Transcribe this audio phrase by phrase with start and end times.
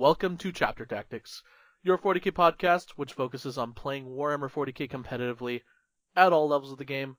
[0.00, 1.42] Welcome to Chapter Tactics,
[1.82, 5.60] your 40k podcast which focuses on playing Warhammer 40k competitively
[6.16, 7.18] at all levels of the game.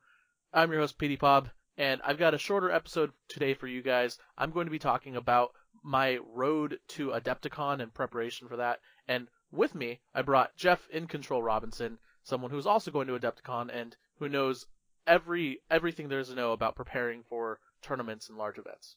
[0.52, 4.18] I'm your host, PD Pob, and I've got a shorter episode today for you guys.
[4.36, 5.52] I'm going to be talking about
[5.84, 8.80] my road to Adepticon and preparation for that.
[9.08, 13.70] And with me, I brought Jeff in Control Robinson, someone who's also going to Adepticon
[13.72, 14.66] and who knows
[15.06, 18.96] every everything there is to know about preparing for tournaments and large events.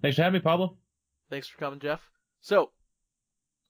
[0.00, 0.76] Thanks for having me, Pablo.
[1.28, 2.08] Thanks for coming, Jeff.
[2.46, 2.70] So,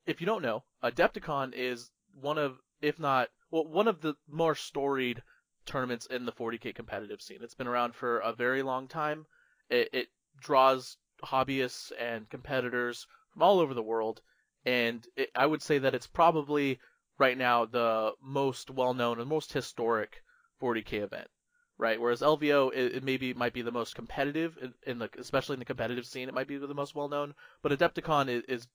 [0.05, 4.55] if you don't know, Adepticon is one of, if not, well, one of the more
[4.55, 5.23] storied
[5.65, 7.39] tournaments in the 40k competitive scene.
[7.41, 9.25] It's been around for a very long time.
[9.71, 14.21] It, it draws hobbyists and competitors from all over the world,
[14.67, 16.79] and it, I would say that it's probably
[17.17, 20.23] right now the most well-known and most historic
[20.61, 21.31] 40k event
[21.79, 22.01] right?
[22.01, 25.59] Whereas LVO, it, it maybe might be the most competitive in, in, the, especially in
[25.61, 27.35] the competitive scene, it might be the most well known.
[27.63, 28.69] But Adepticon is, is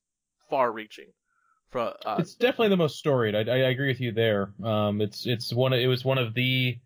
[0.50, 1.08] far reaching.
[1.70, 3.34] From uh, it's definitely the most storied.
[3.34, 4.52] I, I agree with you there.
[4.62, 5.72] Um, it's it's one.
[5.72, 6.78] Of, it was one of the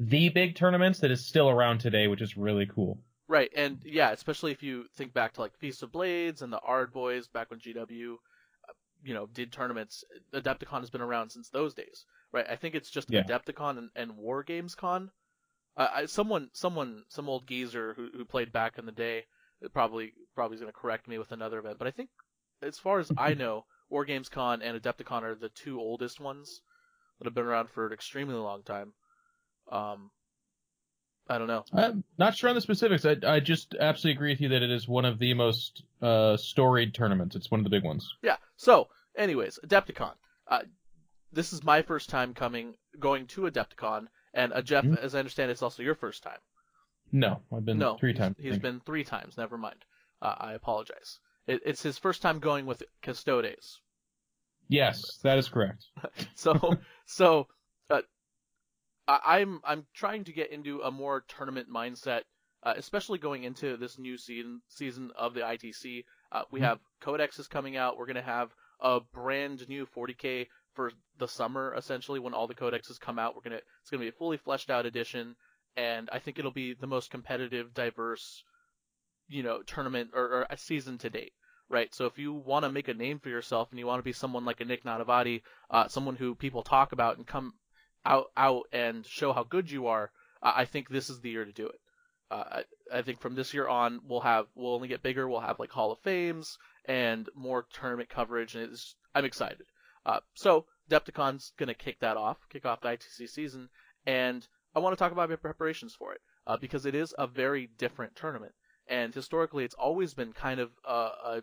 [0.00, 2.98] the big tournaments that is still around today, which is really cool.
[3.28, 6.58] Right, and yeah, especially if you think back to like Feast of Blades and the
[6.58, 8.72] 'Ard Boyz back when GW, uh,
[9.04, 10.02] you know, did tournaments.
[10.32, 12.46] Adepticon has been around since those days, right?
[12.50, 13.22] I think it's just Yeah.
[13.22, 15.12] Adepticon and, and War Games Con
[15.76, 19.24] uh, I, someone, someone, some old geezer who, who played back in the day,
[19.64, 21.78] uh, probably probably is going to correct me with another event.
[21.78, 22.10] But I think,
[22.62, 26.60] as far as I know, War Games Con and Adepticon are the two oldest ones
[27.18, 28.92] that have been around for an extremely long time.
[29.70, 30.10] Um,
[31.28, 31.64] I don't know.
[31.72, 33.06] I'm not sure on the specifics.
[33.06, 36.36] I, I just absolutely agree with you that it is one of the most uh,
[36.36, 37.34] storied tournaments.
[37.34, 38.06] It's one of the big ones.
[38.22, 38.36] Yeah.
[38.56, 40.14] So, anyways, Adepticon.
[40.46, 40.60] Uh,
[41.32, 44.98] this is my first time coming, going to Adepticon, and uh, Jeff, Mhm.
[44.98, 46.40] as I understand, it's also your first time.
[47.12, 48.36] No, I've been no, three times.
[48.38, 49.36] He's been three times.
[49.38, 49.84] Never mind.
[50.20, 51.20] Uh, I apologize.
[51.46, 53.80] It, it's his first time going with Custodes.
[54.68, 55.86] Yes, that is correct.
[56.34, 57.48] So, so
[57.90, 58.00] uh,
[59.06, 62.22] I, I'm I'm trying to get into a more tournament mindset,
[62.62, 66.04] uh, especially going into this new season season of the ITC.
[66.32, 66.64] Uh, we Mhm.
[66.64, 67.96] have codexes coming out.
[67.98, 73.00] We're gonna have a brand new 40k for the summer, essentially when all the codexes
[73.00, 73.34] come out.
[73.34, 75.36] We're gonna it's gonna be a fully fleshed out edition,
[75.76, 78.42] and I think it'll be the most competitive, diverse,
[79.28, 81.32] you know, tournament or, or a season to date.
[81.70, 84.04] Right, so if you want to make a name for yourself and you want to
[84.04, 85.40] be someone like a Nick Nanavati,
[85.70, 87.54] uh, someone who people talk about and come
[88.04, 90.10] out out and show how good you are,
[90.42, 91.80] uh, I think this is the year to do it.
[92.30, 92.62] Uh,
[92.92, 95.28] I, I think from this year on, we'll have we'll only get bigger.
[95.28, 99.62] We'll have like Hall of Fames and more tournament coverage, and it's I'm excited.
[100.06, 103.68] Uh, so Depticon's gonna kick that off, kick off the ITC season,
[104.06, 107.26] and I want to talk about my preparations for it uh, because it is a
[107.26, 108.54] very different tournament,
[108.86, 111.42] and historically it's always been kind of a, a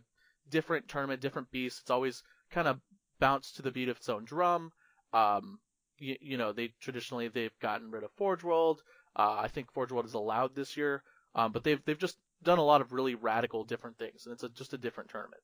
[0.49, 1.79] different tournament, different beast.
[1.81, 2.79] It's always kind of
[3.19, 4.71] bounced to the beat of its own drum.
[5.13, 5.59] Um,
[5.97, 8.81] you, you know, they traditionally they've gotten rid of Forge World.
[9.15, 11.03] Uh, I think Forge World is allowed this year,
[11.35, 14.43] um, but they've they've just done a lot of really radical different things, and it's
[14.43, 15.41] a, just a different tournament.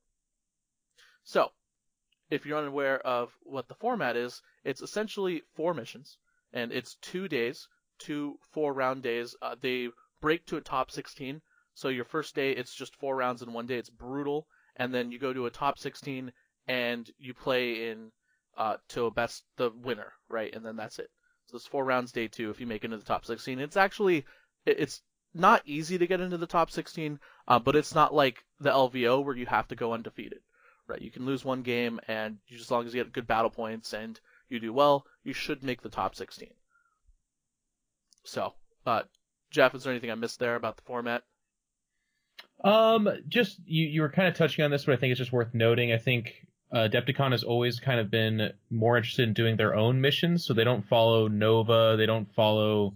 [1.23, 1.51] So,
[2.29, 6.17] if you're unaware of what the format is, it's essentially four missions,
[6.53, 7.67] and it's two days,
[7.99, 9.35] two four round days.
[9.41, 9.89] Uh, they
[10.21, 11.41] break to a top 16.
[11.73, 13.77] So your first day, it's just four rounds in one day.
[13.77, 16.31] It's brutal, and then you go to a top 16
[16.67, 18.11] and you play in
[18.57, 20.53] uh, to a best the winner, right?
[20.53, 21.09] And then that's it.
[21.45, 23.59] So it's four rounds day two if you make it into the top 16.
[23.59, 24.25] It's actually
[24.65, 25.01] it's
[25.33, 29.23] not easy to get into the top 16, uh, but it's not like the LVO
[29.23, 30.39] where you have to go undefeated,
[30.87, 31.01] right?
[31.01, 33.93] You can lose one game and you, as long as you get good battle points
[33.93, 34.19] and
[34.49, 36.49] you do well, you should make the top 16.
[38.23, 38.53] So,
[39.51, 41.23] Jeff, is there anything I missed there about the format?
[42.63, 45.31] Um, just you you were kind of touching on this, but I think it's just
[45.31, 45.93] worth noting.
[45.93, 50.01] I think uh, Adepticon has always kind of been more interested in doing their own
[50.01, 52.95] missions, so they don't follow Nova, they don't follow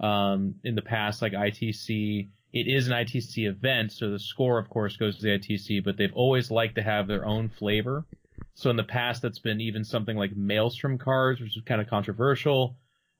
[0.00, 2.28] um in the past like ITC.
[2.52, 5.96] It is an ITC event, so the score, of course, goes to the ITC, but
[5.96, 8.06] they've always liked to have their own flavor.
[8.54, 11.88] So in the past, that's been even something like Maelstrom cards, which is kind of
[11.88, 12.76] controversial.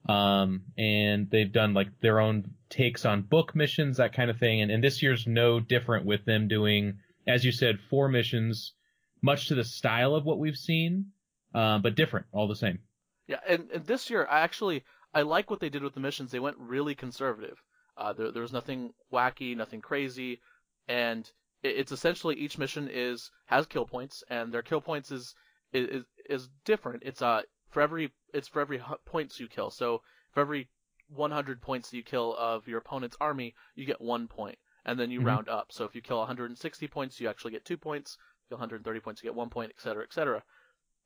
[0.09, 4.63] Um, and they've done like their own takes on book missions, that kind of thing.
[4.63, 8.73] And, and this year's no different with them doing, as you said, four missions,
[9.21, 11.13] much to the style of what we've seen,
[11.55, 12.79] uh, but different all the same.
[13.27, 16.31] Yeah, and, and this year, I actually I like what they did with the missions.
[16.31, 17.63] They went really conservative.
[17.99, 20.41] Uh, there, there was nothing wacky, nothing crazy,
[20.87, 21.31] and
[21.63, 25.35] it, it's essentially each mission is has kill points, and their kill points is
[25.73, 27.03] is is different.
[27.05, 29.71] It's uh for every it's for every points you kill.
[29.71, 30.03] So
[30.33, 30.69] for every
[31.09, 35.19] 100 points you kill of your opponent's army, you get one point, and then you
[35.21, 35.29] mm-hmm.
[35.29, 35.69] round up.
[35.71, 38.13] So if you kill 160 points, you actually get two points.
[38.13, 40.43] If you kill 130 points, you get one point, etc., etc.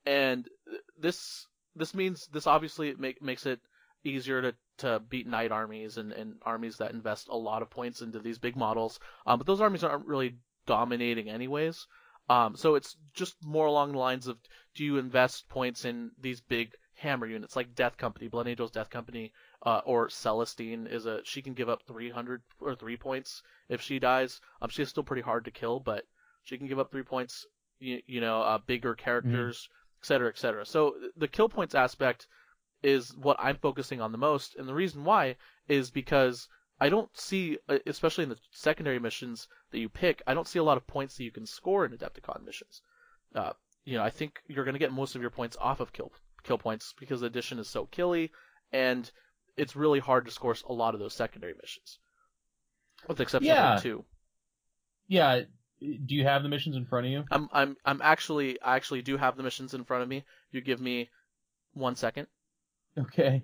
[0.04, 0.48] And
[0.98, 3.60] this this means this obviously make, makes it
[4.04, 8.00] easier to, to beat knight armies and, and armies that invest a lot of points
[8.00, 8.98] into these big models.
[9.26, 10.36] Um, but those armies aren't really
[10.66, 11.86] dominating anyways.
[12.28, 14.38] Um, so it's just more along the lines of
[14.74, 18.90] do you invest points in these big hammer units like Death Company, Blood Angels Death
[18.90, 19.32] Company,
[19.64, 23.98] uh, or Celestine is a she can give up 300 or three points if she
[23.98, 24.40] dies.
[24.60, 26.04] Um, she's still pretty hard to kill, but
[26.44, 27.46] she can give up three points.
[27.80, 30.02] You, you know, uh, bigger characters, mm-hmm.
[30.02, 30.64] et cetera, et cetera.
[30.64, 32.28] So the kill points aspect
[32.82, 35.36] is what I'm focusing on the most, and the reason why
[35.68, 36.48] is because
[36.80, 40.58] I don't see, uh, especially in the secondary missions that you pick, I don't see
[40.58, 42.82] a lot of points that you can score in Adepticon missions.
[43.34, 43.52] Uh,
[43.84, 46.12] you know, I think you're going to get most of your points off of kill
[46.42, 48.32] kill points because the edition is so killy,
[48.72, 49.10] and
[49.56, 51.98] it's really hard to score a lot of those secondary missions,
[53.06, 53.76] with the exception yeah.
[53.76, 54.04] of two.
[55.06, 55.42] Yeah.
[55.80, 57.24] Do you have the missions in front of you?
[57.30, 60.24] I'm I'm I'm actually I actually do have the missions in front of me.
[60.50, 61.10] You give me
[61.74, 62.26] one second.
[62.98, 63.42] Okay.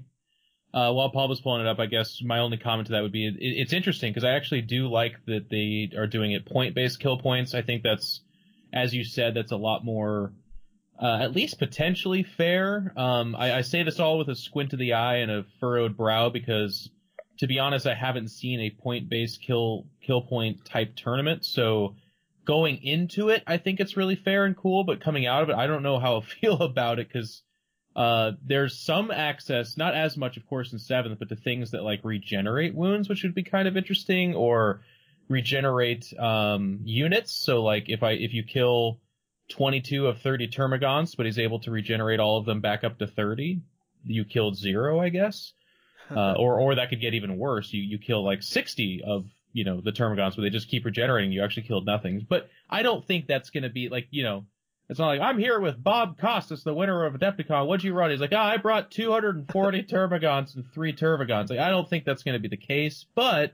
[0.72, 3.12] Uh, while Paul was pulling it up, I guess my only comment to that would
[3.12, 6.74] be it, it's interesting because I actually do like that they are doing it point
[6.74, 7.54] based kill points.
[7.54, 8.20] I think that's,
[8.72, 10.32] as you said, that's a lot more,
[11.00, 12.92] uh, at least potentially fair.
[12.96, 15.96] Um, I, I, say this all with a squint of the eye and a furrowed
[15.96, 16.90] brow because,
[17.38, 21.46] to be honest, I haven't seen a point based kill kill point type tournament.
[21.46, 21.94] So
[22.44, 24.84] going into it, I think it's really fair and cool.
[24.84, 27.42] But coming out of it, I don't know how I feel about it because
[27.98, 31.82] uh, there's some access, not as much, of course, in seventh, but to things that
[31.82, 34.82] like regenerate wounds, which would be kind of interesting, or
[35.28, 37.34] regenerate um, units.
[37.44, 39.00] So like if I if you kill
[39.48, 43.08] 22 of 30 termagants, but he's able to regenerate all of them back up to
[43.08, 43.62] 30,
[44.04, 45.52] you killed zero, I guess.
[46.10, 47.70] Uh, or or that could get even worse.
[47.70, 51.32] You you kill like 60 of you know the termagants, but they just keep regenerating.
[51.32, 52.24] You actually killed nothing.
[52.26, 54.46] But I don't think that's going to be like you know
[54.88, 57.66] it's not like I'm here with Bob Costas, the winner of Adepticon.
[57.66, 58.10] What'd you run?
[58.10, 61.50] He's like, oh, I brought 240 Termagants and three Termagants.
[61.50, 63.52] Like, I don't think that's going to be the case, but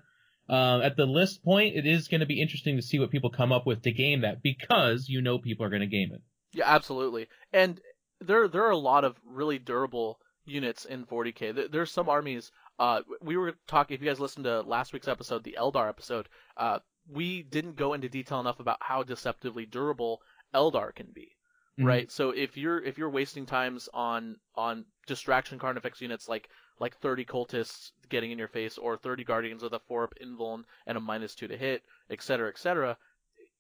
[0.49, 3.31] um, at the list point, it is going to be interesting to see what people
[3.31, 6.23] come up with to game that because you know people are going to game it.
[6.53, 7.29] Yeah, absolutely.
[7.53, 7.81] And
[8.21, 11.71] there there are a lot of really durable units in 40k.
[11.73, 12.53] There's some armies.
[12.79, 13.95] Uh, we were talking.
[13.95, 16.79] If you guys listened to last week's episode, the Eldar episode, uh,
[17.11, 20.21] we didn't go into detail enough about how deceptively durable
[20.55, 21.33] Eldar can be.
[21.79, 21.87] Mm-hmm.
[21.87, 22.11] Right.
[22.11, 27.25] So if you're if you're wasting times on on distraction Carnifex units like like 30
[27.25, 31.01] cultists getting in your face or 30 guardians with a 4 up invuln and a
[31.01, 32.97] minus 2 to hit, etc., etc.,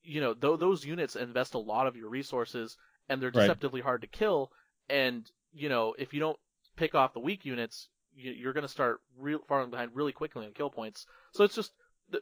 [0.03, 2.77] you know, th- those units invest a lot of your resources
[3.09, 3.87] and they're deceptively right.
[3.87, 4.51] hard to kill
[4.89, 6.39] and you know, if you don't
[6.77, 10.47] pick off the weak units, you, are going to start real far behind really quickly
[10.47, 11.07] on kill points.
[11.33, 11.73] So it's just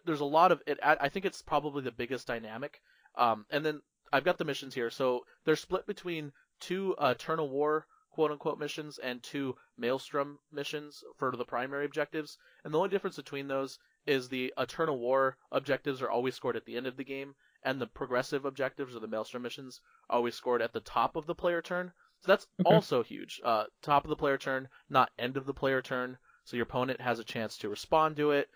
[0.04, 0.78] there's a lot of it.
[0.82, 2.80] I think it's probably the biggest dynamic.
[3.16, 4.90] Um, and then I've got the missions here.
[4.90, 11.02] So they're split between two uh, Eternal War quote unquote missions and two Maelstrom missions
[11.16, 12.36] for the primary objectives.
[12.62, 16.66] And the only difference between those is the Eternal War objectives are always scored at
[16.66, 20.34] the end of the game, and the progressive objectives or the Maelstrom missions are always
[20.34, 21.92] scored at the top of the player turn.
[22.20, 22.74] So that's okay.
[22.74, 23.40] also huge.
[23.42, 26.18] Uh, top of the player turn, not end of the player turn.
[26.44, 28.50] So your opponent has a chance to respond to it,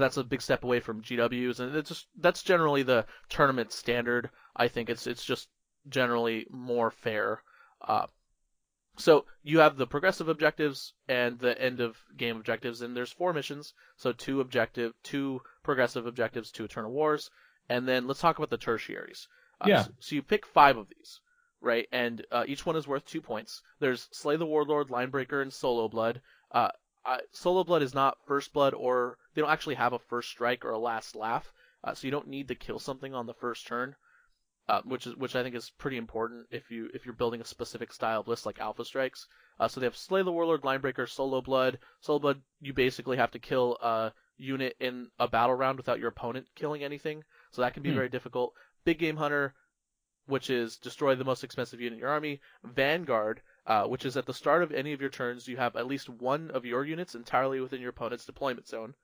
[0.00, 4.30] that's a big step away from GWs, and it's just that's generally the tournament standard.
[4.54, 5.48] I think it's it's just
[5.88, 7.42] generally more fair.
[7.80, 8.06] Uh,
[8.96, 13.32] so you have the progressive objectives and the end of game objectives, and there's four
[13.32, 13.72] missions.
[13.96, 17.30] So two objective, two progressive objectives, two Eternal Wars,
[17.68, 19.28] and then let's talk about the tertiaries.
[19.60, 19.82] Uh, yeah.
[19.82, 21.20] So, so, you pick five of these,
[21.60, 21.88] right?
[21.92, 23.62] And uh, each one is worth two points.
[23.78, 26.20] There's Slay the Warlord, Linebreaker, and Solo Blood.
[26.50, 26.70] Uh,
[27.04, 30.64] uh, Solo Blood is not first blood, or they don't actually have a first strike
[30.64, 33.66] or a last laugh, uh, so you don't need to kill something on the first
[33.66, 33.96] turn,
[34.68, 37.44] uh, which is which I think is pretty important if you if you're building a
[37.44, 39.26] specific style of list like Alpha Strikes.
[39.60, 41.78] Uh, so they have Slay the Warlord, Linebreaker, Solo Blood.
[42.00, 46.08] Solo Blood, you basically have to kill a unit in a battle round without your
[46.08, 47.96] opponent killing anything, so that can be Hmm.
[47.96, 48.54] very difficult.
[48.84, 49.54] Big Game Hunter,
[50.26, 52.40] which is destroy the most expensive unit in your army.
[52.64, 55.86] Vanguard, uh, which is at the start of any of your turns, you have at
[55.86, 58.94] least one of your units entirely within your opponent's deployment zone.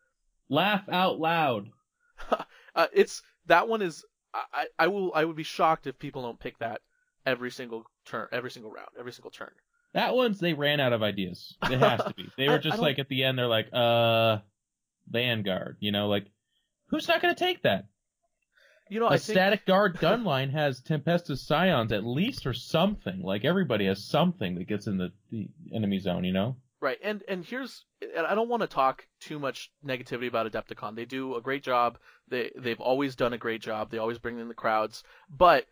[0.48, 1.70] Laugh out loud.
[2.74, 6.38] Uh, it's that one is I, I will I would be shocked if people don't
[6.38, 6.80] pick that
[7.24, 9.50] every single turn, every single round, every single turn.
[9.94, 11.56] That one's they ran out of ideas.
[11.62, 12.30] It has to be.
[12.36, 14.38] They were just like at the end, they're like, uh,
[15.08, 15.76] Vanguard.
[15.80, 16.26] You know, like
[16.88, 17.86] who's not going to take that?
[18.90, 22.54] You know, a I think static guard gun line has Tempestus Scions at least or
[22.54, 23.22] something.
[23.22, 26.24] Like everybody has something that gets in the, the enemy zone.
[26.24, 26.56] You know.
[26.80, 30.94] Right, and and here's and I don't want to talk too much negativity about Adepticon.
[30.94, 31.98] They do a great job.
[32.28, 33.90] They they've always done a great job.
[33.90, 35.66] They always bring in the crowds, but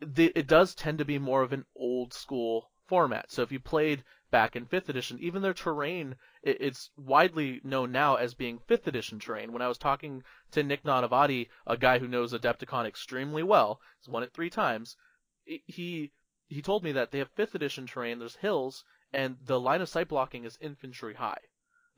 [0.00, 3.30] the, it does tend to be more of an old school format.
[3.30, 7.90] So if you played back in fifth edition, even their terrain, it, it's widely known
[7.90, 9.52] now as being fifth edition terrain.
[9.52, 14.08] When I was talking to Nick Nanavati, a guy who knows Adepticon extremely well, he's
[14.08, 14.96] won it three times.
[15.44, 16.12] He
[16.48, 18.18] he told me that they have fifth edition terrain.
[18.18, 21.40] There's hills and the line of sight blocking is infantry high.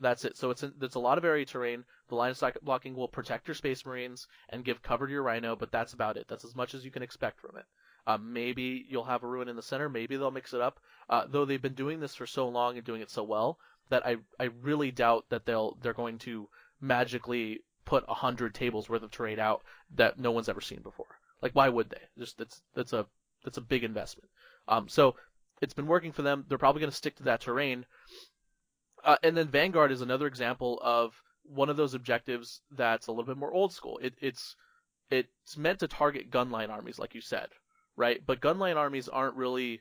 [0.01, 0.37] That's it.
[0.37, 1.85] So it's in, a lot of area terrain.
[2.09, 5.23] The line of sight blocking will protect your space marines and give cover to your
[5.23, 6.27] rhino, but that's about it.
[6.29, 7.65] That's as much as you can expect from it.
[8.05, 9.89] Uh, maybe you'll have a ruin in the center.
[9.89, 10.81] Maybe they'll mix it up.
[11.09, 13.59] Uh, though they've been doing this for so long and doing it so well
[13.91, 16.49] that I I really doubt that they'll they're going to
[16.81, 19.63] magically put a hundred tables worth of terrain out
[19.95, 21.19] that no one's ever seen before.
[21.41, 22.01] Like why would they?
[22.19, 23.07] Just that's that's a
[23.45, 24.31] that's a big investment.
[24.67, 25.17] Um, so
[25.63, 26.45] it's been working for them.
[26.49, 27.87] They're probably going to stick to that terrain.
[29.05, 33.25] Uh, and then Vanguard is another example of one of those objectives that's a little
[33.25, 33.99] bit more old school.
[34.03, 34.57] It, it's
[35.11, 37.49] it's meant to target gunline armies, like you said,
[37.97, 38.21] right?
[38.25, 39.81] But gunline armies aren't really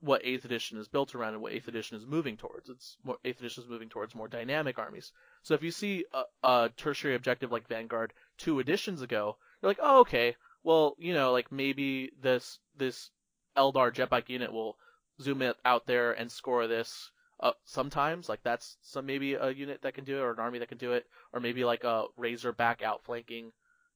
[0.00, 2.68] what Eighth Edition is built around and what Eighth Edition is moving towards.
[2.68, 5.12] It's more Eighth Edition is moving towards more dynamic armies.
[5.42, 9.80] So if you see a, a tertiary objective like Vanguard two editions ago, you're like,
[9.80, 13.10] oh okay, well you know like maybe this this
[13.56, 14.76] Eldar jetbike unit will
[15.22, 17.10] zoom it out there and score this
[17.40, 18.28] uh, sometimes.
[18.28, 20.78] Like that's some maybe a unit that can do it or an army that can
[20.78, 23.52] do it, or maybe like a Razorback outflanking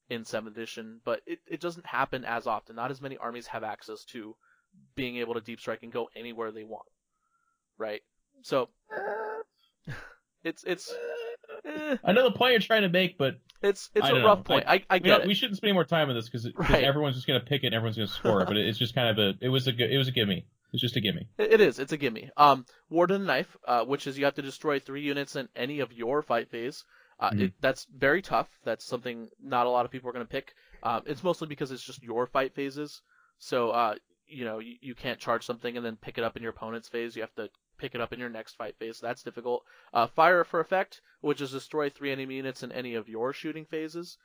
[0.09, 1.01] in seventh edition.
[1.05, 2.77] But it, it doesn't happen as often.
[2.77, 4.37] Not as many armies have access to
[4.95, 6.87] being able to deep strike and go anywhere they want.
[7.79, 8.01] Right?
[8.43, 8.69] So
[10.45, 10.93] it's it's
[11.65, 14.39] eh, I know the point you're trying to make, but it's it's I a rough
[14.39, 14.45] know.
[14.45, 14.65] point.
[14.69, 15.27] I, I we, get it.
[15.27, 16.85] we shouldn't spend any more time on this because Right.
[16.85, 18.47] everyone's just gonna pick it, and everyone's gonna score it.
[18.49, 20.47] But it, it's just kind of a it was a good- it was a gimme.
[20.77, 21.27] It's just a gimme.
[21.39, 21.79] It is.
[21.79, 22.29] It's a gimme.
[22.37, 25.91] Um, Warden Knife, uh, which is you have to destroy three units in any of
[25.91, 26.85] your fight phase.
[27.19, 27.41] Uh, Mhm.
[27.41, 28.51] it, that's very tough.
[28.63, 30.55] That's something not a lot of people are going to pick.
[30.83, 33.01] Um, it's mostly because it's just your fight phases.
[33.39, 33.95] So, uh,
[34.27, 36.91] you know, you, you can't charge something and then pick it up in your opponent's
[36.91, 37.17] phase.
[37.17, 39.01] You have to pick it up in your next fight phase.
[39.01, 39.65] That's difficult.
[39.95, 43.65] Uh, Fire for Effect, which is destroy three enemy units in any of your shooting
[43.65, 44.19] phases.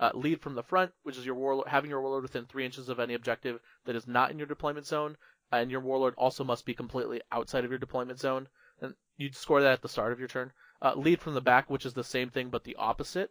[0.00, 2.88] Uh, lead from the front, which is your warlord, having your warlord within three inches
[2.88, 5.16] of any objective that is not in your deployment zone
[5.52, 8.48] and your warlord also must be completely outside of your deployment zone.
[8.80, 10.52] And you'd score that at the start of your turn.
[10.80, 13.30] Uh, lead from the back, which is the same thing but the opposite.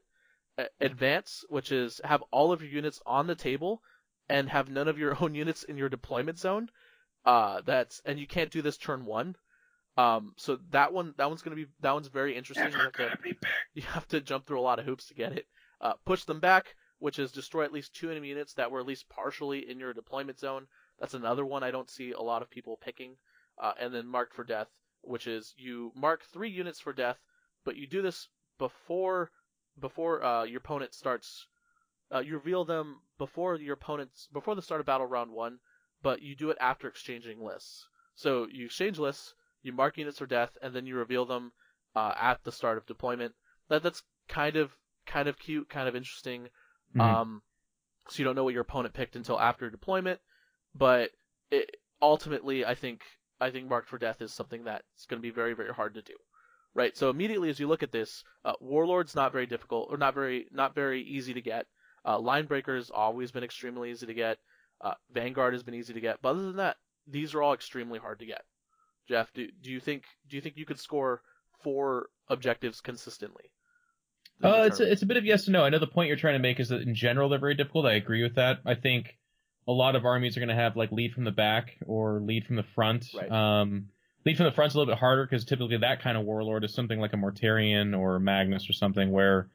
[0.58, 3.82] A- advance, which is have all of your units on the table
[4.28, 6.70] and have none of your own units in your deployment zone.
[7.26, 9.36] Uh, that's and you can't do this turn one.
[9.98, 12.72] Um, so that one, that one's gonna be that one's very interesting.
[12.72, 13.18] You have to-
[13.74, 15.48] you have to jump through a lot of hoops to get it.
[15.80, 18.86] Uh, push them back, which is destroy at least two enemy units that were at
[18.88, 20.68] least partially in your deployment zone.
[21.00, 23.18] That's another one I don't see a lot of people picking.
[23.58, 24.70] Uh, and then mark for death,
[25.01, 27.18] which is you mark three units for death,
[27.63, 29.32] but you do this before
[29.80, 31.48] before uh, your opponent starts.
[32.13, 35.60] Uh, you reveal them before your opponent's before the start of battle round one,
[36.01, 37.88] but you do it after exchanging lists.
[38.16, 41.51] So you exchange lists, you mark units for death, and then you reveal them
[41.96, 43.34] uh, at the start of deployment.
[43.70, 44.75] That that's kind of
[45.06, 46.50] kind of cute, kind of interesting.
[46.96, 47.01] Mhm.
[47.01, 47.42] Um,
[48.10, 50.22] so you don't know what your opponent picked until after deployment,
[50.77, 51.12] but
[51.51, 53.01] it, ultimately, I think
[53.39, 56.01] I think marked for death is something that's going to be very very hard to
[56.01, 56.13] do.
[56.74, 56.96] Right.
[56.96, 60.48] So immediately as you look at this, uh, Warlord's not very difficult or not very
[60.51, 61.65] not very easy to get.
[62.05, 64.38] Uh, Linebreaker's always been extremely easy to get.
[64.79, 66.22] Uh, Vanguard has been easy to get.
[66.22, 68.43] But other than that, these are all extremely hard to get.
[69.10, 71.22] Jeff, do, do you think do you think you could score
[71.63, 73.46] four objectives consistently?
[74.43, 75.63] Uh, it's a, it's a bit of yes and no.
[75.63, 77.88] I know the point you're trying to make is that in general they're very difficult.
[77.88, 78.60] I agree with that.
[78.65, 79.17] I think
[79.68, 82.46] a lot of armies are going to have like lead from the back or lead
[82.46, 83.08] from the front.
[83.14, 83.32] Right.
[83.32, 83.90] Um,
[84.26, 86.74] lead from the front's a little bit harder because typically that kind of warlord is
[86.74, 89.50] something like a Mortarion or Magnus or something where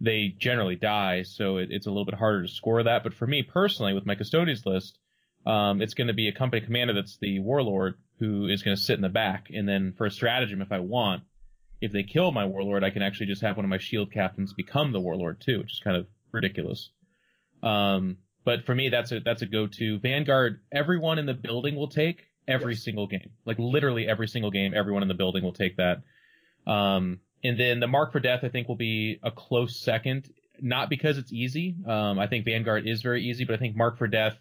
[0.00, 3.02] they generally die, so it, it's a little bit harder to score that.
[3.02, 4.98] But for me personally, with my custodians list,
[5.46, 8.82] um, it's going to be a company commander that's the warlord who is going to
[8.82, 11.22] sit in the back, and then for a stratagem, if I want,
[11.80, 14.52] if they kill my warlord, I can actually just have one of my shield captains
[14.52, 16.90] become the warlord too, which is kind of ridiculous.
[17.62, 19.98] Um, but for me, that's a that's a go-to.
[19.98, 22.82] Vanguard, everyone in the building will take every yes.
[22.82, 24.72] single game, like literally every single game.
[24.74, 26.02] Everyone in the building will take that.
[26.66, 30.30] Um, and then the Mark for Death, I think, will be a close second.
[30.60, 31.74] Not because it's easy.
[31.86, 34.38] Um, I think Vanguard is very easy, but I think Mark for Death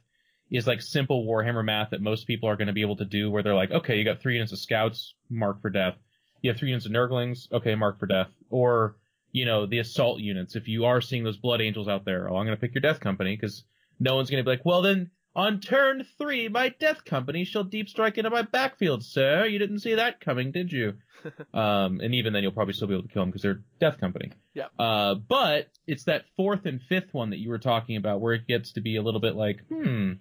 [0.52, 3.32] is like simple Warhammer math that most people are going to be able to do.
[3.32, 5.96] Where they're like, okay, you got three units of scouts, Mark for Death.
[6.42, 8.30] You have three units of Nurglings, okay, Mark for Death.
[8.50, 8.96] Or
[9.32, 10.56] you know the assault units.
[10.56, 12.82] If you are seeing those Blood Angels out there, oh, I'm going to pick your
[12.82, 13.64] Death Company because
[14.00, 17.64] no one's going to be like, well then on turn three, my death company shall
[17.64, 19.46] deep strike into my backfield, sir.
[19.46, 20.96] You didn't see that coming, did you?
[21.54, 24.00] um, and even then, you'll probably still be able to kill them because they're death
[24.00, 24.32] company.
[24.54, 24.68] Yeah.
[24.78, 28.48] Uh, but it's that fourth and fifth one that you were talking about where it
[28.48, 30.14] gets to be a little bit like, hmm,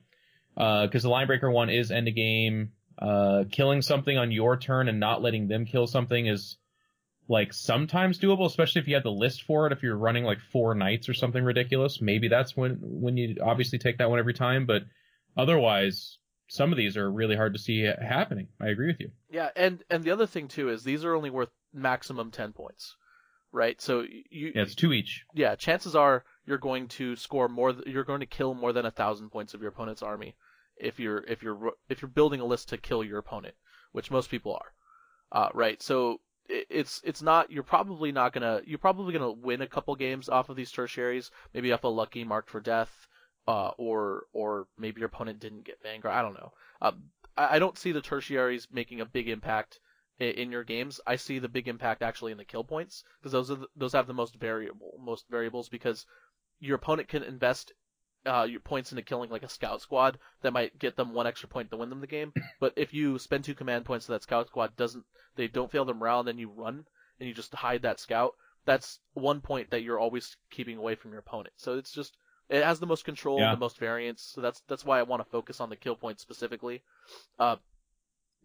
[0.55, 2.73] because uh, the linebreaker one is end of game.
[3.01, 6.57] Uh, killing something on your turn and not letting them kill something is
[7.29, 9.73] like sometimes doable, especially if you have the list for it.
[9.73, 13.79] If you're running like four knights or something ridiculous, maybe that's when when you obviously
[13.79, 14.67] take that one every time.
[14.67, 14.83] But
[15.39, 16.19] Otherwise,
[16.49, 18.49] some of these are really hard to see happening.
[18.61, 19.13] I agree with you.
[19.31, 22.97] Yeah, and and the other thing too is these are only worth maximum ten points,
[23.53, 23.81] right?
[23.81, 25.25] So you yeah, it's two each.
[25.33, 27.73] Yeah, chances are you're going to score more.
[27.87, 30.35] You're going to kill more than a thousand points of your opponent's army
[30.77, 33.55] if you're if you're if you're building a list to kill your opponent,
[33.93, 34.73] which most people are,
[35.41, 35.81] uh, right?
[35.81, 40.29] So it's it's not you're probably not gonna you're probably gonna win a couple games
[40.29, 43.09] off of these tertiaries, maybe off a lucky marked for death
[43.49, 46.15] uh, or or maybe your opponent didn't get Vanguard.
[46.15, 46.53] I don't know.
[46.83, 47.05] Um,
[47.37, 49.81] I, I, don't see the tertiaries making a big impact
[50.19, 51.01] in, in, your games.
[51.07, 53.95] I see the big impact actually in the kill points because those are the, those
[53.95, 56.05] have the most variable most variables because
[56.61, 57.73] your opponent can invest
[58.29, 61.49] uh, your points into killing like a scout squad that might get them one extra
[61.49, 62.33] point to win them the game.
[62.61, 65.05] But if you spend two command points so that scout squad doesn't
[65.37, 66.85] they don't fail the morale and then you run
[67.19, 71.11] and you just hide that scout, that's one point that you're always keeping away from
[71.13, 71.55] your opponent.
[71.57, 72.17] So it's just
[72.49, 73.55] it has the most control, yeah.
[73.55, 76.23] the most variance, so that's that's why I want to focus on the kill points
[76.23, 76.83] specifically.
[77.39, 77.57] Uh,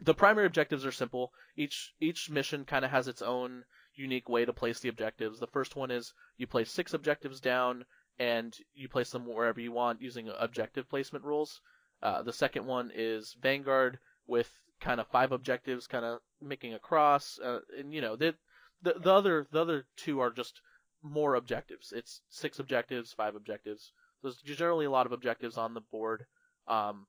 [0.01, 1.31] the primary objectives are simple.
[1.55, 3.63] Each each mission kind of has its own
[3.95, 5.39] unique way to place the objectives.
[5.39, 7.85] The first one is you place six objectives down
[8.19, 11.61] and you place them wherever you want using objective placement rules.
[12.01, 14.49] Uh, the second one is Vanguard with
[14.79, 18.35] kind of five objectives, kind of making a cross, uh, and you know the,
[18.81, 20.61] the the other the other two are just
[21.01, 21.93] more objectives.
[21.95, 23.91] It's six objectives, five objectives.
[24.21, 26.25] There's generally a lot of objectives on the board.
[26.67, 27.07] Um,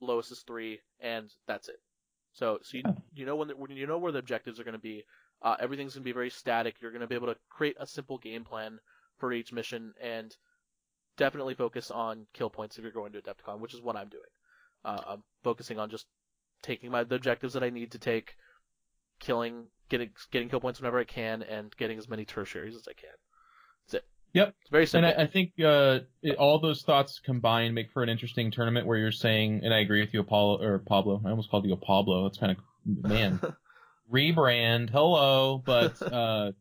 [0.00, 1.80] lowest is three, and that's it.
[2.32, 2.82] So, so you,
[3.14, 5.04] you know when, the, when you know where the objectives are going to be.
[5.40, 6.74] Uh, everything's going to be very static.
[6.80, 8.80] You're going to be able to create a simple game plan
[9.18, 10.36] for each mission, and
[11.16, 14.22] definitely focus on kill points if you're going to Adepticon, which is what I'm doing.
[14.84, 16.06] Uh, I'm focusing on just
[16.62, 18.34] taking my the objectives that I need to take,
[19.20, 22.94] killing getting getting kill points whenever I can, and getting as many tertiaries as I
[22.94, 23.10] can.
[23.86, 24.04] That's it.
[24.34, 24.54] Yep.
[24.60, 25.10] It's very simple.
[25.10, 28.86] And I, I think uh, it, all those thoughts combined make for an interesting tournament
[28.86, 31.20] where you're saying, and I agree with you, Apollo or Pablo.
[31.24, 32.24] I almost called you a Pablo.
[32.24, 33.40] That's kind of man.
[34.12, 34.90] Rebrand.
[34.90, 36.52] Hello, but uh,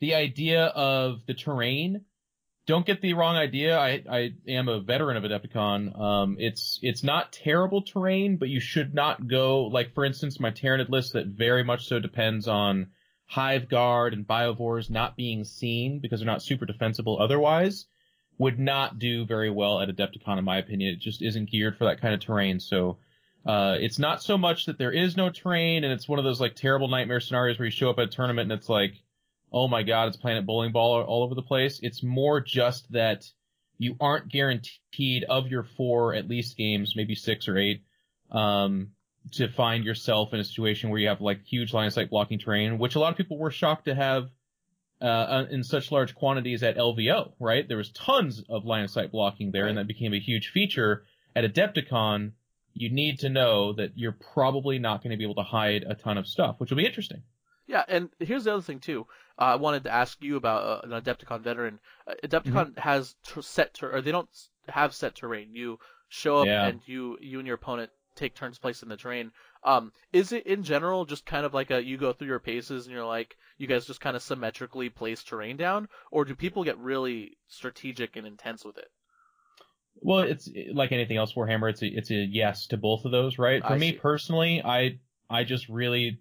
[0.00, 2.04] the idea of the terrain
[2.66, 3.78] don't get the wrong idea.
[3.78, 5.98] I, I am a veteran of Adepticon.
[5.98, 10.50] Um, it's it's not terrible terrain, but you should not go like for instance my
[10.50, 12.88] Tyranid list that very much so depends on
[13.26, 17.86] Hive Guard and Biovores not being seen because they're not super defensible otherwise
[18.38, 20.92] would not do very well at Adepticon in my opinion.
[20.92, 22.60] It just isn't geared for that kind of terrain.
[22.60, 22.98] So
[23.46, 26.40] uh, it's not so much that there is no terrain and it's one of those
[26.40, 28.94] like terrible nightmare scenarios where you show up at a tournament and it's like
[29.52, 31.80] oh my god, it's Planet Bowling Ball all over the place.
[31.82, 33.24] It's more just that
[33.78, 37.82] you aren't guaranteed of your four at least games, maybe six or eight,
[38.30, 38.92] um,
[39.32, 42.38] to find yourself in a situation where you have like huge line of sight blocking
[42.38, 44.30] terrain, which a lot of people were shocked to have
[45.00, 47.66] uh, in such large quantities at LVO, right?
[47.68, 49.70] There was tons of line of sight blocking there, right.
[49.70, 51.04] and that became a huge feature.
[51.34, 52.32] At Adepticon,
[52.72, 55.94] you need to know that you're probably not going to be able to hide a
[55.94, 57.22] ton of stuff, which will be interesting.
[57.66, 59.06] Yeah, and here's the other thing too.
[59.38, 61.80] Uh, I wanted to ask you about uh, an Adepticon veteran.
[62.06, 62.80] Uh, Adepticon mm-hmm.
[62.80, 64.28] has ter- set ter- or they don't
[64.68, 65.54] have set terrain.
[65.54, 66.66] You show up yeah.
[66.66, 69.30] and you you and your opponent take turns placing the terrain.
[69.62, 72.86] Um, is it in general just kind of like a you go through your paces
[72.86, 76.64] and you're like you guys just kind of symmetrically place terrain down, or do people
[76.64, 78.88] get really strategic and intense with it?
[80.00, 81.70] Well, it's like anything else Warhammer.
[81.70, 83.62] It's a it's a yes to both of those, right?
[83.62, 83.98] For I me see.
[83.98, 84.98] personally, I
[85.28, 86.20] I just really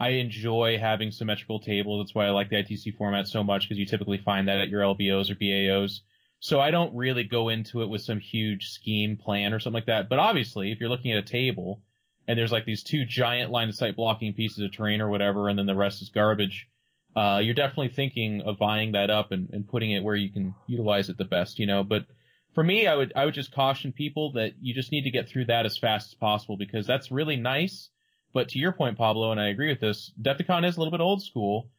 [0.00, 2.04] I enjoy having symmetrical tables.
[2.04, 4.68] That's why I like the ITC format so much because you typically find that at
[4.68, 6.00] your LVOs or BAOs.
[6.40, 9.86] So I don't really go into it with some huge scheme plan or something like
[9.86, 10.08] that.
[10.08, 11.80] But obviously, if you're looking at a table
[12.26, 15.48] and there's like these two giant line of sight blocking pieces of terrain or whatever,
[15.48, 16.68] and then the rest is garbage,
[17.16, 20.54] uh, you're definitely thinking of buying that up and, and putting it where you can
[20.66, 21.84] utilize it the best, you know.
[21.84, 22.06] But
[22.54, 25.28] for me, I would I would just caution people that you just need to get
[25.28, 27.90] through that as fast as possible because that's really nice.
[28.34, 31.00] But to your point, Pablo, and I agree with this, Adepticon is a little bit
[31.00, 31.70] old school,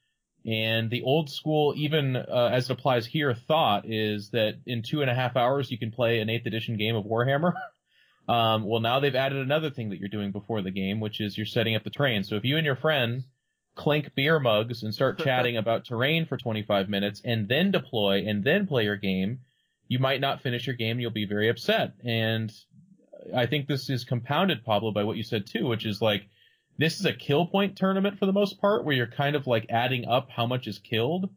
[0.46, 5.02] and the old school, even uh, as it applies here, thought is that in two
[5.02, 7.54] and a half hours you can play an eighth edition game of Warhammer.
[8.30, 11.38] um, well, now they've added another thing that you're doing before the game, which is
[11.38, 12.24] you're setting up the terrain.
[12.24, 13.24] So if you and your friend
[13.76, 18.46] clink beer mugs and start chatting about terrain for 25 minutes and then deploy and
[18.46, 19.40] then play your game,
[19.90, 21.94] you might not finish your game and you'll be very upset.
[22.06, 22.50] And
[23.36, 26.30] I think this is compounded, Pablo, by what you said too, which is like
[26.78, 29.68] this is a kill point tournament for the most part, where you're kind of like
[29.70, 31.30] adding up how much is killed.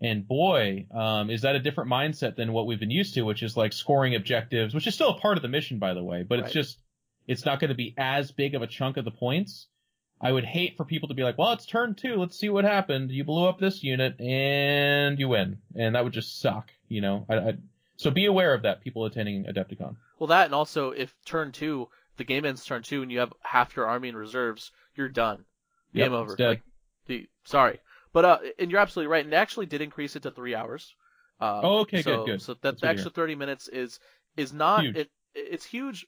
[0.00, 3.42] And boy, um, is that a different mindset than what we've been used to, which
[3.42, 6.22] is like scoring objectives, which is still a part of the mission, by the way,
[6.22, 6.44] but right.
[6.44, 6.78] it's just,
[7.26, 9.68] it's not going to be as big of a chunk of the points.
[10.20, 12.16] I would hate for people to be like, well, it's turn two.
[12.16, 13.10] Let's see what happened.
[13.10, 15.58] You blew up this unit and you win.
[15.74, 17.26] And that would just suck, you know?
[17.28, 17.54] I, I,
[17.96, 19.96] so be aware of that, people attending Adepticon.
[20.18, 23.32] Well, that and also if turn two, the game ends turn two and you have
[23.42, 25.44] half your army in reserves, you're done.
[25.94, 26.36] Game yep, over.
[26.38, 26.62] Like,
[27.06, 27.80] the, sorry,
[28.12, 29.24] but uh, and you're absolutely right.
[29.24, 30.94] And they actually did increase it to three hours.
[31.40, 32.42] Um, oh, okay, so, good, good.
[32.42, 34.00] So that the extra thirty minutes is
[34.36, 34.96] is not huge.
[34.96, 35.10] it.
[35.34, 36.06] It's huge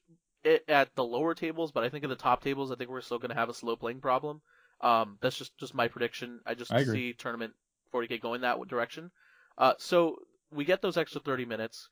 [0.69, 3.19] at the lower tables, but I think in the top tables, I think we're still
[3.19, 4.41] going to have a slow playing problem.
[4.81, 6.41] Um, that's just just my prediction.
[6.47, 7.53] I just I see tournament
[7.93, 9.11] 40k going that direction.
[9.57, 10.17] Uh, so
[10.53, 11.89] we get those extra 30 minutes,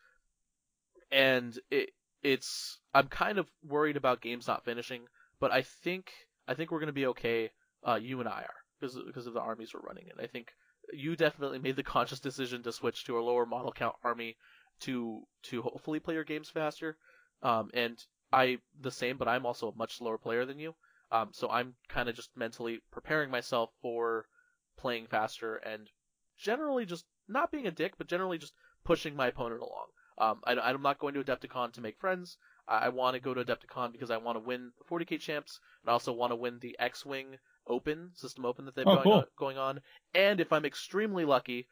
[1.11, 1.91] and it
[2.27, 5.03] it's I'm kind of worried about games not finishing,
[5.39, 6.11] but I think
[6.49, 7.51] I think we're gonna be okay.
[7.87, 10.49] Uh, you and I are because because of the armies we're running, and I think
[10.93, 14.37] you definitely made the conscious decision to switch to a lower model count army
[14.81, 16.99] to to hopefully play your games faster.
[17.43, 17.97] Um, and
[18.33, 20.75] I the same, but I'm also a much slower player than you.
[21.13, 24.27] Um, so I'm kind of just mentally preparing myself for
[24.77, 25.89] playing faster and
[26.37, 29.87] generally just not being a dick, but generally just pushing my opponent along.
[30.19, 32.39] Um, I, am not going to Adepticon to make friends.
[32.67, 35.61] I, I want to go to Adepticon because I want to win the 40k champs,
[35.83, 39.03] and I also want to win the X-wing Open system Open that they've oh, going,
[39.03, 39.13] cool.
[39.13, 39.81] on, going on.
[40.15, 41.67] And if I'm extremely lucky,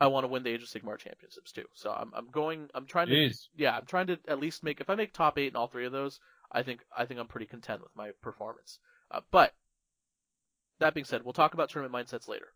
[0.00, 1.66] I want to win the Age of Sigmar championships too.
[1.74, 2.68] So I'm I'm going.
[2.74, 3.14] I'm trying to.
[3.56, 4.80] Yeah, I'm trying to at least make.
[4.80, 7.28] If I make top eight in all three of those, I think I think I'm
[7.28, 8.78] pretty content with my performance.
[9.10, 9.54] Uh, but
[10.78, 12.48] that being said, we'll talk about tournament mindsets later.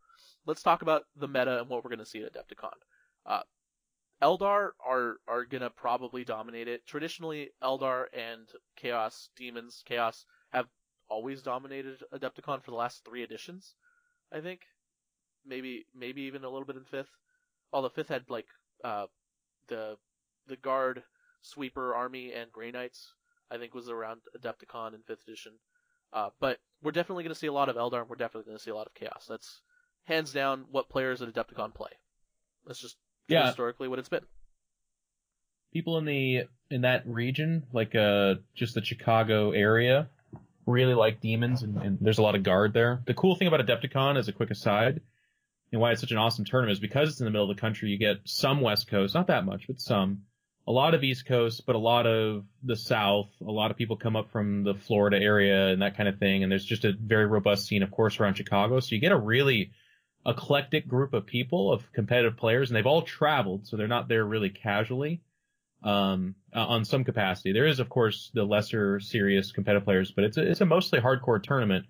[0.46, 2.72] Let's talk about the meta and what we're going to see at Adepticon.
[3.26, 3.42] Uh,
[4.24, 6.86] Eldar are are gonna probably dominate it.
[6.86, 10.66] Traditionally, Eldar and Chaos Demons, Chaos have
[11.10, 13.74] always dominated Adepticon for the last three editions.
[14.32, 14.62] I think,
[15.44, 17.10] maybe maybe even a little bit in fifth.
[17.70, 18.46] Although fifth had like
[18.82, 19.06] uh,
[19.68, 19.98] the
[20.46, 21.02] the guard
[21.42, 23.12] sweeper army and Grey Knights.
[23.50, 25.52] I think was around Adepticon in fifth edition.
[26.14, 28.56] Uh, but we're definitely going to see a lot of Eldar, and we're definitely going
[28.56, 29.26] to see a lot of Chaos.
[29.28, 29.60] That's
[30.04, 31.90] hands down what players at Adepticon play.
[32.64, 32.96] Let's just
[33.28, 33.46] yeah.
[33.46, 34.24] historically what it's been.
[35.72, 40.08] People in the in that region, like uh just the Chicago area,
[40.66, 43.02] really like demons and, and there's a lot of guard there.
[43.06, 45.00] The cool thing about Adepticon as a quick aside,
[45.72, 47.60] and why it's such an awesome tournament is because it's in the middle of the
[47.60, 50.22] country, you get some West Coast, not that much, but some.
[50.66, 53.28] A lot of East Coast, but a lot of the South.
[53.46, 56.42] A lot of people come up from the Florida area and that kind of thing.
[56.42, 58.80] And there's just a very robust scene, of course, around Chicago.
[58.80, 59.72] So you get a really
[60.26, 64.24] eclectic group of people of competitive players, and they've all traveled, so they're not there
[64.24, 65.20] really casually.
[65.82, 70.24] Um, uh, on some capacity, there is of course the lesser serious competitive players, but
[70.24, 71.84] it's a, it's a mostly hardcore tournament,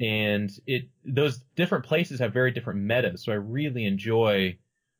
[0.00, 3.24] and it those different places have very different metas.
[3.24, 4.58] So I really enjoy,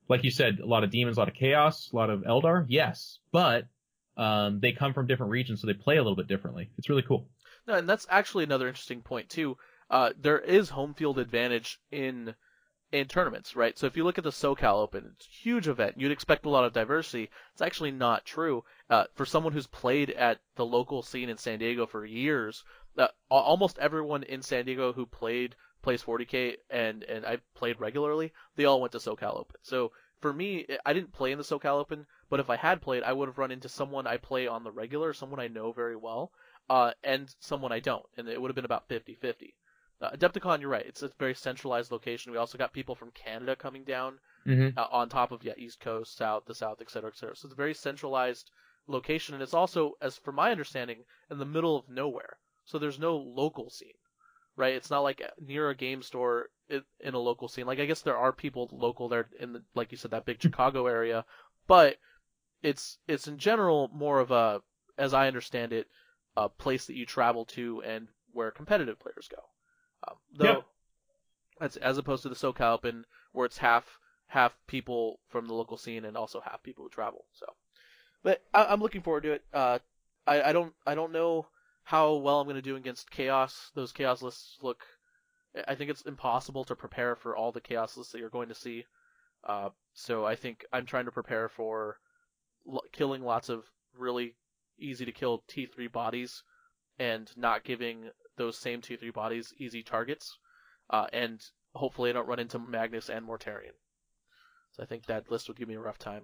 [0.09, 2.67] like you said, a lot of demons, a lot of chaos, a lot of Eldar,
[2.69, 3.65] yes, but
[4.17, 6.71] um, they come from different regions, so they play a little bit differently.
[6.79, 7.27] It's really cool.
[7.67, 9.57] No, and that's actually another interesting point too.
[9.91, 12.35] Uh, there is home field advantage in
[12.92, 13.79] in tournaments, right?
[13.79, 15.94] So if you look at the SoCal Open, it's a huge event.
[15.96, 17.31] You'd expect a lot of diversity.
[17.53, 18.64] It's actually not true.
[18.88, 22.64] Uh, for someone who's played at the local scene in San Diego for years,
[22.98, 28.33] uh, almost everyone in San Diego who played plays 40k and and I played regularly,
[28.57, 29.57] they all went to SoCal Open.
[29.62, 33.03] So for me, I didn't play in the SoCal Open, but if I had played,
[33.03, 35.96] I would have run into someone I play on the regular, someone I know very
[35.96, 36.33] well,
[36.68, 39.55] uh, and someone I don't, and it would have been about 50-50.
[40.01, 40.87] Uh, Adepticon, you're right.
[40.87, 42.33] It's a very centralized location.
[42.33, 44.79] We also got people from Canada coming down mm-hmm.
[44.79, 47.37] uh, on top of yeah East Coast, South, the South, et cetera, et cetera.
[47.37, 48.51] So it's a very centralized
[48.87, 52.39] location, and it's also, as from my understanding, in the middle of nowhere.
[52.65, 53.99] So there's no local scene.
[54.61, 54.75] right?
[54.75, 57.67] It's not like near a game store in a local scene.
[57.67, 60.41] Like I guess there are people local there in the, like you said, that big
[60.41, 61.25] Chicago area,
[61.67, 61.97] but
[62.63, 64.61] it's it's in general more of a,
[64.99, 65.87] as I understand it,
[66.37, 69.43] a place that you travel to and where competitive players go.
[70.07, 71.65] Um, though, yeah.
[71.65, 75.77] as as opposed to the SoCal Open, where it's half half people from the local
[75.77, 77.25] scene and also half people who travel.
[77.33, 77.47] So,
[78.23, 79.45] but I, am looking forward to it.
[79.53, 79.79] Uh,
[80.27, 81.47] I, I don't I don't know
[81.83, 83.71] how well I'm going to do against chaos.
[83.75, 84.85] Those chaos lists look.
[85.67, 88.55] I think it's impossible to prepare for all the chaos lists that you're going to
[88.55, 88.85] see.
[89.43, 91.99] Uh, so I think I'm trying to prepare for
[92.71, 93.65] l- killing lots of
[93.99, 94.37] really
[94.79, 96.45] easy to kill T3 bodies
[96.99, 100.38] and not giving those same T3 bodies easy targets.
[100.88, 101.40] Uh, and
[101.74, 103.76] hopefully I don't run into Magnus and Mortarion.
[104.72, 106.22] So I think that list would give me a rough time.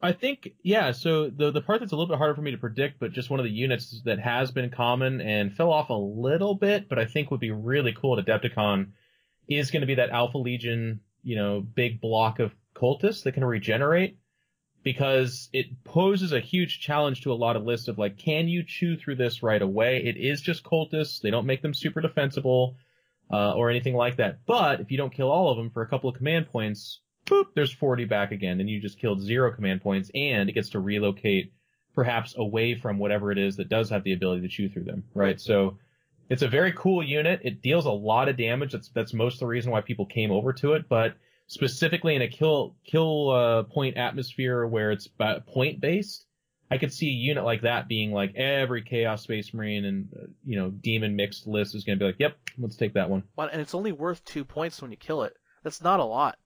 [0.00, 0.92] I think yeah.
[0.92, 3.30] So the the part that's a little bit harder for me to predict, but just
[3.30, 7.00] one of the units that has been common and fell off a little bit, but
[7.00, 8.92] I think would be really cool at Adepticon,
[9.48, 13.44] is going to be that Alpha Legion, you know, big block of cultists that can
[13.44, 14.18] regenerate,
[14.88, 18.62] because it poses a huge challenge to a lot of lists of like, can you
[18.62, 20.02] chew through this right away?
[20.02, 22.74] It is just cultists; they don't make them super defensible,
[23.30, 24.38] uh, or anything like that.
[24.46, 27.48] But if you don't kill all of them for a couple of command points, boop,
[27.54, 30.80] there's 40 back again, and you just killed zero command points, and it gets to
[30.80, 31.52] relocate
[31.94, 35.04] perhaps away from whatever it is that does have the ability to chew through them,
[35.12, 35.38] right?
[35.38, 35.76] So
[36.30, 37.42] it's a very cool unit.
[37.44, 38.72] It deals a lot of damage.
[38.72, 41.14] That's that's most of the reason why people came over to it, but
[41.48, 45.08] specifically in a kill kill uh, point atmosphere where it's
[45.46, 46.24] point based,
[46.70, 50.26] I could see a unit like that being like every Chaos Space Marine and uh,
[50.44, 53.24] you know demon mixed list is going to be like, yep, let's take that one.
[53.36, 55.36] Well, and it's only worth two points when you kill it.
[55.64, 56.38] That's not a lot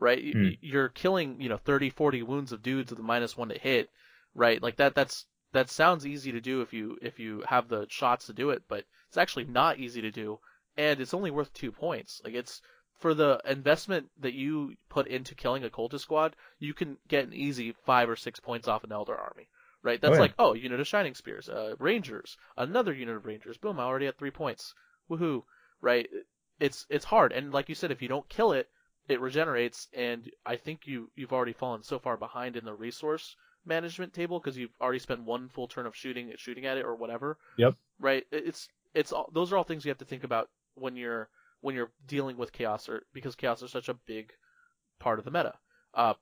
[0.00, 0.22] right?
[0.24, 0.58] Mm.
[0.60, 3.90] You're killing, you know, 30, 40 wounds of dudes with a minus one to hit,
[4.34, 4.60] right?
[4.60, 8.26] Like that, that's, that sounds easy to do if you, if you have the shots
[8.26, 10.38] to do it, but it's actually not easy to do.
[10.76, 12.20] And it's only worth two points.
[12.24, 12.62] Like it's,
[13.00, 17.34] for the investment that you put into killing a cultist squad, you can get an
[17.34, 19.48] easy five or six points off an Eldar army.
[19.82, 20.00] Right?
[20.00, 20.20] That's oh, yeah.
[20.20, 23.56] like, oh, unit of Shining Spears, uh, Rangers, another unit of Rangers.
[23.56, 24.74] Boom, I already had three points.
[25.10, 25.42] Woohoo.
[25.80, 26.08] Right?
[26.58, 27.32] It's, it's hard.
[27.32, 28.68] And like you said, if you don't kill it,
[29.10, 33.34] it regenerates, and I think you you've already fallen so far behind in the resource
[33.66, 36.94] management table because you've already spent one full turn of shooting shooting at it or
[36.94, 37.36] whatever.
[37.56, 37.74] Yep.
[37.98, 38.24] Right.
[38.30, 41.28] It's it's all, those are all things you have to think about when you're
[41.60, 44.32] when you're dealing with chaos or because chaos is such a big
[44.98, 45.54] part of the meta.
[45.94, 46.14] Uh,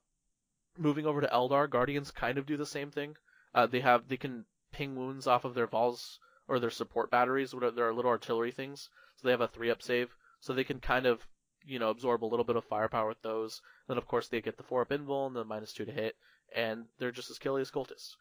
[0.77, 3.16] moving over to Eldar, Guardians kind of do the same thing.
[3.55, 7.55] Uh, they have they can ping wounds off of their Vols or their support batteries,
[7.55, 8.88] what are their little artillery things.
[9.16, 11.27] So they have a three up save, so they can kind of
[11.68, 13.61] you know, absorb a little bit of firepower with those.
[13.87, 16.16] Then, of course, they get the 4 up invul and the minus 2 to hit,
[16.55, 18.14] and they're just as killy as cultists.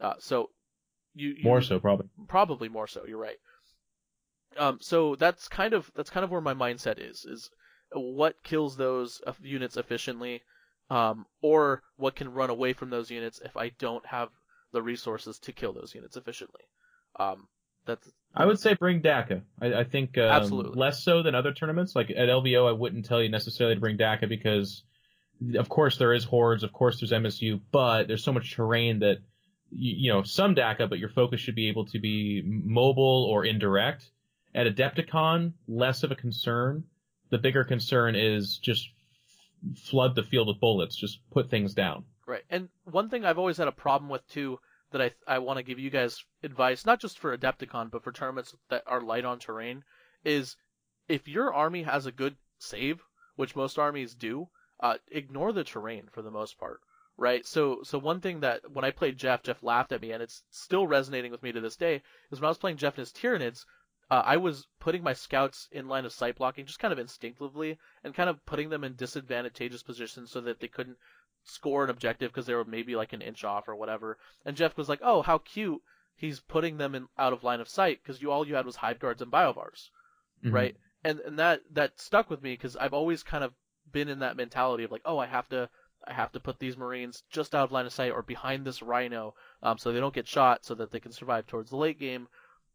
[0.00, 0.50] Uh, so,
[1.14, 2.08] you, you, More so, probably.
[2.28, 3.36] Probably more so, you're right.
[4.58, 7.50] Um, so that's kind of that's kind of where my mindset is is
[7.92, 10.42] what kills those units efficiently,
[10.90, 14.28] um, or what can run away from those units if I don't have
[14.72, 16.62] the resources to kill those units efficiently.
[17.16, 17.48] Um,
[17.86, 19.42] that's I would say bring Dakka.
[19.60, 21.94] I, I think um, absolutely less so than other tournaments.
[21.94, 24.82] Like at LVO, I wouldn't tell you necessarily to bring Dakka because,
[25.56, 26.64] of course, there is hordes.
[26.64, 29.18] Of course, there's MSU, but there's so much terrain that
[29.70, 33.44] you, you know some Dakka, but your focus should be able to be mobile or
[33.44, 34.10] indirect.
[34.54, 36.84] At Adepticon, less of a concern.
[37.30, 38.88] The bigger concern is just
[39.76, 40.94] flood the field with bullets.
[40.94, 42.04] Just put things down.
[42.26, 42.44] Right.
[42.50, 44.60] And one thing I've always had a problem with too
[44.92, 48.12] that I I want to give you guys advice, not just for Adepticon, but for
[48.12, 49.84] tournaments that are light on terrain,
[50.24, 50.56] is
[51.08, 53.02] if your army has a good save,
[53.36, 54.48] which most armies do,
[54.80, 56.80] uh, ignore the terrain for the most part,
[57.16, 57.44] right?
[57.44, 60.44] So so one thing that when I played Jeff, Jeff laughed at me, and it's
[60.50, 63.12] still resonating with me to this day, is when I was playing Jeff and his
[63.12, 63.66] Tyranids,
[64.10, 67.78] uh, I was putting my scouts in line of sight blocking just kind of instinctively
[68.02, 70.98] and kind of putting them in disadvantageous positions so that they couldn't
[71.44, 74.18] score an objective because they were maybe like an inch off or whatever.
[74.44, 75.82] And Jeff was like, "Oh, how cute!
[76.16, 78.76] He's putting them in out of line of sight because you all you had was
[78.76, 79.90] hive guards and biovores,
[80.44, 80.54] mm-hmm.
[80.54, 83.54] right?" And and that that stuck with me because I've always kind of
[83.90, 85.68] been in that mentality of like, "Oh, I have to."
[86.06, 88.82] I have to put these Marines just out of line of sight or behind this
[88.82, 91.98] Rhino, um, so they don't get shot, so that they can survive towards the late
[91.98, 92.28] game.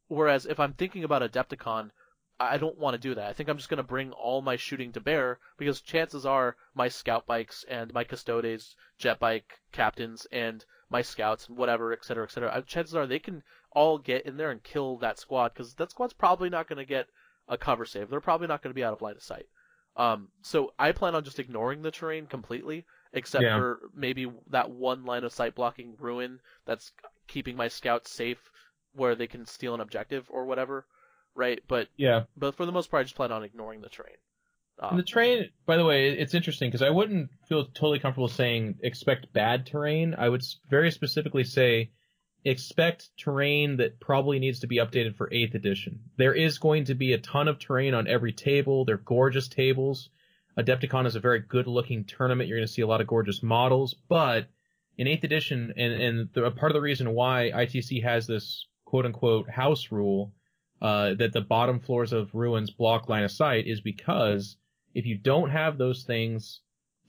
[0.09, 1.91] Whereas if I'm thinking about Adepticon,
[2.39, 3.27] I don't want to do that.
[3.27, 6.55] I think I'm just going to bring all my shooting to bear because chances are
[6.73, 12.23] my scout bikes and my custodes, jet bike captains, and my scouts, whatever, et cetera,
[12.23, 15.53] et cetera, uh, chances are they can all get in there and kill that squad
[15.53, 17.07] because that squad's probably not going to get
[17.47, 18.09] a cover save.
[18.09, 19.47] They're probably not going to be out of line of sight.
[19.95, 23.57] Um, so I plan on just ignoring the terrain completely, except yeah.
[23.57, 26.93] for maybe that one line of sight blocking ruin that's
[27.27, 28.49] keeping my scouts safe
[28.93, 30.85] where they can steal an objective or whatever
[31.35, 31.61] right?
[31.67, 32.23] But Yeah.
[32.37, 34.17] but for the most part, I just plan on ignoring the terrain.
[34.79, 38.27] Um, And the terrain, by the way, it's interesting because I wouldn't feel totally comfortable
[38.27, 40.15] saying expect bad terrain.
[40.17, 41.91] I would very specifically say
[42.45, 45.99] expect terrain that probably needs to be updated for 8th edition.
[46.17, 48.85] There is going to be a ton of terrain on every table.
[48.85, 50.09] They're gorgeous tables.
[50.57, 52.47] Adepticon is a very good looking tournament.
[52.47, 54.47] You're going to see a lot of gorgeous models, but
[54.97, 58.65] in 8th edition, and, and the, a part of the reason why ITC has this
[58.89, 60.33] quote unquote house rule
[60.81, 64.57] uh, that the bottom floors of ruins block line of sight is because
[64.95, 66.61] if you don't have those things,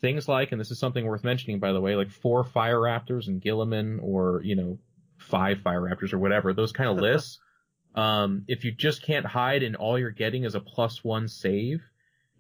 [0.03, 3.29] things like, and this is something worth mentioning, by the way, like four fire raptors
[3.29, 4.79] and Guilliman, or you know,
[5.17, 7.39] five fire raptors or whatever, those kind of lists.
[7.95, 11.81] um, if you just can't hide and all you're getting is a plus one save,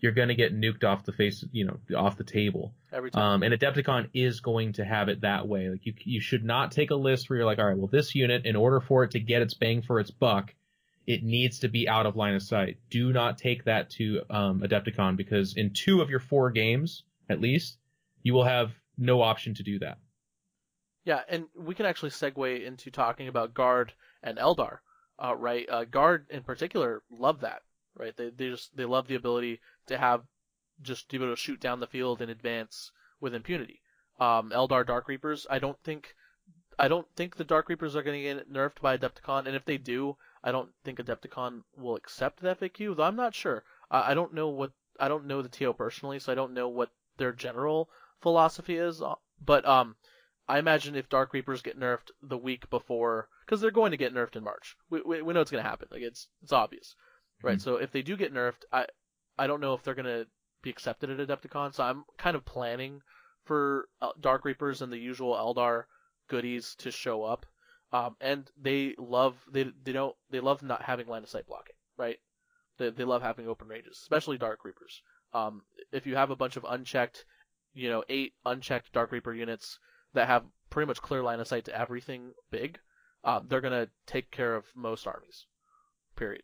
[0.01, 2.75] you're gonna get nuked off the face, you know, off the table.
[2.93, 3.23] every time.
[3.23, 5.69] Um, and Adepticon is going to have it that way.
[5.69, 8.15] Like you, you should not take a list where you're like, all right, well, this
[8.15, 10.55] unit, in order for it to get its bang for its buck,
[11.07, 12.79] it needs to be out of line of sight.
[12.89, 17.41] Do not take that to um, Adepticon because in two of your four games, at
[17.41, 17.79] least,
[18.23, 19.99] you will have no option to do that.
[21.05, 24.79] Yeah, and we can actually segue into talking about Guard and Eldar,
[25.19, 25.67] uh, right?
[25.69, 27.63] Uh, Guard in particular love that,
[27.97, 28.17] right?
[28.17, 30.23] They they just they love the ability to have
[30.83, 33.83] just be able to shoot down the field and advance with impunity.
[34.19, 36.15] Um, Eldar Dark Reapers, I don't think
[36.79, 39.65] I don't think the Dark Reapers are going to get nerfed by Adepticon, and if
[39.65, 42.97] they do, I don't think Adepticon will accept the FAQ.
[42.97, 43.65] Though I'm not sure.
[43.91, 46.69] I, I don't know what I don't know the TO personally, so I don't know
[46.69, 49.03] what their general philosophy is.
[49.03, 49.97] uh, But um,
[50.49, 54.15] I imagine if Dark Reapers get nerfed the week before, because they're going to get
[54.15, 54.77] nerfed in March.
[54.89, 55.89] We, we, we know it's going to happen.
[55.91, 56.97] Like it's it's obvious,
[57.43, 57.59] right?
[57.59, 57.61] Mhm.
[57.61, 58.87] So if they do get nerfed, I
[59.39, 60.27] I don't know if they're going to
[60.63, 61.75] be accepted at Adepticon.
[61.75, 63.03] So I'm kind of planning
[63.45, 65.85] for uh, Dark Reapers and the usual Eldar
[66.29, 67.47] goodies to show up.
[67.93, 71.75] Um, and they love they they don't they love not having line of sight blocking,
[71.97, 72.19] right?
[72.79, 75.03] They they love having open ranges, especially Dark Reapers.
[75.33, 77.25] Um, if you have a bunch of unchecked,
[77.73, 79.79] you know, eight unchecked Dark Reaper units
[80.13, 82.79] that have pretty much clear line of sight to everything big,
[83.25, 85.47] uh, they're gonna take care of most armies.
[86.15, 86.43] Period.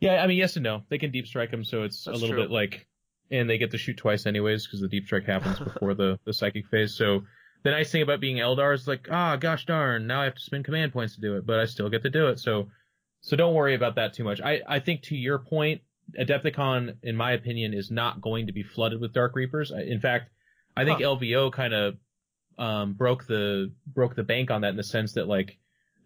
[0.00, 0.82] Yeah, I mean, yes and no.
[0.88, 2.44] They can deep strike them, so it's That's a little true.
[2.44, 2.86] bit like,
[3.30, 6.32] and they get to shoot twice anyways because the deep strike happens before the the
[6.32, 6.94] psychic phase.
[6.96, 7.24] So
[7.64, 10.40] the nice thing about being Eldar is like, ah, gosh darn, now I have to
[10.40, 12.38] spend command points to do it, but I still get to do it.
[12.38, 12.68] So,
[13.20, 14.40] so don't worry about that too much.
[14.40, 15.80] I I think to your point,
[16.18, 19.70] Adepticon, in my opinion, is not going to be flooded with Dark Reapers.
[19.72, 20.30] In fact,
[20.76, 21.16] I think Huh.
[21.16, 21.96] LVO kind of
[22.56, 25.58] um, broke the broke the bank on that in the sense that like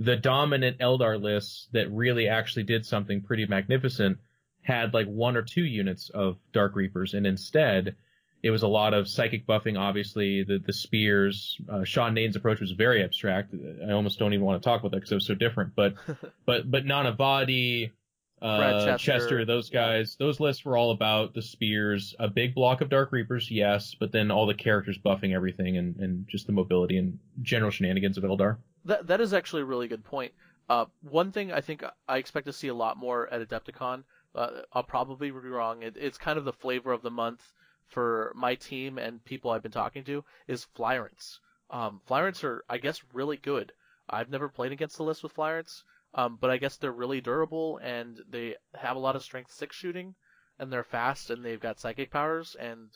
[0.02, 4.18] the dominant Eldar lists that really actually did something pretty magnificent
[4.62, 7.96] had like one or two units of Dark Reapers, and instead
[8.42, 9.78] it was a lot of psychic buffing.
[9.78, 11.60] Obviously, the the spears.
[11.68, 13.54] Uh, Sean Nayden's approach was very abstract.
[13.86, 15.74] I almost don't even want to talk about that because it was so different.
[15.76, 15.94] But
[16.46, 17.92] but but Nanavati,
[18.40, 18.98] uh, Chester.
[18.98, 23.12] Chester, those guys, those lists were all about the spears, a big block of Dark
[23.12, 27.20] Reapers, yes, but then all the characters buffing everything and, and just the mobility and
[27.42, 28.56] general shenanigans of Eldar.
[28.84, 30.32] That that is actually a really good point.
[30.68, 34.04] Uh, one thing I think I expect to see a lot more at Adepticon.
[34.34, 35.82] Uh, I'll probably be wrong.
[35.82, 37.52] It, it's kind of the flavor of the month
[37.88, 41.38] for my team and people I've been talking to is Flyrants.
[41.70, 43.72] Um, Flyrants are, I guess, really good.
[44.08, 45.82] I've never played against the list with Flyrants,
[46.14, 49.76] um, but I guess they're really durable and they have a lot of strength six
[49.76, 50.14] shooting,
[50.58, 52.88] and they're fast and they've got psychic powers and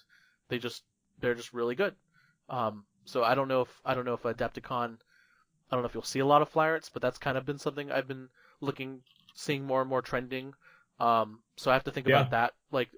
[0.49, 0.83] they just
[1.21, 1.95] they're just really good.
[2.49, 4.99] Um, so I don't know if I don't know if Adepticon
[5.71, 7.59] I don't know if you'll see a lot of Flyrants, but that's kind of been
[7.59, 8.29] something I've been
[8.61, 9.03] looking,
[9.35, 10.55] seeing more and more trending.
[10.99, 12.09] Um, so I have to think Yeah.
[12.09, 12.55] about that.
[12.71, 12.91] Like,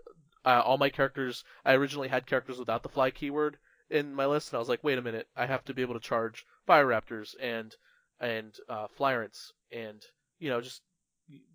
[0.44, 3.58] uh, all my characters, I originally had characters without the fly keyword
[3.90, 5.94] in my list, and I was like, wait a minute, I have to be able
[5.94, 7.76] to charge Fire Raptors and
[8.20, 10.04] and uh, Flyrants and
[10.40, 10.82] you know just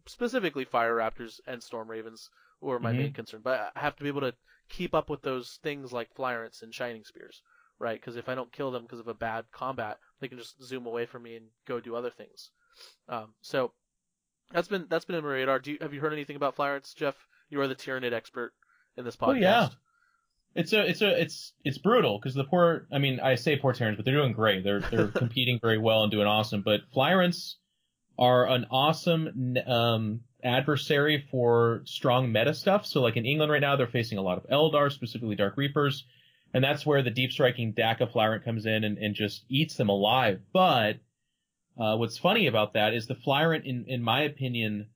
[0.05, 2.29] specifically Fire Raptors and Storm Ravens
[2.61, 2.93] were my Mhm.
[2.93, 3.41] main concern.
[3.41, 4.33] But I have to be able to
[4.69, 7.41] keep up with those things like Flyrants and Shining Spears
[7.79, 7.99] right?
[7.99, 10.85] Because if I don't kill them because of a bad combat, they can just zoom
[10.85, 12.49] away from me and go do other things.
[13.09, 13.73] Um, so
[14.51, 15.59] that's been that's been in my radar.
[15.59, 17.15] Do you, have you heard anything about Flyrants, Jeff?
[17.49, 18.53] You are the Tyranid expert
[18.97, 19.27] in this podcast.
[19.27, 19.69] Oh, yeah.
[20.55, 23.73] It's a, it's a, it's, it's brutal because the poor, I mean, I say poor
[23.73, 24.63] Terrans, but they're doing great.
[24.63, 26.61] They're, they're competing very well and doing awesome.
[26.61, 27.55] But Flyrants
[28.19, 32.85] are an awesome, um, adversary for strong meta stuff.
[32.85, 36.05] So like in England right now, they're facing a lot of Eldar, specifically Dark Reapers.
[36.53, 39.89] And that's where the deep striking Dakka Flyrant comes in and, and just eats them
[39.89, 40.41] alive.
[40.53, 40.97] But,
[41.79, 44.87] uh, what's funny about that is the Flyrant, in, in my opinion,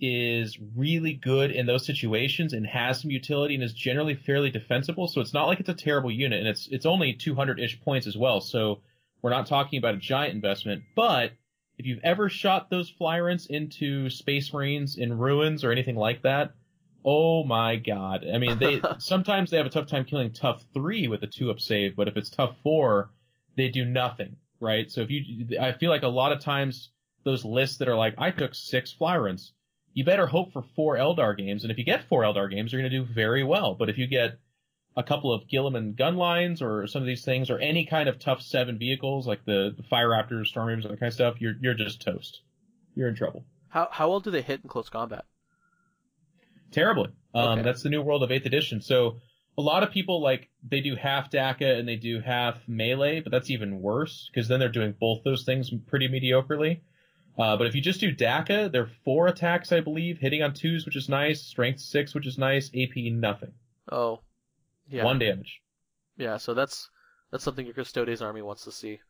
[0.00, 5.08] is really good in those situations and has some utility and is generally fairly defensible.
[5.08, 8.06] So it's not like it's a terrible unit and it's, it's only 200 ish points
[8.06, 8.40] as well.
[8.40, 8.80] So
[9.22, 11.32] we're not talking about a giant investment, but
[11.78, 16.54] if you've ever shot those Flyrants into Space Marines in ruins or anything like that,
[17.04, 18.24] oh my god.
[18.32, 21.50] I mean, they sometimes they have a tough time killing tough three with a two
[21.50, 23.10] up save, but if it's tough four,
[23.56, 24.90] they do nothing, right?
[24.90, 26.90] So if you, I feel like a lot of times
[27.24, 29.52] those lists that are like, I took six Flyrants,
[29.92, 32.82] you better hope for four Eldar games, and if you get four Eldar games, you're
[32.82, 33.74] going to do very well.
[33.74, 34.38] But if you get
[34.96, 38.18] a couple of Guilliman gun lines or some of these things, or any kind of
[38.18, 41.54] tough seven vehicles like the, the Fire Raptors, Storm Reapers, that kind of stuff, you're
[41.60, 42.40] you're just toast.
[42.94, 43.44] You're in trouble.
[43.68, 45.24] How how well do they hit in close combat?
[46.74, 47.08] Terribly.
[47.34, 47.62] Um, Okay.
[47.62, 48.80] That's the new world of Eighth Edition.
[48.82, 49.20] So
[49.56, 53.30] a lot of people like they do half Dakka and they do half melee, but
[53.32, 56.80] that's even worse because then they're doing both those things pretty mediocrely.
[57.38, 60.84] Uh, but if you just do Dakka, they're four attacks, I believe, hitting on twos,
[60.84, 63.52] which is nice, strength six, which is nice, AP nothing,
[63.90, 64.20] Oh,
[64.88, 65.60] yeah, one damage.
[66.16, 66.36] yeah.
[66.36, 66.90] So that's
[67.32, 69.00] that's something your Custodes army wants to see.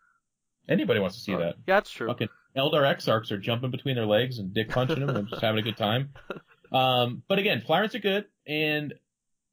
[0.68, 1.54] Anybody wants to see Uh, that.
[1.66, 2.06] Yeah, that's true.
[2.08, 5.58] Fucking Eldar Exarchs are jumping between their legs and dick punching them and just having
[5.60, 6.12] a good time.
[6.74, 8.94] Um, but again, Flyrants are good, and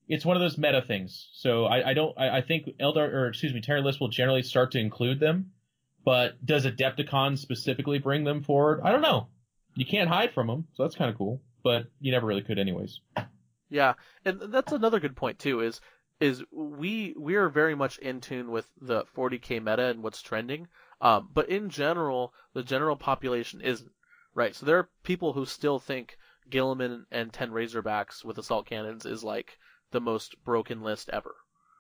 [0.08, 1.30] it's one of those meta things.
[1.34, 4.44] So I, I don't, I, I think Eldar, or excuse me, Terran lists will generally
[4.44, 5.52] start to include them.
[6.04, 8.82] But does Adepticon specifically bring them forward?
[8.84, 9.28] I don't know.
[9.76, 11.42] You can't hide from them, so that's kind of cool.
[11.64, 13.00] But you never really could, anyways.
[13.70, 13.94] Yeah,
[14.26, 15.62] and that's another good point too.
[15.62, 15.80] Is
[16.20, 20.68] is we we are very much in tune with the 40k meta and what's trending.
[21.00, 23.92] Um, but in general, the general population isn't
[24.34, 24.56] right.
[24.56, 26.18] So there are people who still think
[26.52, 29.58] Guilliman and 10 Razorbacks with assault cannons is like
[29.92, 31.36] the most broken list ever.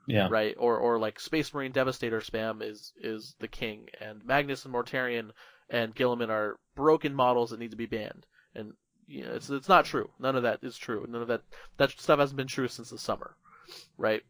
[0.08, 0.28] Yeah.
[0.30, 0.56] right?
[0.58, 5.32] Or or like Space Marine Devastator spam is is the king, and Magnus and Mortarion
[5.70, 8.26] and Guilliman are broken models that need to be banned.
[8.56, 8.74] And
[9.08, 10.10] you know, it's it's not true.
[10.20, 11.06] None of that is true.
[11.08, 11.42] None of that
[11.78, 13.36] that stuff hasn't been true since the summer,
[13.98, 14.24] right?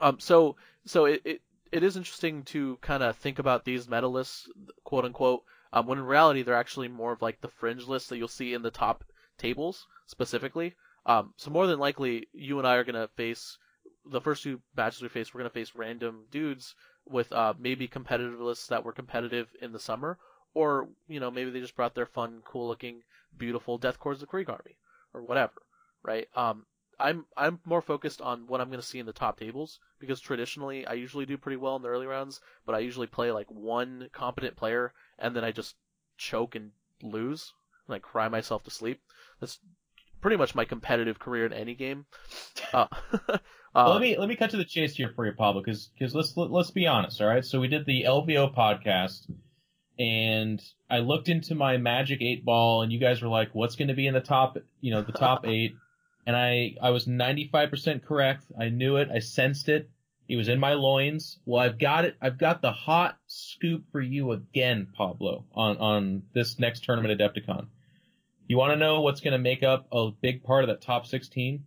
[0.00, 0.56] Um, so
[0.86, 1.42] so it it,
[1.72, 4.48] it is interesting to kind of think about these meta lists,
[4.84, 5.42] quote unquote,
[5.72, 8.54] um, when in reality they're actually more of like the fringe lists that you'll see
[8.54, 9.04] in the top
[9.38, 10.74] tables specifically.
[11.06, 13.58] Um, so more than likely, you and I are gonna face
[14.06, 15.32] the first two batches we face.
[15.32, 16.74] We're gonna face random dudes
[17.06, 20.18] with uh, maybe competitive lists that were competitive in the summer,
[20.54, 23.02] or you know maybe they just brought their fun, cool-looking,
[23.36, 24.76] beautiful Death Corps of the Krieg army
[25.12, 25.62] or whatever,
[26.02, 26.28] right?
[26.34, 26.66] Um,
[26.98, 30.86] I'm I'm more focused on what I'm gonna see in the top tables because traditionally
[30.86, 34.08] I usually do pretty well in the early rounds, but I usually play like one
[34.12, 35.76] competent player and then I just
[36.16, 36.70] choke and
[37.02, 37.52] lose,
[37.86, 39.02] and I cry myself to sleep.
[39.44, 39.58] That's
[40.22, 42.06] pretty much my competitive career in any game.
[42.72, 42.86] Uh,
[43.74, 45.90] Well, uh, let me let me cut to the chase here for you, Pablo, because
[45.98, 47.44] because let's let, let's be honest, all right.
[47.44, 49.28] So we did the LVO podcast,
[49.98, 53.88] and I looked into my Magic Eight Ball, and you guys were like, "What's going
[53.88, 55.74] to be in the top, you know, the top eight?
[56.24, 58.44] And I I was 95% correct.
[58.58, 59.08] I knew it.
[59.12, 59.90] I sensed it.
[60.28, 61.40] It was in my loins.
[61.44, 62.16] Well, I've got it.
[62.22, 67.34] I've got the hot scoop for you again, Pablo, on on this next tournament at
[67.34, 67.66] Adepticon.
[68.46, 71.06] You want to know what's going to make up a big part of that top
[71.06, 71.64] 16?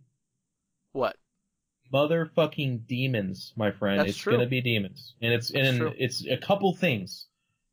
[0.92, 1.16] what?
[1.92, 4.00] motherfucking demons, my friend.
[4.00, 4.32] That's it's true.
[4.32, 5.94] gonna be demons, and it's That's and true.
[5.96, 7.26] it's a couple things.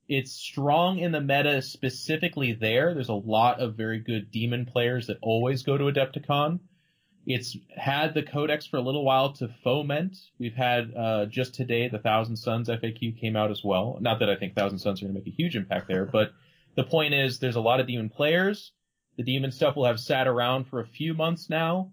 [0.08, 2.94] It's strong in the meta specifically there.
[2.94, 6.60] There's a lot of very good demon players that always go to Adepticon.
[7.26, 10.16] It's had the codex for a little while to foment.
[10.38, 13.98] We've had uh, just today the Thousand Suns FAQ came out as well.
[14.00, 16.34] Not that I think Thousand Suns are going to make a huge impact there, but
[16.76, 18.74] the point is there's a lot of demon players.
[19.18, 21.92] The demon stuff will have sat around for a few months now.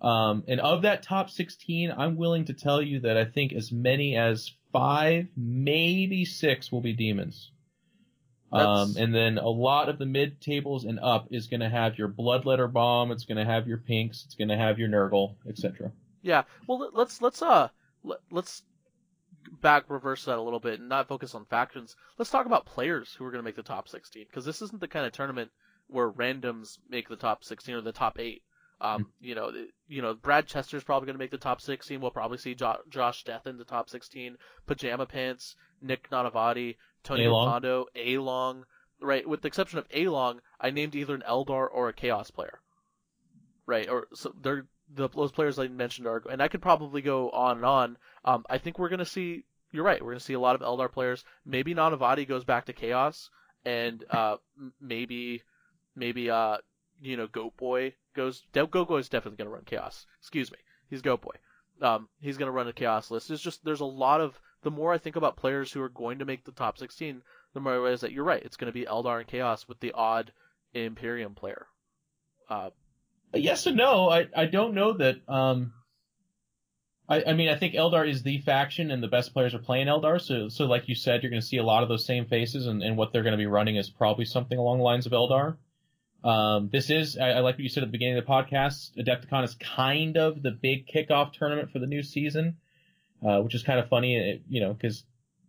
[0.00, 3.70] Um, and of that top 16, I'm willing to tell you that I think as
[3.70, 7.50] many as five, maybe six will be demons.
[8.52, 11.98] Um, and then a lot of the mid tables and up is going to have
[11.98, 13.12] your bloodletter bomb.
[13.12, 14.24] It's going to have your pinks.
[14.26, 15.92] It's going to have your Nurgle, etc.
[16.22, 16.42] Yeah.
[16.66, 17.68] Well, let- let's let's uh
[18.02, 18.62] let, let's
[19.62, 21.94] back reverse that a little bit and not focus on factions.
[22.18, 24.80] Let's talk about players who are going to make the top 16 because this isn't
[24.80, 25.50] the kind of tournament
[25.90, 28.42] where randoms make the top 16 or the top 8.
[28.82, 29.52] Um, you know,
[29.88, 32.00] you know, Brad Chester's probably going to make the top 16.
[32.00, 34.36] We'll probably see jo- Josh Death in the top 16.
[34.66, 37.86] Pajama Pants, Nick Nanavati, Tony A-Long.
[37.94, 38.64] A-Long.
[39.02, 42.60] Right, with the exception of A-Long, I named either an Eldar or a Chaos player.
[43.66, 47.30] Right, or so they're the those players I mentioned are, and I could probably go
[47.30, 47.96] on and on.
[48.24, 49.44] Um, I think we're gonna see.
[49.72, 50.02] You're right.
[50.02, 51.24] We're gonna see a lot of Eldar players.
[51.44, 53.30] Maybe Nanavati goes back to Chaos,
[53.64, 54.36] and uh,
[54.80, 55.42] maybe,
[56.00, 56.56] maybe uh,
[57.00, 58.42] you know, Goat Boy goes.
[58.52, 60.06] Goat Boy is definitely gonna run Chaos.
[60.18, 61.36] Excuse me, he's Goat Boy.
[61.80, 63.30] Um, he's gonna run a Chaos list.
[63.30, 64.40] It's just there's a lot of.
[64.62, 67.22] The more I think about players who are going to make the top 16,
[67.54, 68.42] the more I realize that you're right.
[68.42, 70.32] It's gonna be Eldar and Chaos with the odd
[70.74, 71.66] Imperium player.
[72.48, 72.70] Uh,
[73.32, 74.10] Yes and no.
[74.10, 75.16] I, I don't know that.
[75.28, 75.72] Um,
[77.08, 79.86] I, I mean, I think Eldar is the faction, and the best players are playing
[79.86, 80.20] Eldar.
[80.20, 82.66] So, so like you said, you're going to see a lot of those same faces,
[82.66, 85.12] and, and what they're going to be running is probably something along the lines of
[85.12, 85.56] Eldar.
[86.22, 88.96] Um, this is, I, I, like what you said at the beginning of the podcast.
[88.98, 92.56] Adepticon is kind of the big kickoff tournament for the new season,
[93.26, 95.04] uh, which is kind of funny, it, you know, because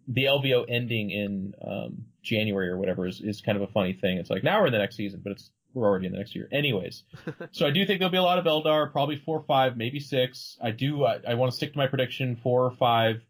[0.07, 4.17] the LVO ending in um, January or whatever is, is kind of a funny thing.
[4.17, 6.35] It's like now we're in the next season, but it's we're already in the next
[6.35, 6.47] year.
[6.51, 7.03] Anyways,
[7.51, 9.99] so I do think there'll be a lot of Eldar, probably four or five, maybe
[9.99, 10.57] six.
[10.61, 11.05] I do.
[11.05, 13.21] I, I want to stick to my prediction, four or five,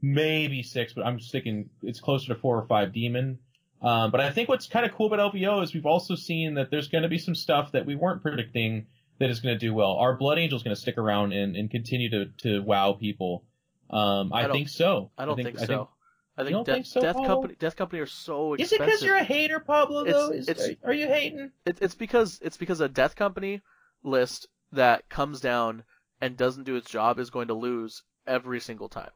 [0.00, 1.70] maybe six, but I'm sticking.
[1.82, 3.38] It's closer to four or five Demon.
[3.82, 6.70] Um, but I think what's kind of cool about LVO is we've also seen that
[6.70, 8.86] there's going to be some stuff that we weren't predicting
[9.18, 9.92] that is going to do well.
[9.92, 13.44] Our Blood Angel is going to stick around and, and continue to, to wow people.
[13.90, 15.10] Um, I, I think so.
[15.16, 15.88] I don't I think, think, so.
[16.36, 18.74] I think, I think, Death, think so, Death Company, Death Company are so expensive.
[18.74, 20.04] Is it because you're a hater, Pablo?
[20.04, 21.50] Though, it's, it's, are you hating?
[21.64, 23.62] It, it's because it's because a Death Company
[24.02, 25.84] list that comes down
[26.20, 29.10] and doesn't do its job is going to lose every single time.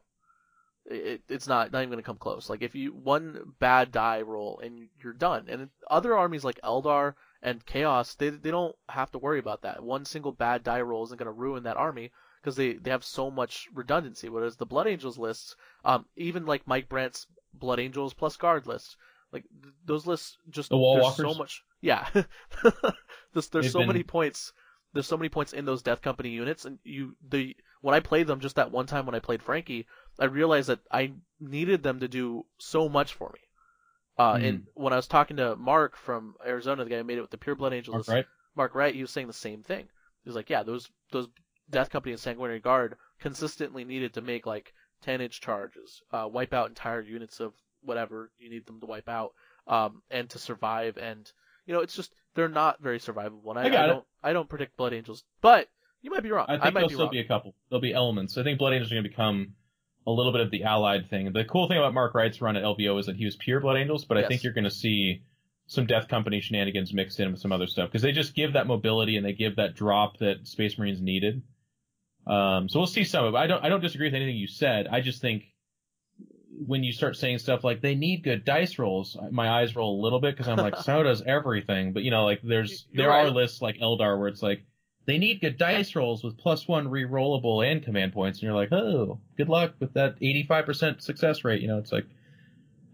[0.85, 2.49] It, it's not not even going to come close.
[2.49, 5.45] Like if you one bad die roll and you're done.
[5.47, 9.83] And other armies like Eldar and Chaos, they they don't have to worry about that.
[9.83, 12.11] One single bad die roll isn't going to ruin that army
[12.41, 14.29] because they, they have so much redundancy.
[14.29, 15.55] Whereas the Blood Angels lists,
[15.85, 18.97] um, even like Mike Brandt's Blood Angels plus Guard list,
[19.31, 21.33] like th- those lists just the wall there's walkers?
[21.33, 21.63] so much.
[21.81, 22.07] Yeah,
[23.33, 23.87] there's, there's so been...
[23.87, 24.53] many points.
[24.93, 28.27] There's so many points in those Death Company units, and you the when I played
[28.27, 29.87] them just that one time when I played Frankie,
[30.21, 33.39] I realized that I needed them to do so much for me.
[34.17, 34.47] Uh, mm.
[34.47, 37.31] And when I was talking to Mark from Arizona, the guy who made it with
[37.31, 39.87] the Pure Blood Angels, Mark Wright, Mark Wright he was saying the same thing.
[40.23, 41.27] He was like, yeah, those those
[41.71, 46.53] Death Company and Sanguinary Guard consistently needed to make like 10 inch charges, uh, wipe
[46.53, 49.31] out entire units of whatever you need them to wipe out,
[49.65, 50.97] um, and to survive.
[50.97, 51.31] And
[51.65, 53.49] you know, it's just they're not very survivable.
[53.49, 55.67] And I, I, I don't, I don't predict Blood Angels, but
[56.03, 56.45] you might be wrong.
[56.47, 57.11] I think I there'll be still wrong.
[57.11, 57.55] be a couple.
[57.69, 58.37] There'll be elements.
[58.37, 59.55] I think Blood Angels are going to become
[60.07, 61.31] a little bit of the allied thing.
[61.31, 63.77] The cool thing about Mark Wright's run at LVO is that he was pure Blood
[63.77, 64.25] Angels, but yes.
[64.25, 65.21] I think you're going to see
[65.67, 68.67] some Death Company shenanigans mixed in with some other stuff because they just give that
[68.67, 71.43] mobility and they give that drop that Space Marines needed.
[72.27, 73.37] Um, so we'll see some of it.
[73.37, 74.87] I don't, I don't disagree with anything you said.
[74.87, 75.43] I just think
[76.65, 80.03] when you start saying stuff like they need good dice rolls, my eyes roll a
[80.03, 81.93] little bit because I'm like, so does everything.
[81.93, 83.25] But you know, like there's, there right.
[83.25, 84.63] are lists like Eldar where it's like,
[85.05, 88.39] they need good dice rolls with plus one re-rollable and command points.
[88.39, 91.61] And you're like, oh, good luck with that 85% success rate.
[91.61, 92.05] You know, it's like,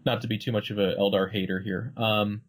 [0.04, 1.92] not to be too much of a Eldar hater here.
[1.96, 2.42] Um,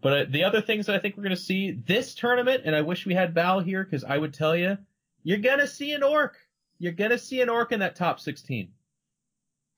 [0.00, 2.74] but uh, the other things that I think we're going to see this tournament, and
[2.74, 4.78] I wish we had Val here because I would tell you,
[5.22, 6.36] you're gonna see an orc.
[6.78, 8.72] You're gonna see an orc in that top 16.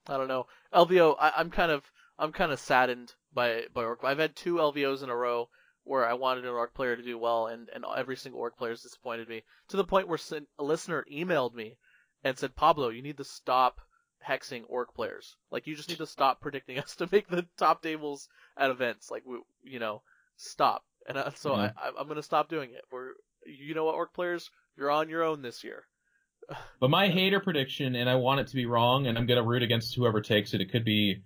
[0.06, 0.46] I don't know.
[0.72, 1.82] LVO, I, am kind of
[2.18, 4.04] I'm kind of saddened by by orc.
[4.04, 5.48] I've had two LVOs in a row
[5.84, 8.72] where I wanted an orc player to do well, and and every single orc player
[8.72, 10.18] has disappointed me to the point where
[10.58, 11.76] a listener emailed me
[12.24, 13.80] and said, Pablo, you need to stop
[14.26, 15.36] hexing orc players.
[15.50, 19.10] Like you just need to stop predicting us to make the top tables at events.
[19.10, 20.02] Like we, you know,
[20.36, 20.84] stop.
[21.08, 21.72] And uh, so Yeah.
[21.76, 22.84] I, I'm gonna stop doing it.
[22.90, 23.12] We're
[23.44, 25.84] you know what, orc players, you're on your own this year.
[26.80, 29.62] But my hater prediction, and I want it to be wrong, and I'm gonna root
[29.62, 30.60] against whoever takes it.
[30.60, 31.22] It could be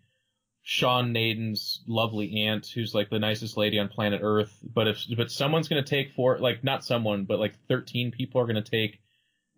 [0.69, 4.53] Sean Nayden's lovely aunt, who's like the nicest lady on planet Earth.
[4.65, 8.49] But if but someone's gonna take four, like not someone, but like 13 people are
[8.49, 8.99] gonna take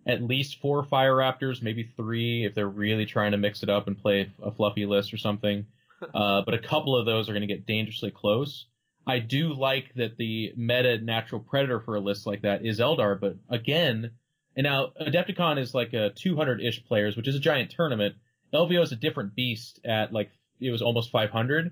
[0.07, 3.87] at least four Fire Raptors, maybe three if they're really trying to mix it up
[3.87, 5.67] and play a fluffy list or something.
[6.15, 8.67] Uh, but a couple of those are gonna get dangerously close.
[9.05, 13.19] I do like that the meta natural predator for a list like that is Eldar,
[13.19, 14.13] but again,
[14.55, 18.15] and now Adepticon is like a 200-ish players, which is a giant tournament.
[18.55, 20.31] LVO is a different beast at like
[20.61, 21.71] it was almost 500,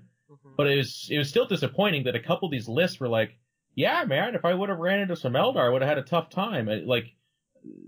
[0.55, 3.37] but it was it was still disappointing that a couple of these lists were like,
[3.75, 6.03] yeah, man, if I would have ran into some Eldar, I would have had a
[6.03, 6.67] tough time.
[6.85, 7.13] Like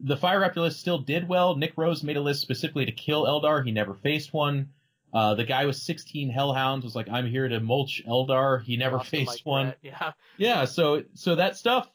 [0.04, 1.56] the Fire Raptor list still did well.
[1.56, 3.66] Nick Rose made a list specifically to kill Eldar.
[3.66, 4.70] He never faced one.
[5.12, 8.64] Uh, the guy with 16 Hellhounds was like, I'm here to mulch Eldar.
[8.64, 9.66] He never Lost faced Mike one.
[9.66, 10.12] Brett, Yeah.
[10.38, 11.90] Yeah, so so that stuff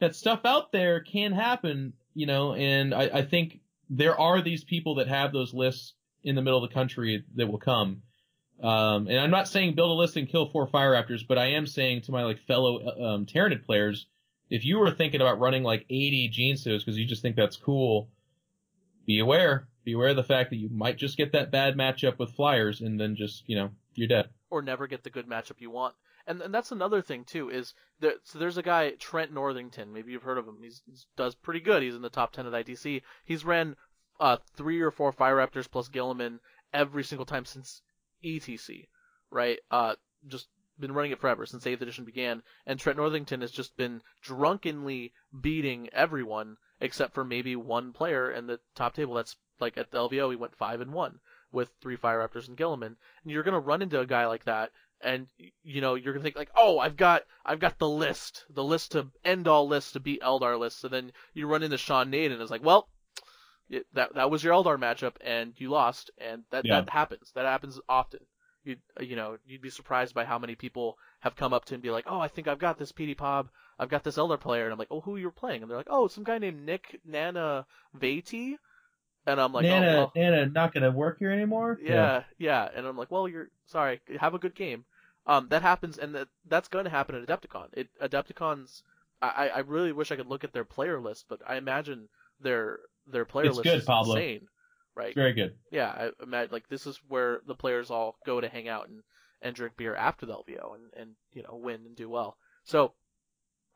[0.00, 4.64] that stuff out there can happen, you know, and I, I think there are these
[4.64, 8.02] people that have those lists in the middle of the country that will come.
[8.62, 11.46] Um, and I'm not saying build a list and kill four Fire Raptors, but I
[11.52, 14.06] am saying to my like fellow um, players,
[14.50, 18.08] if you were thinking about running like 80 Gene because you just think that's cool,
[19.06, 19.68] be aware.
[19.84, 22.80] Be aware of the fact that you might just get that bad matchup with Flyers
[22.80, 24.30] and then just, you know, you're dead.
[24.50, 25.94] or never get the good matchup you want.
[26.26, 27.74] And and that's another thing too is
[28.22, 29.92] so there's a guy Trent Northington.
[29.92, 30.58] Maybe you've heard of him.
[30.62, 31.82] He's, he's does pretty good.
[31.82, 33.02] He's in the top ten at ITC.
[33.26, 33.76] He's ran
[34.18, 36.38] uh three or four Fire Raptors plus Guilliman
[36.72, 37.82] every single time since
[38.24, 38.88] ETC,
[39.30, 39.58] right?
[39.70, 39.94] Uh,
[40.26, 40.48] just
[40.78, 45.12] been running it forever since 8th edition began, and Trent Northington has just been drunkenly
[45.40, 49.14] beating everyone except for maybe one player in the top table.
[49.14, 51.20] That's like at the LVO, he went five and one
[51.52, 54.72] with three Fire Raptors and Guilliman, and you're gonna run into a guy like that,
[55.00, 55.28] and
[55.62, 58.92] you know you're gonna think like, oh, I've got I've got the list, the list
[58.92, 62.32] to end all lists to beat Eldar lists, so then you run into Sean Nayden
[62.32, 62.88] and it's like, well,
[63.70, 66.80] it, that that was your Eldar matchup and you lost, and that Yeah.
[66.80, 67.32] that happens.
[67.34, 68.20] That happens often.
[68.64, 71.82] You you know you'd be surprised by how many people have come up to and
[71.82, 73.48] be like, oh, I think I've got this Petey Pab,
[73.78, 75.62] I've got this Eldar player, and I'm like, oh, who you're playing?
[75.62, 78.56] And they're like, oh, some guy named Nick Nana Vati,
[79.26, 81.78] and I'm like, Nana, oh, well, Nana, not gonna work here anymore.
[81.82, 84.00] yeah, yeah, and I'm like, well, you're sorry.
[84.18, 84.84] Have a good game.
[85.26, 87.68] Um, that happens, and that that's going to happen at Adepticon.
[87.72, 88.82] It Adepticons.
[89.22, 92.08] I I really wish I could look at their player list, but I imagine
[92.40, 94.16] their their player It's list good, is Pablo.
[94.16, 94.46] insane,
[94.94, 95.14] right?
[95.14, 95.54] very good.
[95.70, 99.02] Yeah, I imagine like this is where the players all go to hang out and
[99.42, 102.36] and drink beer after the LVO and and you know win and do well.
[102.64, 102.92] So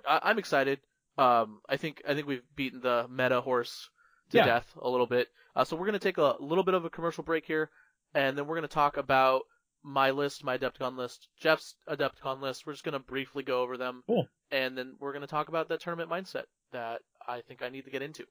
[0.07, 0.81] I, I'm excited.
[1.19, 3.89] Um, I think I think we've beaten the meta horse
[4.31, 4.45] to Yeah.
[4.47, 5.29] death a little bit.
[5.57, 7.71] Uh, so we're gonna take a little bit of a commercial break here,
[8.15, 9.43] and then we're gonna talk about
[9.83, 12.67] my list, my Adepticon list, Jeff's Adepticon list.
[12.67, 14.29] We're just gonna briefly go over them, Cool.
[14.51, 17.91] and then we're gonna talk about that tournament mindset that I think I need to
[17.91, 18.25] get into.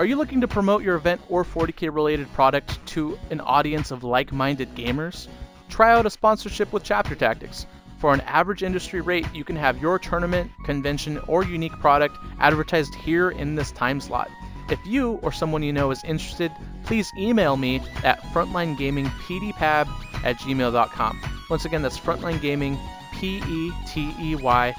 [0.00, 4.02] Are you looking to promote your event or 40k related product to an audience of
[4.02, 5.28] like minded gamers?
[5.68, 7.66] Try out a sponsorship with Chapter Tactics.
[7.98, 12.94] For an average industry rate, you can have your tournament, convention, or unique product advertised
[12.94, 14.30] here in this time slot.
[14.70, 16.50] If you or someone you know is interested,
[16.84, 21.20] please email me at frontlinegamingpdpab at gmail.com.
[21.50, 22.78] Once again, that's Frontline Gaming,
[23.12, 24.74] P E T E Y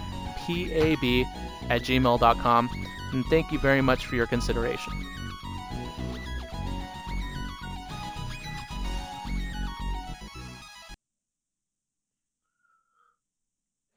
[0.48, 1.26] P A B
[1.70, 2.70] at gmail.com.
[3.14, 5.11] And thank you very much for your consideration.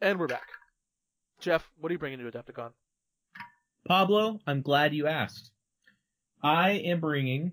[0.05, 0.51] And we're back.
[1.41, 2.73] Jeff, what are you bringing to Adepticon?
[3.89, 5.51] Pablo, I'm glad you asked.
[6.43, 7.53] I am bringing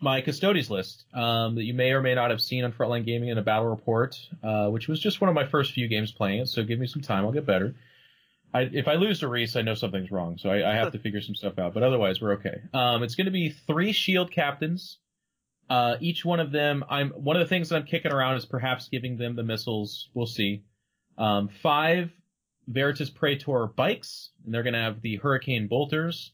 [0.00, 3.30] my Custodes list um, that you may or may not have seen on Frontline Gaming
[3.30, 6.42] in a battle report, uh, which was just one of my first few games playing
[6.42, 6.46] it.
[6.46, 7.74] So give me some time, I'll get better.
[8.54, 10.98] I, if I lose to Reese, I know something's wrong, so I, I have to
[11.00, 11.74] figure some stuff out.
[11.74, 12.60] But otherwise, we're okay.
[12.72, 14.98] Um, it's going to be three shield captains.
[15.68, 18.46] Uh, each one of them, I'm one of the things that I'm kicking around is
[18.46, 20.08] perhaps giving them the missiles.
[20.14, 20.62] We'll see.
[21.18, 22.10] Um, five
[22.68, 26.32] Vertus Praetor bikes, and they're going to have the Hurricane Bolters.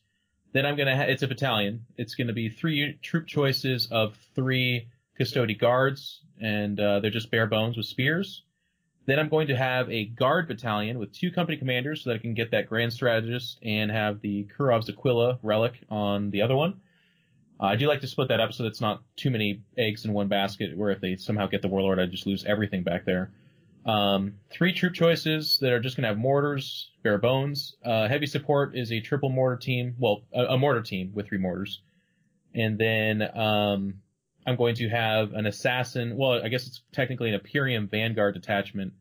[0.52, 1.86] Then I'm going to, ha- it's a battalion.
[1.96, 7.30] It's going to be three troop choices of three Custody guards, and uh, they're just
[7.30, 8.42] bare bones with spears.
[9.06, 12.18] Then I'm going to have a guard battalion with two company commanders so that I
[12.18, 16.80] can get that grand strategist and have the Kurov's Aquila relic on the other one.
[17.60, 20.12] Uh, I do like to split that up so it's not too many eggs in
[20.12, 23.30] one basket, where if they somehow get the warlord, I just lose everything back there.
[23.86, 27.76] Um, three troop choices that are just going to have mortars, bare bones.
[27.84, 31.38] Uh, heavy support is a triple mortar team, well, a, a mortar team with three
[31.38, 31.82] mortars.
[32.54, 33.94] And then um,
[34.46, 36.16] I'm going to have an assassin.
[36.16, 38.92] Well, I guess it's technically an Imperium Vanguard detachment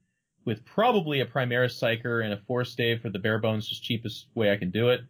[0.46, 4.28] with probably a Primaris Psyker and a Force Stave for the bare bones, just cheapest
[4.36, 5.02] way I can do it.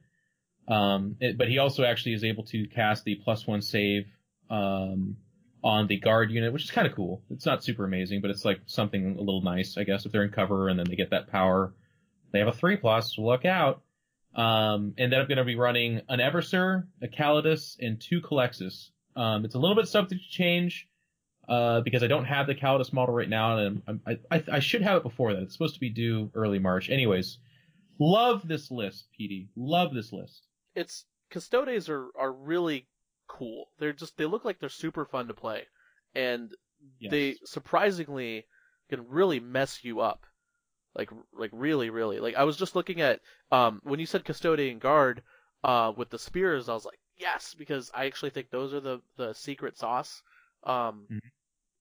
[0.68, 4.06] Um, it- but he also actually is able to cast the plus one save
[4.50, 5.18] um,
[5.64, 7.22] on the guard unit, which is kind of cool.
[7.30, 10.24] It's not super amazing, but it's like something a little nice, I guess, if they're
[10.24, 11.74] in cover and then they get that power.
[12.32, 13.82] They have a three plus, look out.
[14.36, 18.90] Um, and then I'm going to be running an Eversor, a Calidus, and two Culexus.
[19.16, 20.88] Um, it's a little bit subject to change,
[21.48, 24.60] uh, because I don't have the Calidus model right now, and I'm, I, I, I
[24.60, 25.44] should have it before that.
[25.44, 26.90] It's supposed to be due early March.
[26.90, 27.38] Anyways,
[28.00, 29.50] love this list, Petey.
[29.56, 30.48] Love this list.
[30.76, 32.88] It's Custodes are are really
[33.28, 33.70] cool.
[33.80, 35.68] They're just they look like they're super fun to play,
[36.16, 36.54] and
[37.00, 37.12] Yes.
[37.12, 38.46] they surprisingly
[38.90, 40.26] can really mess you up.
[40.96, 43.22] Like like really really like I was just looking at
[43.52, 45.24] um when you said custodian guard
[45.64, 49.02] uh with the spears I was like yes because I actually think those are the
[49.18, 50.22] the secret sauce
[50.64, 51.32] um Mhm.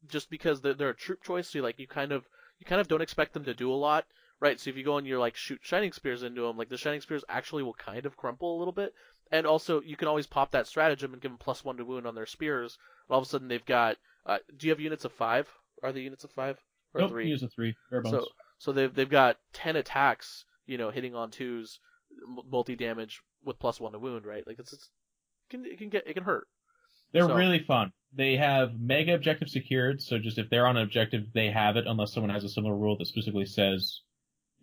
[0.06, 2.28] just because they're, they're a troop choice so you like you kind of
[2.58, 4.06] you kind of don't expect them to do a lot
[4.40, 6.76] right so if you go and you're like shoot shining spears into them like the
[6.76, 8.94] shining spears actually will kind of crumple a little bit
[9.32, 12.06] and also you can always pop that stratagem and give them plus one to wound
[12.06, 12.78] on their spears
[13.08, 15.48] And all of a sudden they've got uh, do you have units of five
[15.82, 16.58] are they units of five
[16.94, 17.74] or Nope, three use a three.
[18.04, 18.26] So
[18.58, 21.80] so they've they've got ten attacks, you know, hitting on twos,
[22.48, 24.46] multi damage with plus one to wound, right?
[24.46, 24.90] Like it's, it's
[25.48, 26.46] it can it can get it can hurt.
[27.12, 27.92] They're So- really fun.
[28.14, 31.86] They have mega objective secured, so just if they're on an objective, they have it
[31.86, 34.02] unless someone has a similar rule that specifically says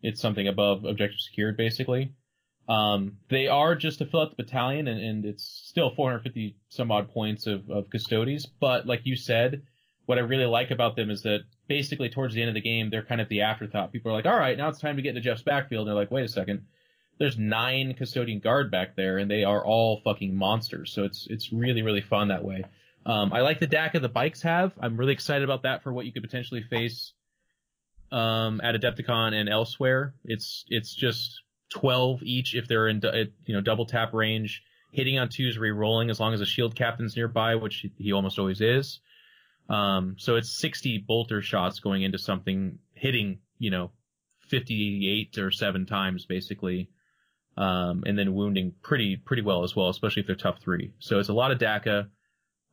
[0.03, 2.13] it's something above objective secured, basically.
[2.69, 6.91] Um, they are just to fill out the battalion, and, and it's still 450 some
[6.91, 8.45] odd points of, of Custodes.
[8.45, 9.63] But like you said,
[10.05, 12.91] what I really like about them is that basically towards the end of the game,
[12.91, 13.91] they're kind of the afterthought.
[13.91, 15.87] People are like, all right, now it's time to get into Jeff's backfield.
[15.87, 16.65] And they're like, wait a second.
[17.17, 20.93] There's nine custodian guard back there, and they are all fucking monsters.
[20.93, 22.63] So it's it's really really fun that way.
[23.05, 24.73] Um, I like the Dakka the bikes have.
[24.79, 27.13] I'm really excited about that for what you could potentially face
[28.11, 30.13] um, at Adepticon and elsewhere.
[30.23, 33.01] It's it's just 12 each if they're in
[33.45, 34.63] you know double tap range.
[34.91, 38.59] Hitting on twos, re-rolling as long as a shield captain's nearby, which he almost always
[38.59, 39.01] is.
[39.69, 43.91] Um, so it's 60 bolter shots going into something, hitting, you know,
[44.47, 46.89] 58 or seven times basically.
[47.55, 50.93] Um, and then wounding pretty, pretty well as well, especially if they're tough three.
[50.99, 52.07] So it's a lot of Dakka.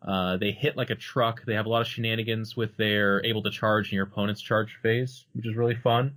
[0.01, 1.45] Uh, they hit like a truck.
[1.45, 4.79] They have a lot of shenanigans with their able to charge in your opponent's charge
[4.83, 6.15] phase, which is really fun.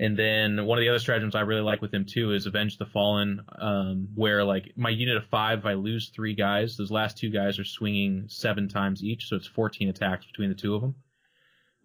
[0.00, 2.78] And then one of the other stratagems I really like with him too is Avenge
[2.78, 6.90] the Fallen, um, where like my unit of five, if I lose three guys, those
[6.92, 10.74] last two guys are swinging seven times each, so it's 14 attacks between the two
[10.76, 10.94] of them,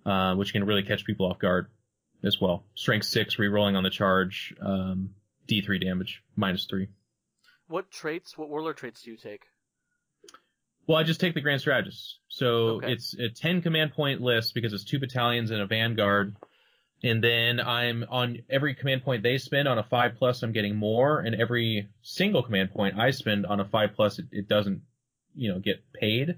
[0.06, 1.72] uh, which can really catch people off guard
[2.24, 2.66] as well.
[2.76, 5.16] Strength six, re-rolling on the charge, um,
[5.48, 6.90] D3 damage, minus three.
[7.68, 9.42] What traits, what warlord traits do you take?
[10.86, 12.20] Well, I just take the Grand Strategist.
[12.28, 12.92] So Okay.
[12.92, 16.36] it's a 10 command point list because it's two battalions and a vanguard.
[17.04, 20.78] And then I'm on every command point they spend on a five plus, I'm getting
[20.78, 24.82] more, and every single command point I spend on a five plus, it, it doesn't,
[25.36, 26.38] you know, get paid.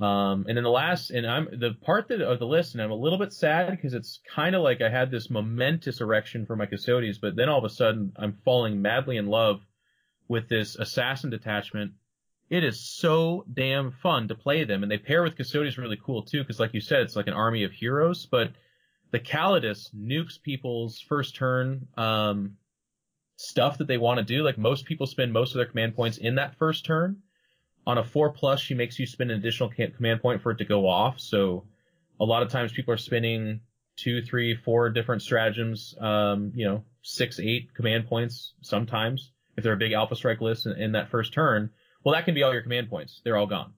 [0.00, 2.90] Um, and then the last, and I'm the part that of the list, and I'm
[2.90, 6.56] a little bit sad because it's kind of like I had this momentous erection for
[6.56, 9.60] my custodians, but then all of a sudden I'm falling madly in love
[10.26, 11.92] with this assassin detachment.
[12.48, 16.22] It is so damn fun to play them, and they pair with custodians really cool
[16.22, 18.50] too, because like you said, it's like an army of heroes, but
[19.10, 22.56] the Calidus nukes people's first turn um,
[23.36, 24.42] stuff that they want to do.
[24.42, 27.18] Like most people spend most of their command points in that first turn.
[27.86, 30.64] On a four plus, she makes you spend an additional command point for it to
[30.64, 31.18] go off.
[31.18, 31.64] So
[32.20, 33.60] a lot of times people are spending
[33.96, 35.94] two, three, four different stratagems.
[35.98, 40.66] Um, you know, six, eight command points sometimes if they're a big alpha strike list
[40.66, 41.70] in, in that first turn.
[42.04, 43.20] Well, that can be all your command points.
[43.24, 43.72] They're all gone.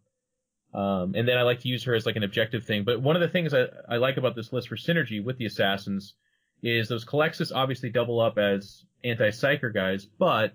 [0.75, 2.85] Um, and then I like to use her as like an objective thing.
[2.85, 5.47] But one of the things I, I like about this list for synergy with the
[5.47, 6.15] assassins
[6.63, 10.55] is those Culexus obviously double up as anti-psyker guys, but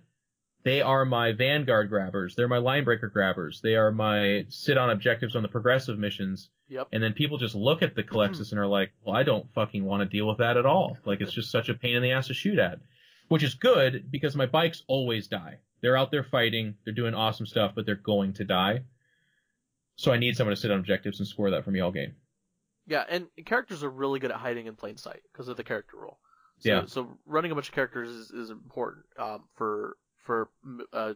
[0.63, 2.36] they are my vanguard grabbers.
[2.36, 3.61] They're my line breaker grabbers.
[3.61, 6.49] They are my sit on objectives on the progressive missions.
[6.70, 6.88] Yep.
[6.91, 9.86] And then people just look at the Culexus and are like, well, I don't fucking
[9.86, 10.97] want to deal with that at all.
[11.05, 12.80] Like it's just such a pain in the ass to shoot at.
[13.30, 15.59] Which is good because my bikes always die.
[15.82, 18.82] They're out there fighting, they're doing awesome stuff, but they're going to die.
[19.98, 22.16] So I need someone to sit on objectives and score that for me all game.
[22.86, 25.98] Yeah, and characters are really good at hiding in plain sight because of the character
[25.98, 26.20] role.
[26.60, 26.86] So, Yeah.
[26.86, 30.50] So running a bunch of characters is, is important um, for for
[30.93, 31.14] uh,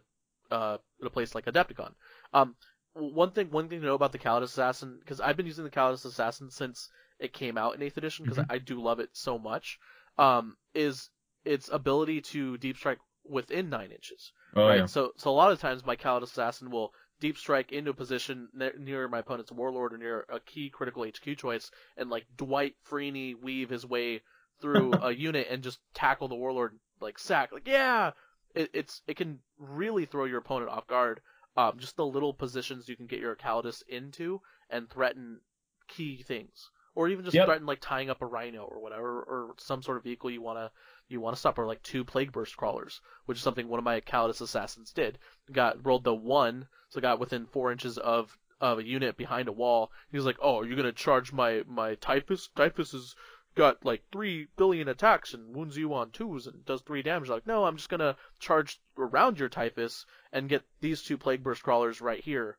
[0.50, 1.94] uh, a place like Adepticon.
[2.34, 2.56] Um,
[2.94, 5.70] one thing one thing to know about the Calidus Assassin because I've been using the
[5.70, 9.10] Calidus Assassin since it came out in Eighth Edition because I, I do love it
[9.14, 9.80] so much.
[10.18, 11.10] Um, is
[11.46, 14.34] its ability to deep strike within nine inches.
[14.56, 14.80] Oh right?
[14.80, 14.86] yeah.
[14.86, 18.50] So, so a lot of times my Calidus Assassin will deep strike into a position
[18.54, 22.76] ne- near my opponent's warlord or near a key critical HQ choice, and like Dwight
[22.90, 24.22] Freeney weave his way
[24.60, 27.54] through a unit and just tackle the warlord like sack.
[27.54, 28.12] Like yeah,
[28.54, 31.22] it, it's it can really throw your opponent off guard.
[31.56, 35.42] Um, just the little positions you can get your Calidus into and threaten
[35.88, 37.46] key things, or even just Yep.
[37.46, 40.72] threaten like tying up a rhino or whatever, or some sort of vehicle you wanna
[41.08, 43.84] you want to stop, or like two plague burst crawlers, which is something one of
[43.84, 45.18] my Calidus assassins did.
[45.52, 49.52] Got rolled the one, so got within four inches of of a unit behind a
[49.52, 49.92] wall.
[50.10, 52.50] He was like, "Oh, are you gonna charge my my typhus?
[52.56, 53.16] Typhus has
[53.56, 57.48] got like three billion attacks and wounds you on twos and does three damage." Like,
[57.48, 62.00] no, I'm just gonna charge around your typhus and get these two plague burst crawlers
[62.02, 62.58] right here,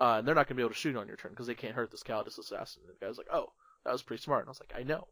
[0.00, 1.74] uh, and they're not gonna be able to shoot on your turn because they can't
[1.76, 2.82] hurt this Calidus assassin.
[2.86, 3.52] And the guy's like, "Oh,
[3.84, 5.08] that was pretty smart." And I was like, "I know."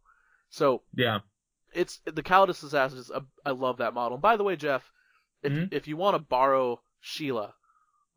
[0.50, 1.20] So Yeah.
[1.72, 4.16] it's the Calidus Assassin is a, I love that model.
[4.16, 4.92] And by the way, Jeff,
[5.42, 5.72] if Mhm.
[5.72, 7.54] if you want to borrow Sheila,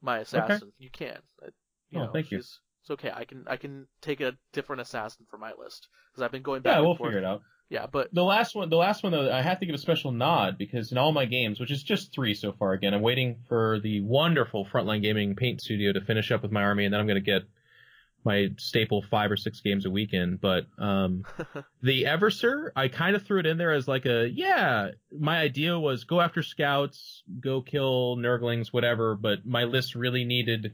[0.02, 1.20] my assassin, you can.
[1.42, 1.50] Uh,
[1.90, 2.40] You Oh, know, thank you.
[2.40, 2.60] It's
[2.92, 3.12] okay.
[3.14, 6.62] I can I can take a different assassin for my list because I've been going
[6.62, 7.10] back Yeah, we'll forth.
[7.14, 7.42] figure it out.
[7.70, 10.12] Yeah, but The last one, the last one though, I have to give a special
[10.12, 13.38] nod because in all my games, which is just three so far, again, I'm waiting
[13.48, 17.02] for the wonderful Frontline Gaming Paint Studio to finish up with my army, and then
[17.02, 17.44] I'm going to get
[18.26, 20.42] my staple five or six games a weekend.
[20.42, 21.24] But um,
[21.82, 24.90] the Eversor, I kind of threw it in there as like a yeah.
[25.12, 29.16] My idea was go after scouts, go kill Nurglings, whatever.
[29.16, 30.74] But my list really needed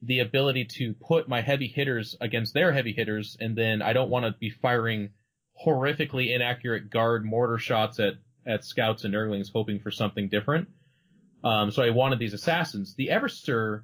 [0.00, 4.10] the ability to put my heavy hitters against their heavy hitters, and then I don't
[4.10, 5.10] want to be firing
[5.66, 8.14] horrifically inaccurate guard mortar shots at
[8.46, 10.68] at scouts and Nurglings, hoping for something different.
[11.42, 12.94] Um, so I wanted these assassins.
[12.94, 13.82] The Eversor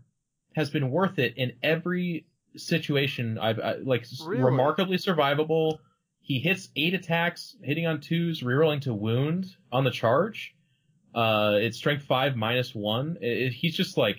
[0.54, 2.26] has been worth it in every
[2.56, 4.42] situation I've I, like Really?
[4.42, 5.78] remarkably survivable.
[6.20, 10.54] He hits eight attacks, hitting on twos, rerolling to wound on the charge.
[11.14, 13.16] Uh, it's strength five minus one.
[13.20, 14.18] It, it- he's just like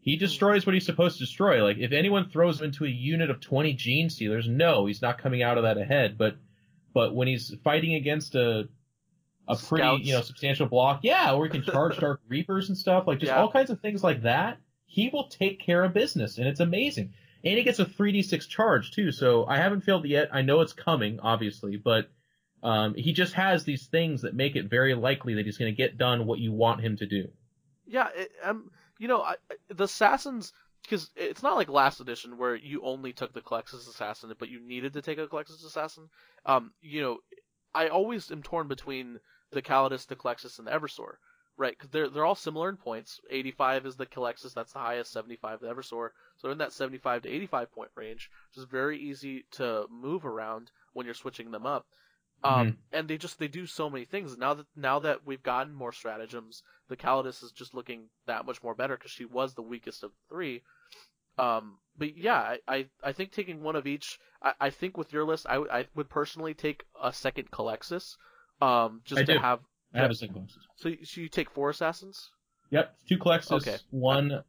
[0.00, 1.62] he destroys what he's supposed to destroy.
[1.62, 5.18] Like if anyone throws him into a unit of twenty gene stealers, no, he's not
[5.18, 6.18] coming out of that ahead.
[6.18, 6.36] But
[6.94, 8.68] but when he's fighting against a
[9.48, 10.04] a pretty Scouts.
[10.04, 13.30] you know substantial block, yeah, or he can charge dark reapers and stuff like just
[13.30, 13.40] Yeah.
[13.40, 14.58] all kinds of things like that.
[14.86, 17.12] He will take care of business, and it's amazing.
[17.44, 20.28] And he gets a 3d6 charge too, so I haven't failed it yet.
[20.32, 22.10] I know it's coming, obviously, but
[22.62, 25.76] um, he just has these things that make it very likely that he's going to
[25.76, 27.28] get done what you want him to do.
[27.86, 29.36] Yeah, it, um, you know, I-
[29.68, 34.32] the assassins because it's not like last edition where you only took the Culexus assassin,
[34.38, 36.08] but you needed to take a Culexus assassin.
[36.44, 37.18] Um, you know,
[37.74, 39.20] I always am torn between
[39.52, 41.14] the Calidus, the Culexus, and the Eversor,
[41.62, 41.72] right?
[41.78, 43.20] Because they're they're all similar in points.
[43.30, 45.12] 85 is the Culexus, that's the highest.
[45.12, 46.10] 75 the Eversor.
[46.36, 50.70] So in that 75 to 85 point range, which is very easy to move around
[50.92, 51.86] when you're switching them up.
[52.44, 54.36] Um, and they just they do so many things.
[54.36, 58.62] Now that now that we've gotten more stratagems, the Calidus is just looking that much
[58.64, 60.62] more better because she was the weakest of the three.
[61.38, 64.18] Um, but yeah, I, I, I think taking one of each.
[64.42, 68.16] I, I think with your list, I, would- I would personally take a second Culexus,
[68.60, 69.38] um, just I to do.
[69.38, 69.60] have.
[69.94, 70.46] I have a single.
[70.76, 72.30] So, you- so you take four assassins.
[72.70, 73.78] Yep, two Culexus, Okay.
[73.90, 74.42] one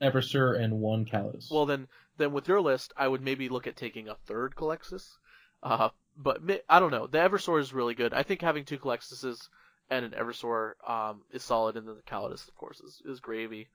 [0.00, 1.50] Eversor, and one Calidus.
[1.50, 5.18] Well, then then with your list, I would maybe look at taking a third Culexus.
[5.62, 7.06] Uh, but I don't know.
[7.06, 8.12] The Eversor is really good.
[8.14, 9.48] I think having two Culexuses
[9.90, 13.68] and an Eversor um, is solid, and then the Calidus, of course, is, is gravy.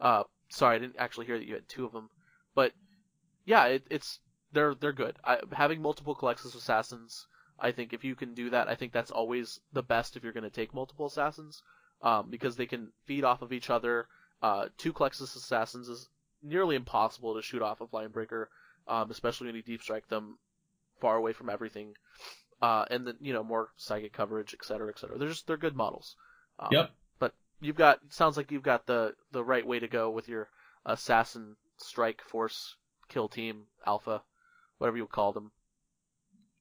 [0.00, 2.08] Uh, sorry, I didn't actually hear that you had two of them,
[2.54, 2.72] but
[3.44, 4.20] yeah, it, it's
[4.52, 5.16] they're they're good.
[5.24, 7.26] I, having multiple Culexus assassins,
[7.60, 10.32] I think if you can do that, I think that's always the best if you're
[10.32, 11.62] going to take multiple assassins,
[12.02, 14.06] um, because they can feed off of each other.
[14.42, 16.08] Uh, two Culexus assassins is
[16.42, 18.46] nearly impossible to shoot off of Linebreaker,
[18.86, 20.38] um, especially when you deep strike them
[21.00, 21.94] far away from everything.
[22.60, 25.18] Uh, and then you know more psychic coverage, et cetera, et cetera.
[25.18, 26.16] They're just they're good models.
[26.58, 26.90] Um, Yep.
[27.20, 30.48] But you've got sounds like you've got the the right way to go with your
[30.84, 32.74] assassin strike force
[33.08, 34.22] kill team alpha,
[34.78, 35.52] whatever you call them.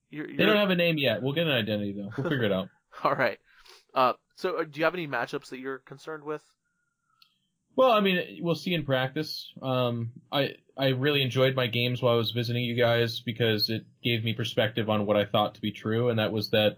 [0.09, 1.21] You're, they you're- don't have a name yet.
[1.21, 2.09] We'll get an identity though.
[2.17, 2.69] We'll figure it out.
[3.03, 3.39] all right.
[3.93, 6.41] Uh, so uh, do you have any matchups that you're concerned with?
[7.75, 9.51] Well, I mean, we'll see in practice.
[9.61, 13.85] Um, I I really enjoyed my games while I was visiting you guys because it
[14.03, 16.77] gave me perspective on what I thought to be true, and that was that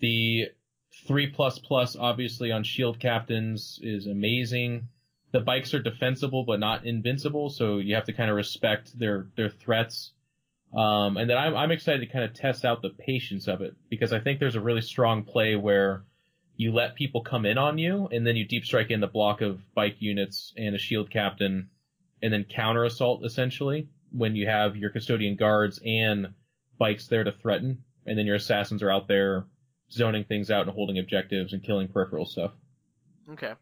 [0.00, 0.46] the
[1.08, 4.88] three plus plus obviously on shield captains is amazing.
[5.32, 9.26] The bikes are defensible but not invincible, so you have to kind of respect their
[9.36, 10.12] their threats.
[10.74, 13.74] Um, and then I'm I'm excited to kind of test out the patience of it
[13.88, 16.04] because I think there's a really strong play where
[16.56, 19.40] you let people come in on you, and then you deep strike in the block
[19.40, 21.68] of bike units and a shield captain,
[22.22, 26.28] and then counter assault essentially when you have your custodian guards and
[26.78, 29.46] bikes there to threaten, and then your assassins are out there
[29.90, 32.52] zoning things out and holding objectives and killing peripheral stuff.
[33.30, 33.54] Okay.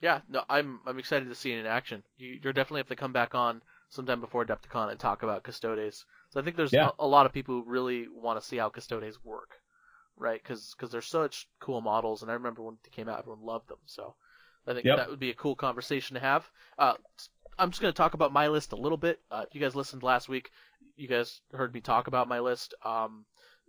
[0.00, 2.02] Yeah, no, I'm I'm excited to see it in action.
[2.16, 6.04] You, you're definitely have to come back on sometime before Adepticon and talk about Custodes.
[6.30, 6.88] So I think there's Yeah.
[6.88, 9.60] a, a lot of people who really want to see how Custodes work,
[10.16, 10.40] right?
[10.42, 13.78] Because they're such cool models, and I remember when they came out, everyone loved them.
[13.86, 14.14] So
[14.66, 14.96] I think Yep.
[14.96, 16.48] that would be a cool conversation to have.
[16.78, 16.94] Uh,
[17.58, 19.20] I'm just going to talk about my list a little bit.
[19.30, 20.50] Uh, if you guys listened last week,
[20.96, 23.24] you guys heard me talk about my list, um,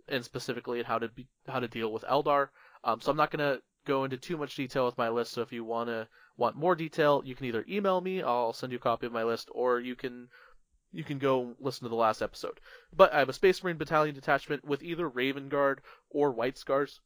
[0.08, 2.48] and specifically how to be, how to deal with Eldar.
[2.84, 5.32] Um, so I'm not going to go into too much detail with my list.
[5.32, 6.08] So if you want to
[6.38, 9.24] want more detail, you can either email me, I'll send you a copy of my
[9.24, 10.28] list, or you can
[10.90, 12.60] you can go listen to the last episode.
[12.96, 17.00] But I have a Space Marine battalion detachment with either Raven Guard or White Scars.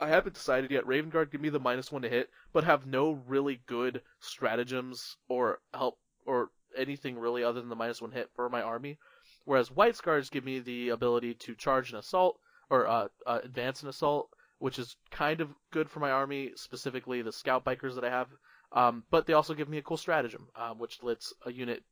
[0.00, 0.86] I haven't decided yet.
[0.86, 5.16] Raven Guard give me the minus one to hit, but have no really good stratagems
[5.28, 8.98] or help or anything really other than the minus one hit for my army.
[9.44, 13.82] Whereas White Scars give me the ability to charge an assault or uh, uh, advance
[13.82, 18.04] an assault, which is kind of good for my army, specifically the scout bikers that
[18.04, 18.28] I have.
[18.72, 21.82] Um, but they also give me a cool stratagem, um, which lets a unit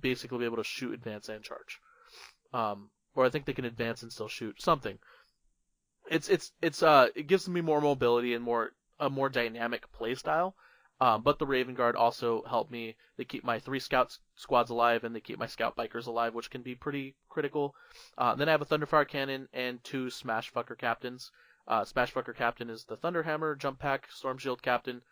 [0.00, 1.80] basically be able to shoot, advance, and charge.
[2.52, 4.98] Um, or I think they can advance and still shoot something.
[6.08, 10.54] It's it's it's uh it gives me more mobility and more a more dynamic playstyle.
[10.98, 12.96] Um, but the Raven Guard also help me.
[13.18, 16.50] They keep my three scout squads alive, and they keep my scout bikers alive, which
[16.50, 17.74] can be pretty critical.
[18.16, 21.30] Uh, then I have a Thunderfire cannon and two Smash Fucker captains.
[21.68, 25.02] Uh, Smash Fucker captain is the Thunderhammer Jump Pack Storm Shield captain.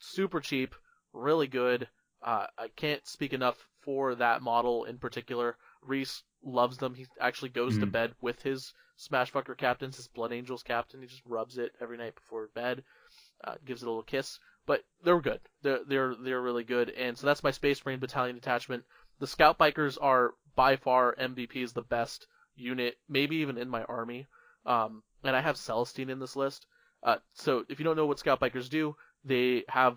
[0.00, 0.74] Super cheap,
[1.12, 1.88] really good.
[2.22, 5.56] Uh, I can't speak enough for that model in particular.
[5.82, 6.94] Reese loves them.
[6.94, 7.92] He actually goes to Mhm.
[7.92, 11.00] bed with his Smash Fucker captains, his Blood Angels captain.
[11.00, 12.84] He just rubs it every night before bed,
[13.44, 14.38] uh, gives it a little kiss.
[14.66, 15.40] But they're good.
[15.62, 16.90] They're they're they're really good.
[16.90, 18.84] And so that's my Space Marine battalion detachment.
[19.18, 24.26] the Scout Bikers are by far MVPs, the best unit, maybe even in my army.
[24.64, 26.66] Um, and I have Celestine in this list.
[27.02, 29.96] Uh, so if you don't know what Scout Bikers do, they have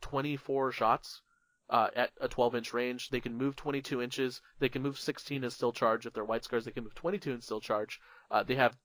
[0.00, 1.22] 24 shots
[1.70, 3.10] uh, at a 12 inch range.
[3.10, 4.40] They can move 22 inches.
[4.58, 6.06] They can move 16 and still charge.
[6.06, 8.00] If they're White Scars, they can move 22 and still charge.
[8.30, 8.76] Uh, they have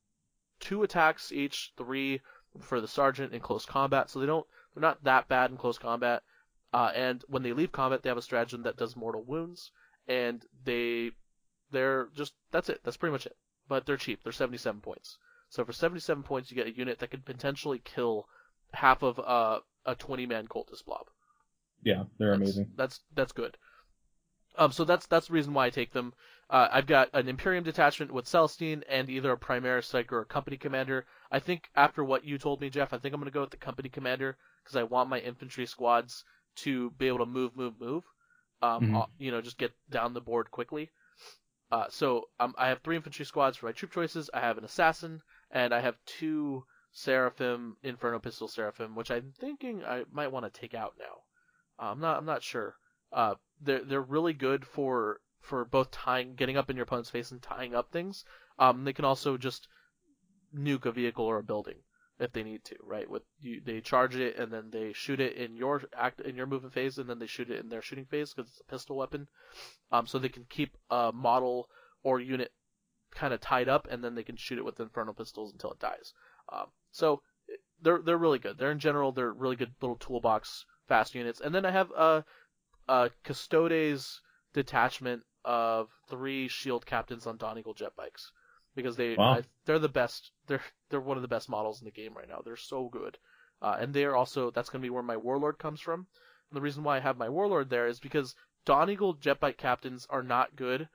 [0.59, 2.21] two attacks each, three
[2.59, 4.09] for the sergeant in close combat.
[4.09, 6.23] So they don't, they're not that bad in close combat.
[6.71, 9.71] Uh, and when they leave combat, they have a stratagem that does mortal wounds,
[10.07, 11.11] and they,
[11.71, 12.81] they're just that's it.
[12.83, 13.35] That's pretty much it.
[13.67, 14.23] But they're cheap.
[14.23, 15.17] They're 77 points.
[15.49, 18.27] So for 77 points, you get a unit that could potentially kill
[18.73, 21.07] half of uh, a 20 man cultist blob.
[21.83, 22.71] Yeah, they're That's- amazing.
[22.75, 23.57] That's that's good.
[24.57, 26.13] Um, so that's that's the reason why I take them.
[26.49, 30.25] Uh, I've got an Imperium detachment with Celestine and either a Primaris Psyker or a
[30.25, 31.05] Company Commander.
[31.31, 33.57] I think after what you told me, Jeff, I think I'm gonna go with the
[33.57, 36.25] Company Commander because I want my infantry squads
[36.57, 38.03] to be able to move, move, move.
[38.61, 39.03] Um, Mhm.
[39.03, 40.89] uh, you know, just get down the board quickly.
[41.71, 44.29] Uh, so um, I have three infantry squads for my troop choices.
[44.33, 45.21] I have an assassin
[45.51, 50.59] and I have two Seraphim Inferno Pistol Seraphim, which I'm thinking I might want to
[50.59, 51.23] take out now.
[51.79, 52.17] Uh, I'm not.
[52.17, 52.75] I'm not sure.
[53.11, 57.31] Uh, they're they're really good for for both tying, getting up in your opponent's face
[57.31, 58.25] and tying up things.
[58.57, 59.67] Um, they can also just
[60.55, 61.77] nuke a vehicle or a building
[62.19, 62.75] if they need to.
[62.83, 63.09] Right?
[63.09, 66.47] With you, they charge it and then they shoot it in your act in your
[66.47, 68.97] movement phase, and then they shoot it in their shooting phase because it's a pistol
[68.97, 69.27] weapon.
[69.91, 71.69] Um, so they can keep a model
[72.03, 72.51] or unit
[73.11, 75.79] kind of tied up, and then they can shoot it with inferno pistols until it
[75.79, 76.13] dies.
[76.51, 77.21] Um, so
[77.81, 78.57] they're they're really good.
[78.57, 81.39] They're in general they're really good little toolbox fast units.
[81.39, 82.25] And then I have a,
[82.87, 84.21] a Custodes
[84.53, 88.31] detachment of three shield captains on Dawn Eagle jet bikes
[88.75, 89.35] because they Wow.
[89.35, 90.31] I, they're the best.
[90.47, 92.41] They're they're one of the best models in the game right now.
[92.43, 93.17] They're so good.
[93.61, 96.07] Uh, and they are also that's going to be where my warlord comes from.
[96.49, 98.35] And the reason why I have my warlord there is because
[98.65, 100.89] Dawn Eagle jet bike captains are not good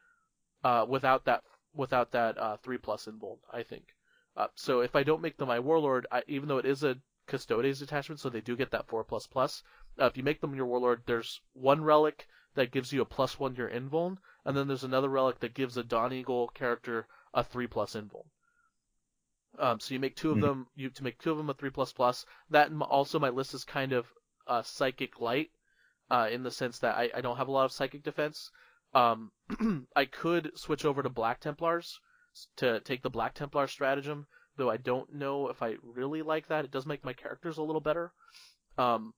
[0.63, 3.39] uh, without that without that uh, three plus invuln.
[3.53, 3.95] I think.
[4.37, 6.99] Uh, so if I don't make them my warlord, I, even though it is a
[7.27, 9.63] Custodes detachment, so they do get that four plus plus.
[9.99, 13.39] Uh, if you make them your warlord, there's one relic that gives you a plus
[13.39, 17.07] one to your invuln, and then there's another relic that gives a Dawn Eagle character
[17.33, 18.27] a three plus invuln.
[19.59, 20.43] Um, so you make two of Hmm.
[20.43, 20.67] them.
[20.75, 22.27] You to make two of them a three plus plus.
[22.51, 24.13] That also my list is kind of
[24.47, 25.51] uh, psychic light,
[26.11, 28.51] uh, in the sense that I, I don't have a lot of psychic defense.
[28.95, 29.33] Um,
[29.97, 32.01] I could switch over to Black Templars
[32.57, 34.27] to take the Black Templar stratagem,
[34.57, 36.65] though I don't know if I really like that.
[36.65, 38.13] It does make my characters a little better.
[38.79, 39.15] Um,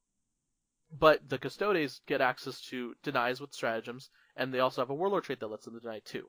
[0.98, 5.24] but the Custodes get access to denies with stratagems, and they also have a Warlord
[5.24, 6.28] trait that lets them deny too.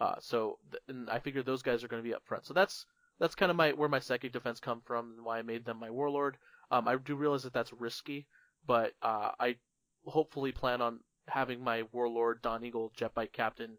[0.00, 2.46] Uh, so, th- and I figured those guys are going to be up front.
[2.46, 2.86] So that's
[3.18, 5.78] that's kind of my where my psychic defense come from and why I made them
[5.78, 6.38] my Warlord.
[6.70, 8.26] Um, I do realize that that's risky,
[8.66, 9.56] but uh, I
[10.04, 13.76] hopefully plan on having my Warlord Dawn Eagle Jetbike Captain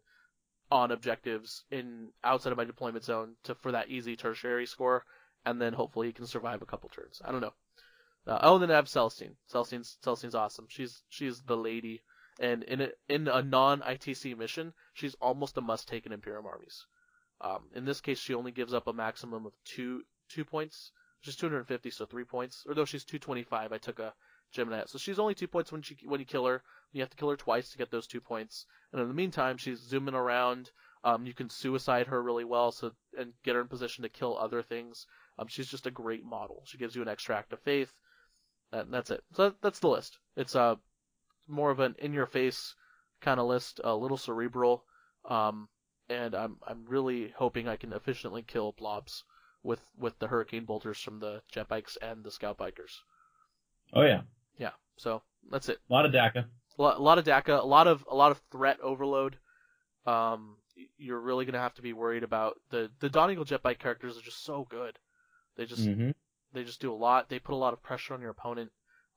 [0.70, 5.04] on objectives in outside of my deployment zone to for that easy tertiary score,
[5.44, 7.20] and then hopefully he can survive a couple turns.
[7.24, 7.54] I don't know.
[8.26, 9.36] Uh, oh, and then I have Celestine.
[9.46, 10.66] Celestine's Celestine's awesome.
[10.68, 12.02] She's she's the lady,
[12.40, 16.46] and in a, in a non ITC mission, she's almost a must take in Imperium
[16.46, 16.86] armies.
[17.40, 20.90] Um, in this case, she only gives up a maximum of two two points,
[21.26, 22.64] is 250, so three points.
[22.66, 24.14] Or though she's 225, I took a
[24.52, 26.62] Gemini, so she's only two points when she when you kill her.
[26.92, 28.66] You have to kill her twice to get those two points.
[28.92, 30.70] And in the meantime, she's zooming around.
[31.02, 34.38] Um, you can suicide her really well, so and get her in position to kill
[34.38, 35.06] other things.
[35.38, 36.62] Um, she's just a great model.
[36.66, 37.92] She gives you an extra act of faith.
[38.70, 39.24] That, that's it.
[39.32, 40.18] So that, that's the list.
[40.36, 40.76] It's uh,
[41.48, 42.74] more of an in-your-face
[43.20, 44.84] kind of list, a little cerebral.
[45.28, 45.68] Um,
[46.08, 49.24] and I'm I'm really hoping I can efficiently kill blobs
[49.62, 53.00] with with the hurricane bolters from the jet bikes and the scout bikers.
[53.94, 54.22] Oh yeah,
[54.58, 54.72] Yeah.
[54.96, 55.80] So that's it.
[55.88, 56.46] a lot of Dakka.
[56.78, 59.38] A lot, a lot of Dakka, a lot of a lot of threat overload.
[60.06, 60.56] Um,
[60.98, 64.22] you're really gonna have to be worried about the the Dawn Eagle jet characters are
[64.22, 64.98] just so good.
[65.56, 66.10] They just hmm
[66.52, 67.28] they just do a lot.
[67.28, 68.72] They put a lot of pressure on your opponent.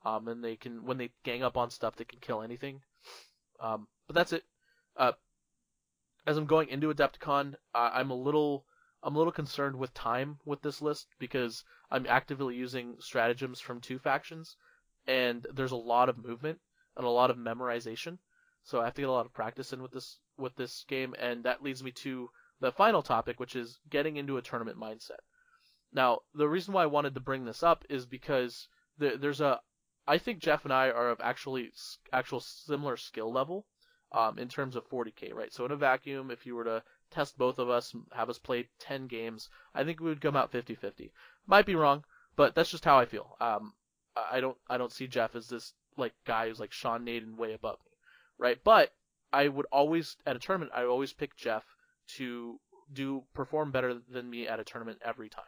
[0.05, 2.81] Um, and they can when they gang up on stuff, they can kill anything.
[3.59, 4.45] Um, but that's it.
[4.95, 5.13] Uh,
[6.27, 8.65] as I'm going into Adepticon, I, I'm a little
[9.01, 13.81] I'm a little concerned with time with this list because I'm actively using stratagems from
[13.81, 14.57] two factions,
[15.07, 16.59] and there's a lot of movement
[16.95, 18.17] and a lot of memorization.
[18.63, 21.15] So I have to get a lot of practice in with this with this game,
[21.17, 22.29] and that leads me to
[22.59, 25.21] the final topic, which is getting into a tournament mindset.
[25.93, 29.61] Now, the reason why I wanted to bring this up is because there, there's a,
[30.05, 31.71] I think Jeff and I are of actually
[32.11, 33.65] actual similar skill level,
[34.11, 35.53] um, in terms of 40k, right?
[35.53, 38.69] So in a vacuum, if you were to test both of us, have us play
[38.79, 41.11] 10 games, I think we would come out 50-50.
[41.45, 42.05] Might be wrong,
[42.35, 43.35] but that's just how I feel.
[43.39, 43.73] Um,
[44.31, 47.53] I don't, I don't see Jeff as this like guy who's like Sean Nayden way
[47.53, 47.91] above me,
[48.37, 48.57] right?
[48.63, 48.93] But
[49.33, 51.65] I would always at a tournament I always pick Jeff
[52.15, 52.59] to
[52.93, 55.45] do perform better than me at a tournament every time,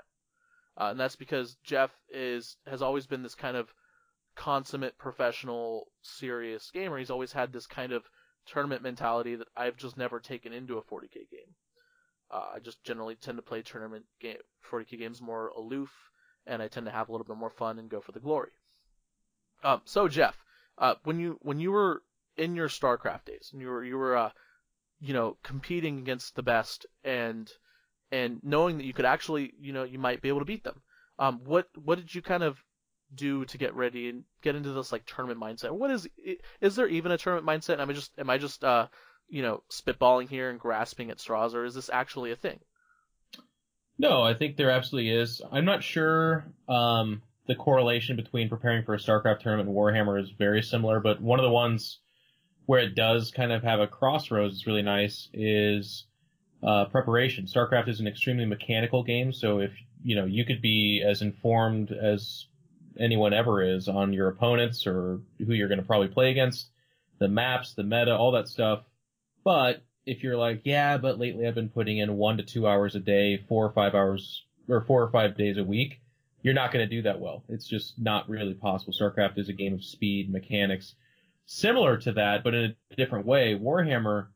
[0.78, 3.74] uh, and that's because Jeff is has always been this kind of
[4.36, 6.98] consummate professional serious gamer.
[6.98, 8.04] He's always had this kind of
[8.46, 11.56] tournament mentality that I've just never taken into a 40k game.
[12.32, 14.38] Uh, I just generally tend to play tournament game
[14.70, 16.12] 40k games more aloof,
[16.46, 18.52] and I tend to have a little bit more fun and go for the glory.
[19.64, 20.38] Um, so Jeff,
[20.78, 22.02] uh, when you when you were
[22.38, 24.30] in your StarCraft days, and you were you were uh,
[25.00, 27.52] you know competing against the best, and
[28.12, 30.82] and knowing that you could actually you know you might be able to beat them.
[31.18, 32.64] Um, what what did you kind of
[33.14, 35.72] do to get ready and get into this like tournament mindset?
[35.72, 36.08] What is
[36.62, 37.80] is there even a tournament mindset?
[37.80, 38.88] Am I just am I just uh
[39.28, 42.60] you know spitballing here and grasping at straws, or is this actually a thing?
[43.98, 45.42] No, I think there absolutely is.
[45.52, 50.30] I'm not sure um, the correlation between preparing for a StarCraft tournament and Warhammer is
[50.30, 51.98] very similar, but one of the ones
[52.68, 56.06] where it does kind of have a crossroads that's really nice is
[56.62, 57.48] uh, preparation.
[57.48, 59.72] StarCraft is an extremely mechanical game, so if
[60.04, 62.46] you know you could be as informed as
[63.00, 66.70] anyone ever is on your opponents or who you're going to probably play against,
[67.18, 68.84] the maps, the meta, all that stuff.
[69.44, 72.94] But if you're like, yeah, but lately I've been putting in one to two hours
[72.94, 76.00] a day, four or five hours, or four or five days a week,
[76.42, 77.44] you're not going to do that well.
[77.50, 78.94] It's just not really possible.
[78.94, 80.96] StarCraft is a game of speed, mechanics.
[81.46, 84.28] Similar to that, but in a different way, Warhammer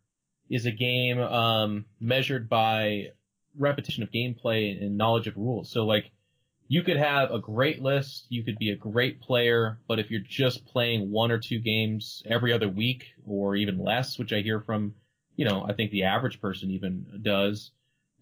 [0.49, 3.09] is a game um, measured by
[3.57, 5.69] repetition of gameplay and knowledge of rules.
[5.71, 6.11] So like,
[6.67, 10.21] you could have a great list, you could be a great player, but if you're
[10.21, 14.59] just playing one or two games every other week or even less, which I hear
[14.59, 14.95] from
[15.35, 17.71] you know, I think the average person even does,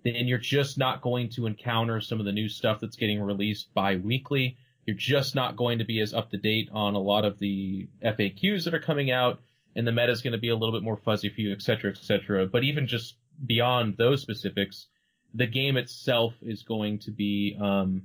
[0.03, 3.73] then you're just not going to encounter some of the new stuff that's getting released
[3.73, 4.57] bi-weekly.
[4.85, 7.87] You're just not going to be as up to date on a lot of the
[8.03, 9.39] FAQs that are coming out,
[9.75, 11.61] and the meta is going to be a little bit more fuzzy for you, et
[11.61, 12.47] cetera, et cetera.
[12.47, 14.87] But even just beyond those specifics,
[15.33, 18.01] the game itself is going to be, um,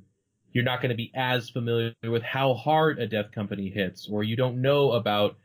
[0.53, 4.22] you're not going to be as familiar with how hard a death company hits, or
[4.22, 5.36] you don't know about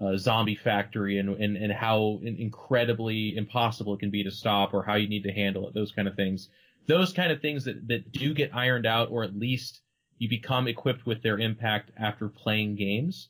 [0.00, 4.82] uh, zombie factory and, and, and how incredibly impossible it can be to stop or
[4.82, 6.48] how you need to handle it, those kind of things.
[6.86, 9.80] Those kind of things that, that do get ironed out or at least
[10.18, 13.28] you become equipped with their impact after playing games.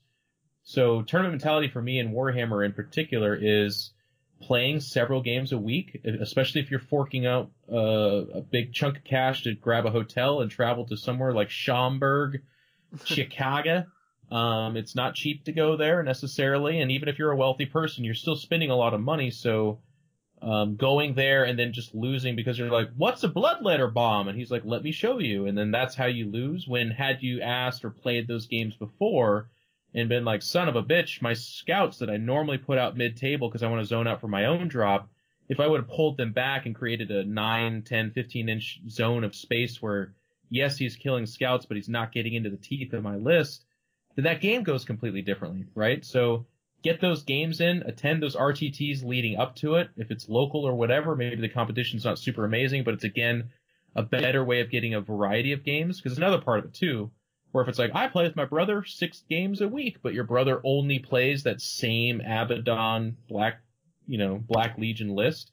[0.63, 3.93] So tournament mentality for me and Warhammer in particular is
[4.41, 9.05] playing several games a week, especially if you're forking out uh, a big chunk of
[9.05, 12.43] cash to grab a hotel and travel to somewhere like Schaumburg,
[13.05, 13.85] Chicago.
[14.31, 18.05] Um, it's not cheap to go there necessarily, and even if you're a wealthy person,
[18.05, 19.31] you're still spending a lot of money.
[19.31, 19.81] So,
[20.43, 24.39] um, going there and then just losing because you're like, "What's a bloodletter bomb?" and
[24.39, 26.67] he's like, "Let me show you," and then that's how you lose.
[26.67, 29.51] When had you asked or played those games before
[29.95, 33.49] and been like, "Son of a bitch, my scouts that I normally put out mid-table
[33.49, 35.09] because I want to zone out for my own drop."
[35.49, 39.25] If I would have pulled them back and created a 9, 10, 15 inch zone
[39.25, 40.15] of space where,
[40.49, 43.64] yes, he's killing scouts, but he's not getting into the teeth of my list,
[44.17, 46.05] that game goes completely differently, right?
[46.05, 46.47] So
[46.83, 49.89] get those games in, attend those RTTs leading up to it.
[49.97, 53.51] If it's local or whatever, maybe the competition's not super amazing, but it's again
[53.97, 56.01] a better way of getting a variety of games.
[56.01, 57.11] Because another part of it too,
[57.53, 60.25] where if it's like I play with my brother six games a week, but your
[60.25, 63.61] brother only plays that same Abaddon Black,
[64.07, 65.53] you know, Black Legion list,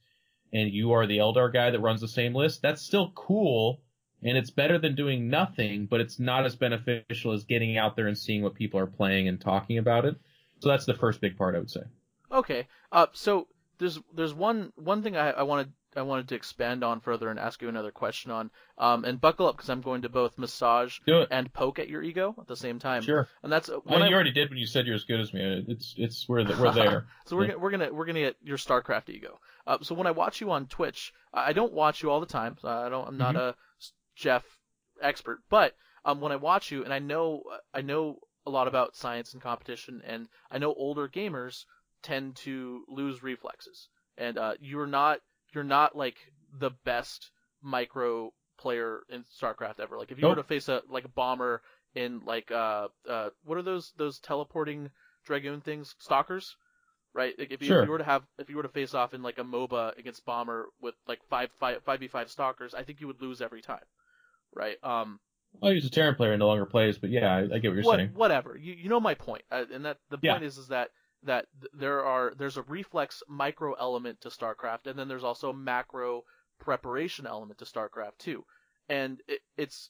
[0.54, 3.82] and you are the Eldar guy that runs the same list, that's still cool
[4.24, 8.08] and it's better than doing nothing, but it's not as beneficial as getting out there
[8.08, 10.16] and seeing what people are playing and talking about it.
[10.60, 11.82] So that's the first big part I would say.
[12.32, 12.68] Okay.
[12.92, 17.02] Uh, so there's there's one one thing I, I wanted I wanted to expand on
[17.02, 18.50] further and ask you another question on.
[18.78, 22.34] Um, and buckle up because I'm going to both massage and poke at your ego
[22.40, 23.02] at the same time.
[23.02, 23.28] Sure.
[23.44, 25.66] And that's well, you already did when you said you're as good as me.
[25.68, 27.08] It's it's we're the, we're there.
[27.26, 27.48] so we're yeah.
[27.50, 29.40] gonna, we're gonna we're gonna get your StarCraft ego.
[29.68, 32.58] Uh, so when I watch you on Twitch, I don't watch you all the time.
[32.62, 33.08] So I don't.
[33.08, 33.50] I'm not mm-hmm.
[33.50, 33.56] a
[34.22, 34.44] Jeff
[35.02, 35.76] expert, but
[36.06, 37.44] um, when I watch you and I know
[37.74, 41.66] I know a lot about science and competition, and I know older gamers
[42.02, 45.20] tend to lose reflexes, and uh, you're not
[45.54, 46.18] you're not like
[46.60, 47.32] the best
[47.62, 49.98] micro player in StarCraft ever.
[49.98, 50.38] Like if you nope.
[50.38, 51.62] were to face a like a bomber
[51.96, 54.90] in like uh uh what are those those teleporting
[55.26, 56.56] dragoon things stalkers
[57.14, 57.82] right like if you, sure.
[57.82, 59.98] if you were to have if you were to face off in like a MOBA
[59.98, 63.42] against bomber with like five five five v five stalkers I think you would lose
[63.42, 63.84] every time
[64.54, 64.78] right?
[64.84, 65.20] Um,
[65.60, 67.76] well, he's a Terran player and no longer plays, but yeah, I, I get what
[67.76, 68.12] you're what, saying.
[68.14, 70.48] Whatever, you you know my point, uh, and that the point yeah.
[70.48, 70.90] is is that
[71.24, 75.54] that there are there's a reflex micro element to StarCraft, and then there's also a
[75.54, 76.24] macro
[76.60, 78.46] preparation element to StarCraft too,
[78.88, 79.90] and it, it's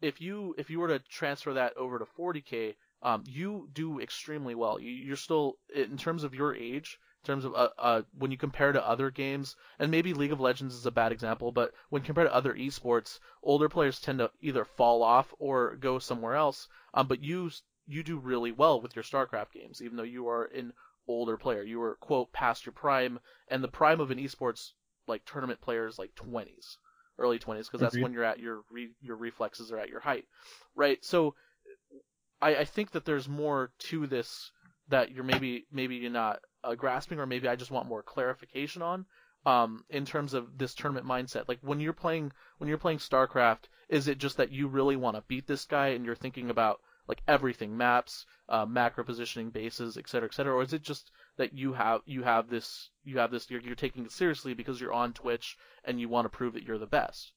[0.00, 4.54] if you if you were to transfer that over to 40k, um, you do extremely
[4.54, 4.80] well.
[4.80, 8.72] You, you're still in terms of your age terms of uh, uh, when you compare
[8.72, 12.28] to other games, and maybe League of Legends is a bad example, but when compared
[12.28, 16.68] to other esports, older players tend to either fall off or go somewhere else.
[16.94, 17.50] Um, but you
[17.86, 20.72] you do really well with your StarCraft games, even though you are an
[21.08, 21.62] older player.
[21.62, 24.72] You were quote past your prime, and the prime of an esports
[25.06, 26.76] like tournament player is like 20s,
[27.18, 30.24] early 20s, because that's when you're at your re- your reflexes are at your height,
[30.74, 31.04] right?
[31.04, 31.34] So
[32.40, 34.50] I, I think that there's more to this
[34.88, 38.82] that you're maybe maybe you're not uh, grasping, or maybe I just want more clarification
[38.82, 39.06] on.
[39.44, 43.68] Um, in terms of this tournament mindset, like when you're playing when you're playing StarCraft,
[43.88, 46.80] is it just that you really want to beat this guy and you're thinking about
[47.06, 51.12] like everything, maps, uh, macro positioning, bases, et cetera, et cetera, or is it just
[51.36, 54.80] that you have you have this you have this you're, you're taking it seriously because
[54.80, 57.32] you're on Twitch and you want to prove that you're the best,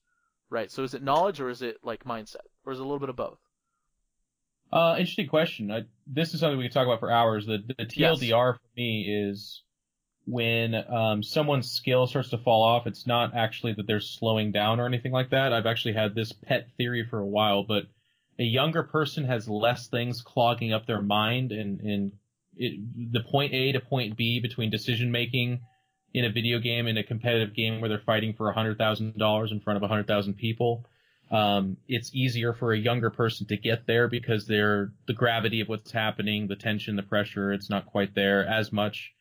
[0.48, 0.70] right?
[0.72, 3.08] So is it knowledge or is it like mindset, or is it a little bit
[3.08, 3.38] of both?
[4.72, 5.70] Uh, interesting question.
[5.70, 7.46] I, this is something we could talk about for hours.
[7.46, 9.62] The, the TLDR for me is
[10.26, 12.86] when um, someone's skill starts to fall off.
[12.86, 15.52] It's not actually that they're slowing down or anything like that.
[15.52, 17.84] I've actually had this pet theory for a while, but
[18.38, 22.12] a younger person has less things clogging up their mind and, and
[22.56, 25.60] it, the point A to point B between decision making
[26.14, 29.76] in a video game in a competitive game where they're fighting for $100,000 in front
[29.76, 30.86] of 100,000 people
[31.30, 35.68] um, it's easier for a younger person to get there because they're the gravity of
[35.68, 39.12] what's happening, the tension, the pressure, it's not quite there as much.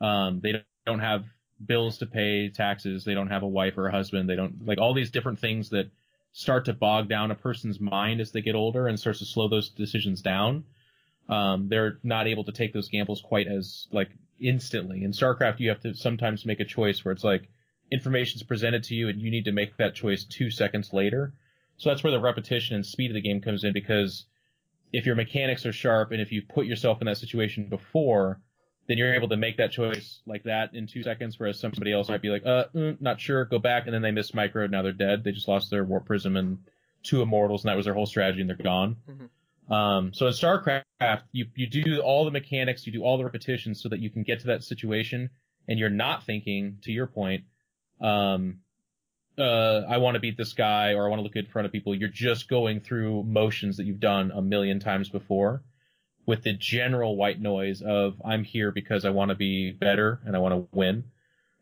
[0.00, 1.24] Um, they don't have
[1.64, 4.78] bills to pay, taxes, they don't have a wife or a husband, they don't like
[4.78, 5.90] all these different things that
[6.32, 9.48] start to bog down a person's mind as they get older and starts to slow
[9.48, 10.64] those decisions down.
[11.28, 14.10] Um, they're not able to take those gambles quite as like
[14.40, 15.02] instantly.
[15.02, 17.48] In StarCraft, you have to sometimes make a choice where it's like,
[17.92, 21.34] information's presented to you and you need to make that choice two seconds later.
[21.76, 24.26] So that's where the repetition and speed of the game comes in because
[24.92, 28.40] if your mechanics are sharp and if you put yourself in that situation before,
[28.88, 32.08] then you're able to make that choice like that in two seconds, whereas somebody else
[32.08, 34.82] might be like, uh, mm, not sure, go back, and then they miss micro, now
[34.82, 35.22] they're dead.
[35.22, 36.58] They just lost their warp prism and
[37.02, 38.96] two immortals, and that was their whole strategy, and they're gone.
[39.08, 39.72] Mm-hmm.
[39.72, 43.80] Um, so in StarCraft, you, you do all the mechanics, you do all the repetitions
[43.80, 45.30] so that you can get to that situation,
[45.68, 47.44] and you're not thinking, to your point,
[48.02, 48.58] um,
[49.38, 51.66] uh, I want to beat this guy or I want to look good in front
[51.66, 51.94] of people.
[51.94, 55.62] You're just going through motions that you've done a million times before
[56.26, 60.36] with the general white noise of I'm here because I want to be better and
[60.36, 61.04] I want to win.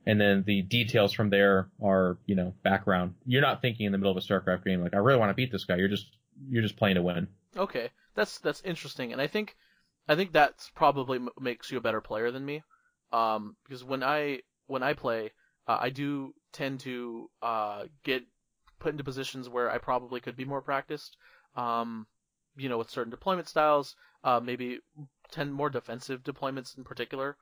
[0.07, 3.15] And then the details from there are, you know, background.
[3.25, 5.35] You're not thinking in the middle of a StarCraft game like I really want to
[5.35, 5.77] beat this guy.
[5.77, 6.07] You're just
[6.49, 7.29] you're just playing to win.
[7.57, 9.57] Okay, that's that's interesting, and I think
[10.09, 12.63] I think that's probably makes you a better player than me,
[13.13, 15.33] um, because when I when I play,
[15.71, 18.25] uh, I do tend to uh, get
[18.81, 21.17] put into positions where I probably could be more practiced.
[21.55, 22.07] Um,
[22.57, 23.95] you know, with certain deployment styles,
[24.25, 24.81] uh, maybe
[25.31, 27.37] tend more defensive deployments in particular.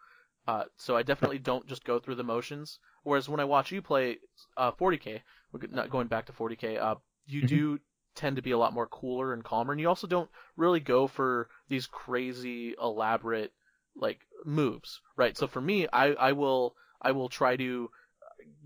[0.46, 2.78] Uh, so I definitely don't just go through the motions.
[3.02, 4.18] Whereas when I watch you play
[4.58, 5.22] uh, 40k,
[5.52, 6.96] we're not going back to 40k, uh,
[7.26, 7.48] you Mhm.
[7.48, 7.80] do
[8.14, 11.06] tend to be a lot more cooler and calmer, and you also don't really go
[11.06, 13.52] for these crazy elaborate
[13.96, 15.36] like moves, right?
[15.36, 17.90] So for me, I I will I will try to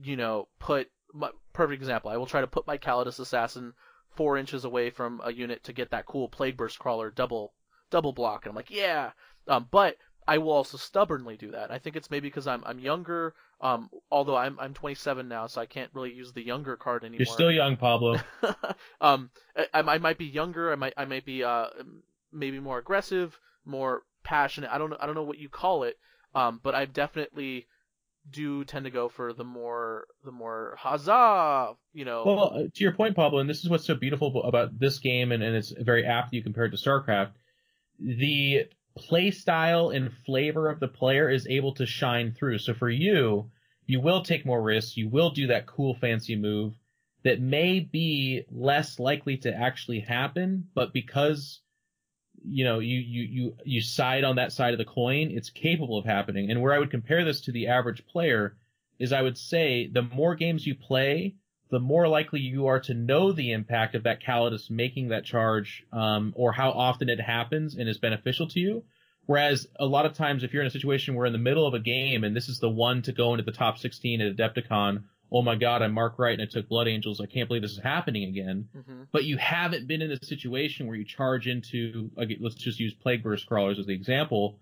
[0.03, 2.11] you know, put my, perfect example.
[2.11, 3.75] I will try to put my Calidus assassin
[4.17, 7.53] four inches away from a unit to get that cool plague burst crawler double
[7.91, 9.11] double block, and I'm like, yeah.
[9.49, 9.97] Um, but
[10.27, 11.71] I will also stubbornly do that.
[11.71, 13.35] I think it's maybe because I'm I'm younger.
[13.61, 17.19] Um, although I'm I'm 27 now, so I can't really use the younger card anymore.
[17.21, 18.17] You're still young, Pablo.
[19.01, 20.73] um, I, I might be younger.
[20.73, 21.67] I might I might be uh
[22.33, 24.71] maybe more aggressive, more passionate.
[24.73, 25.99] I don't know I don't know what you call it.
[26.35, 27.67] Um, but I've definitely
[28.31, 32.24] do tend to go for the more the more huzzah, you know.
[32.24, 35.32] Well, uh, to your point, Pablo, and this is what's so beautiful about this game,
[35.32, 37.32] and, and it's very apt you compare it to StarCraft.
[37.99, 38.66] The
[38.97, 42.59] play style and flavor of the player is able to shine through.
[42.59, 43.51] So for you,
[43.86, 44.97] you will take more risks.
[44.97, 46.74] You will do that cool, fancy move
[47.24, 51.61] that may be less likely to actually happen, but because
[52.44, 55.98] you know you you you you side on that side of the coin, it's capable
[55.98, 56.51] of happening.
[56.51, 58.56] And where I would compare this to the average player
[58.98, 61.35] is I would say the more games you play,
[61.70, 65.85] the more likely you are to know the impact of that Calidus making that charge,
[65.93, 68.85] um, or how often it happens and is beneficial to you.
[69.27, 71.74] Whereas a lot of times, if you're in a situation where in the middle of
[71.74, 75.05] a game and this is the one to go into the top 16 at Adepticon,
[75.33, 77.73] oh my god, I'm Mark Wright and I took Blood Angels, I can't believe this
[77.73, 78.69] is happening again.
[78.75, 82.79] hmm But you haven't been in a situation where you charge into, okay, let's just
[82.79, 84.59] use Plague Burst Crawlers as the example,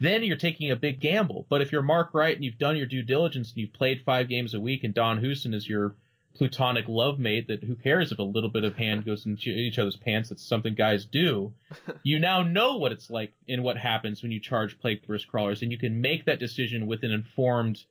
[0.00, 1.46] then you're taking a big gamble.
[1.48, 4.28] But if you're Mark Wright and you've done your due diligence and you've played five
[4.28, 5.94] games a week and Don Houston is your
[6.34, 9.78] plutonic love mate that who cares if a little bit of hand goes into each
[9.78, 10.28] other's pants?
[10.28, 11.52] That's something guys do.
[12.02, 15.62] you now know what it's like and what happens when you charge plague burst crawlers,
[15.62, 17.84] and you can make that decision with an informed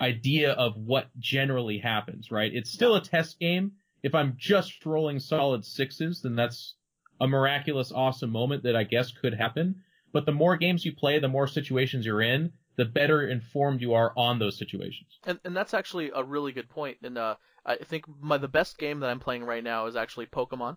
[0.00, 2.52] idea of what generally happens, right?
[2.54, 3.72] It's still a test game.
[4.02, 6.74] If I'm just rolling solid sixes, then that's
[7.20, 9.82] a miraculous, awesome moment that I guess could happen.
[10.12, 13.94] But the more games you play, the more situations you're in, the better informed you
[13.94, 15.18] are on those situations.
[15.24, 16.98] And and that's actually a really good point.
[17.02, 17.34] And uh,
[17.66, 20.76] I think my the best game that I'm playing right now is actually Pokemon,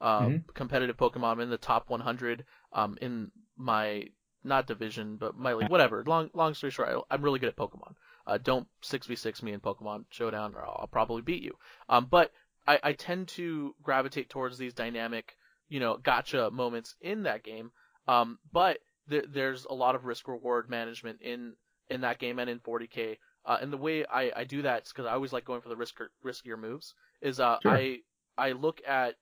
[0.00, 0.36] uh, mm-hmm.
[0.54, 1.32] competitive Pokemon.
[1.32, 4.06] I'm in the top 100 um, in my
[4.42, 6.02] not division, but my league, whatever.
[6.06, 7.94] Long long story short, I, I'm really good at Pokemon.
[8.26, 11.56] Uh, don't 6v6 me in Pokemon Showdown, or I'll, I'll probably beat you.
[11.88, 12.32] Um, but
[12.66, 15.36] I, I tend to gravitate towards these dynamic,
[15.68, 17.72] you know, gotcha moments in that game.
[18.08, 18.78] Um, but
[19.08, 21.54] there, there's a lot of risk reward management in
[21.90, 23.18] in that game and in 40k.
[23.44, 25.68] Uh, and the way I, I do that is because I always like going for
[25.68, 26.94] the risk, riskier moves.
[27.20, 27.72] Is uh, sure.
[27.72, 27.98] I
[28.38, 29.16] I look at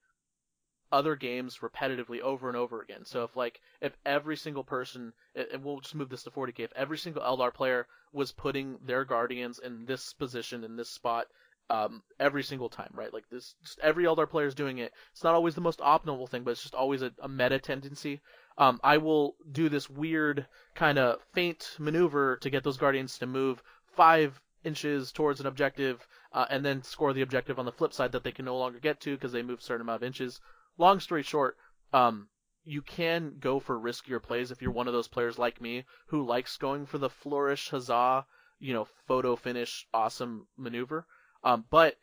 [0.93, 3.05] other games repetitively over and over again.
[3.05, 6.73] So if like if every single person, and we'll just move this to 40k, if
[6.75, 11.27] every single Eldar player was putting their guardians in this position in this spot
[11.71, 13.15] um, every single time, right?
[13.15, 14.93] Like this, every Eldar player is doing it.
[15.13, 18.21] It's not always the most optimal thing, but it's just always a, a meta tendency.
[18.59, 23.27] Um, I will do this weird kind of feint maneuver to get those guardians to
[23.27, 23.63] move
[23.95, 28.13] five inches towards an objective, uh, and then score the objective on the flip side
[28.13, 30.41] that they can no longer get to because they move a certain amount of inches
[30.81, 31.57] long story short,
[31.93, 32.29] um,
[32.65, 36.27] you can go for riskier plays if you're one of those players like me who
[36.27, 38.25] likes going for the flourish, huzzah,
[38.59, 41.07] you know, photo finish, awesome maneuver.
[41.45, 41.97] Um, but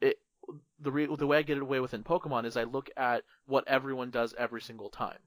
[0.00, 0.18] it,
[0.80, 3.66] the re- the way I get it away within Pokemon is I look at what
[3.68, 5.18] everyone does every single time,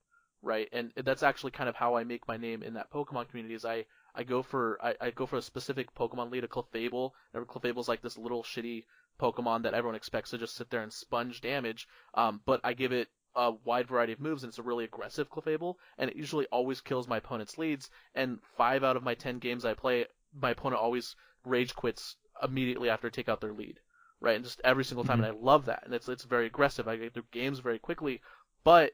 [0.42, 0.68] right?
[0.72, 3.56] And that's actually kind of how I make my name in that Pokemon community.
[3.56, 7.12] Is I I go for I, I go for a specific Pokemon lead, a Clefable.
[7.34, 8.84] Clefable's like this little shitty
[9.20, 11.88] Pokemon that everyone expects to just sit there and sponge damage.
[12.14, 15.30] Um, but I give it a wide variety of moves, and it's a really aggressive
[15.30, 17.90] Clefable, and it usually always kills my opponent's leads.
[18.14, 22.90] And five out of my ten games I play, my opponent always rage quits immediately
[22.90, 23.80] after I take out their lead,
[24.20, 24.36] right?
[24.36, 25.30] And just every single time, mm-hmm.
[25.30, 25.84] and I love that.
[25.86, 26.88] And it's it's very aggressive.
[26.88, 28.22] I get through games very quickly,
[28.64, 28.92] but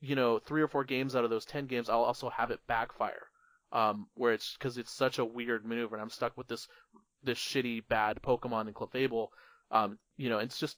[0.00, 2.60] you know, three or four games out of those ten games, I'll also have it
[2.66, 3.28] backfire,
[3.72, 6.68] um, where it's because it's such a weird maneuver, and I'm stuck with this
[7.22, 9.28] this shitty bad Pokemon in Clefable
[9.70, 10.76] um, you know, it's just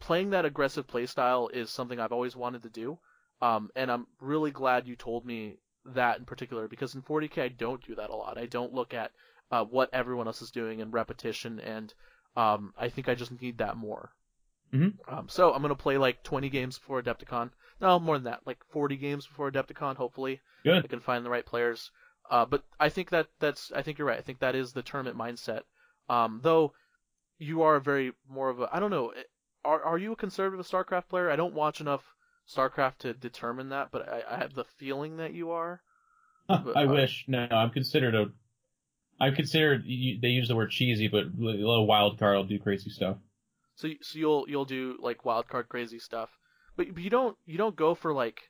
[0.00, 2.98] playing that aggressive playstyle is something I've always wanted to do.
[3.40, 7.48] Um, and I'm really glad you told me that in particular because in 40k I
[7.48, 8.38] don't do that a lot.
[8.38, 9.10] I don't look at
[9.50, 11.92] uh, what everyone else is doing in repetition, and
[12.36, 14.12] um, I think I just need that more.
[14.72, 15.14] Mm-hmm.
[15.14, 17.50] Um, so I'm gonna play like 20 games before Adepticon.
[17.80, 19.96] No, more than that, like 40 games before Adepticon.
[19.96, 20.84] Hopefully, Good.
[20.84, 21.90] I can find the right players.
[22.30, 24.18] Uh, but I think that that's I think you're right.
[24.18, 25.62] I think that is the tournament mindset.
[26.08, 26.72] Um, though
[27.42, 29.10] you are a very more of a I don't know.
[29.10, 29.22] Eh,
[29.64, 31.30] are are you a conservative StarCraft player?
[31.30, 32.14] I don't watch enough
[32.48, 35.82] StarCraft to determine that, but I, I have the feeling that you are.
[36.48, 37.24] But, I uh, wish.
[37.28, 38.26] No, I'm considered a.
[39.20, 39.84] I'm considered.
[39.84, 43.16] They use the word cheesy, but a little wild card will do crazy stuff.
[43.76, 46.30] So so you'll you'll do like wild card crazy stuff,
[46.76, 48.40] but, but you don't you don't go for like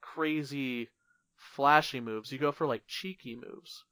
[0.00, 0.88] crazy
[1.36, 2.32] flashy moves.
[2.32, 3.84] You go for like cheeky moves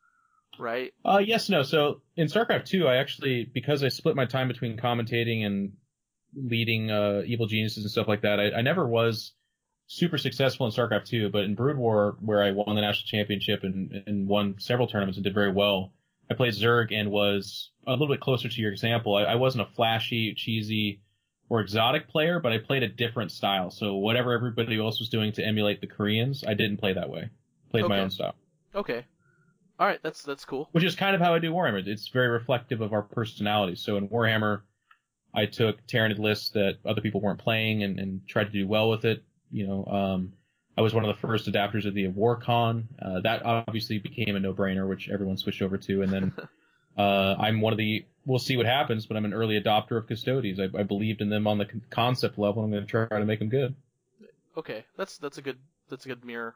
[0.59, 0.93] right?
[1.05, 1.63] Uh, yes, no.
[1.63, 5.73] So in StarCraft 2, I actually, because I split my time between commentating and
[6.35, 9.33] leading uh, Evil Geniuses and stuff like that, I, I never was
[9.87, 13.65] super successful in StarCraft 2, but in Brood War, where I won the national championship
[13.65, 15.93] and, and won several tournaments and did very well,
[16.31, 19.17] I played Zerg and was a little bit closer to your example.
[19.17, 21.01] I, I wasn't a flashy, cheesy,
[21.49, 23.71] or exotic player, but I played a different style.
[23.71, 27.31] So whatever everybody else was doing to emulate the Koreans, I didn't play that way.
[27.71, 27.89] Played okay.
[27.89, 28.37] my own style.
[28.75, 29.05] Okay.
[29.81, 30.69] All right, that's that's cool.
[30.73, 31.87] Which is kind of how I do Warhammer.
[31.87, 33.81] It's very reflective of our personalities.
[33.81, 34.61] So in Warhammer,
[35.35, 38.91] I took Tyranid lists that other people weren't playing and, and tried to do well
[38.91, 39.25] with it.
[39.51, 40.35] You know, um,
[40.77, 42.85] I was one of the first adapters of the WarCon.
[43.01, 46.03] Uh, that obviously became a no-brainer, which everyone switched over to.
[46.03, 46.33] And then
[46.99, 48.05] uh, I'm one of the.
[48.27, 50.61] We'll see what happens, but I'm an early adopter of Custodes.
[50.61, 52.63] I, I believed in them on the concept level.
[52.63, 53.75] I'm going to try to make them good.
[54.59, 55.57] Okay, that's that's a good
[55.89, 56.55] that's a good mirror.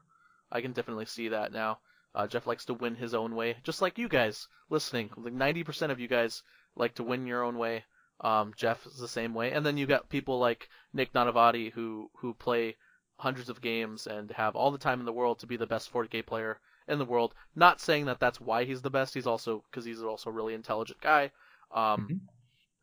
[0.53, 1.79] I can definitely see that now.
[2.15, 5.11] Uh, Jeff likes to win his own way, just like you guys listening.
[5.17, 6.43] Like 90% of you guys
[6.77, 7.85] like to win your own way.
[8.21, 12.11] Um, Jeff is the same way, and then you got people like Nick Nanavati who
[12.19, 12.77] who play
[13.19, 15.93] hundreds of games and have all the time in the world to be the best
[15.93, 17.35] 40k player in the world.
[17.55, 19.15] Not saying that that's why he's the best.
[19.15, 21.33] He's also because he's also a really intelligent guy.
[21.73, 22.17] Um, mm-hmm.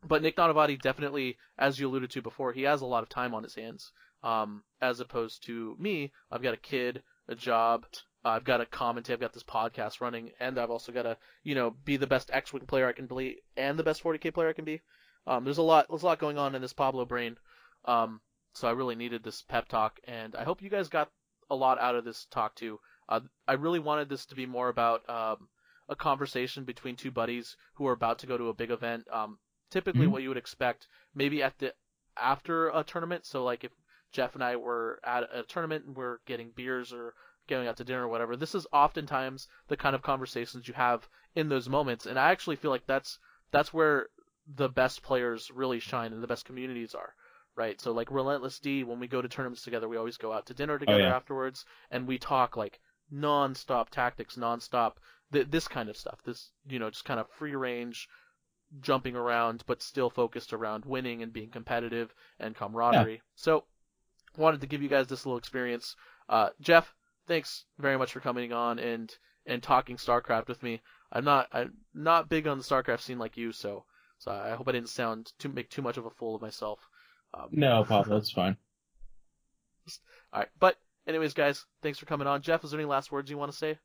[0.06, 3.34] But Nick Nanavati definitely, as you alluded to before, he has a lot of time
[3.34, 3.92] on his hands.
[4.22, 7.86] Um, as opposed to me, I've got a kid, a job,
[8.24, 9.10] I've got to commentate.
[9.12, 12.30] I've got this podcast running, and I've also got to, you know, be the best
[12.32, 14.80] X-wing player I can be and the best 40k player I can be.
[15.26, 17.36] Um, there's a lot, there's a lot going on in this Pablo brain.
[17.84, 18.20] Um,
[18.54, 21.10] so I really needed this pep talk, and I hope you guys got
[21.50, 22.78] a lot out of this talk too.
[23.08, 25.48] Uh, I really wanted this to be more about um,
[25.88, 29.06] a conversation between two buddies who are about to go to a big event.
[29.12, 29.38] Um,
[29.70, 30.10] typically, Mhm.
[30.10, 31.74] what you would expect, maybe at the
[32.16, 33.24] after a tournament.
[33.26, 33.72] So like if
[34.12, 37.14] Jeff and I were at a tournament and we're getting beers or
[37.48, 41.08] going out to dinner or whatever, this is oftentimes the kind of conversations you have
[41.34, 42.06] in those moments.
[42.06, 43.18] And I actually feel like that's
[43.50, 44.08] that's where
[44.46, 47.14] the best players really shine and the best communities are.
[47.54, 47.80] Right.
[47.80, 50.54] So like Relentless D, when we go to tournaments together, we always go out to
[50.54, 51.14] dinner together yeah.
[51.14, 54.98] afterwards and we talk like non-stop tactics, non-stop
[55.32, 56.20] th- this kind of stuff.
[56.24, 58.08] This, you know, just kind of free range
[58.80, 63.20] jumping around, but still focused around winning and being competitive and camaraderie.
[63.34, 63.64] So,
[64.36, 65.94] wanted to give you guys this little experience.
[66.28, 66.94] Uh, Jeff,
[67.32, 70.82] thanks very much for coming on and and talking StarCraft with me.
[71.10, 73.84] I'm not I'm not big on the StarCraft scene like you, so
[74.18, 76.78] so I hope I didn't sound too make too much of a fool of myself.
[77.32, 78.58] Um, No, that's fine.
[80.34, 80.76] All right, but
[81.06, 82.42] anyways, guys, thanks for coming on.
[82.42, 83.78] Jeff, is there any last words you want to say?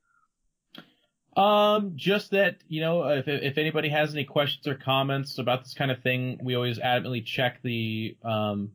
[1.38, 5.74] Um, just that you know, if if anybody has any questions or comments about this
[5.74, 8.72] kind of thing, we always adamantly check the um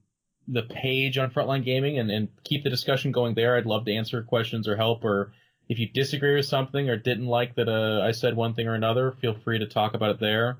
[0.49, 3.57] the page on Frontline Gaming and and keep the discussion going there.
[3.57, 5.33] I'd love to answer questions or help, or
[5.69, 8.75] if you disagree with something or didn't like that uh, I said one thing or
[8.75, 10.59] another, feel free to talk about it there.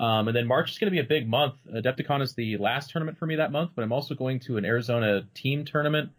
[0.00, 1.54] Um, and then March is going to be a big month.
[1.74, 4.64] Adepticon is the last tournament for me that month, but I'm also going to an
[4.64, 6.10] Arizona team tournament.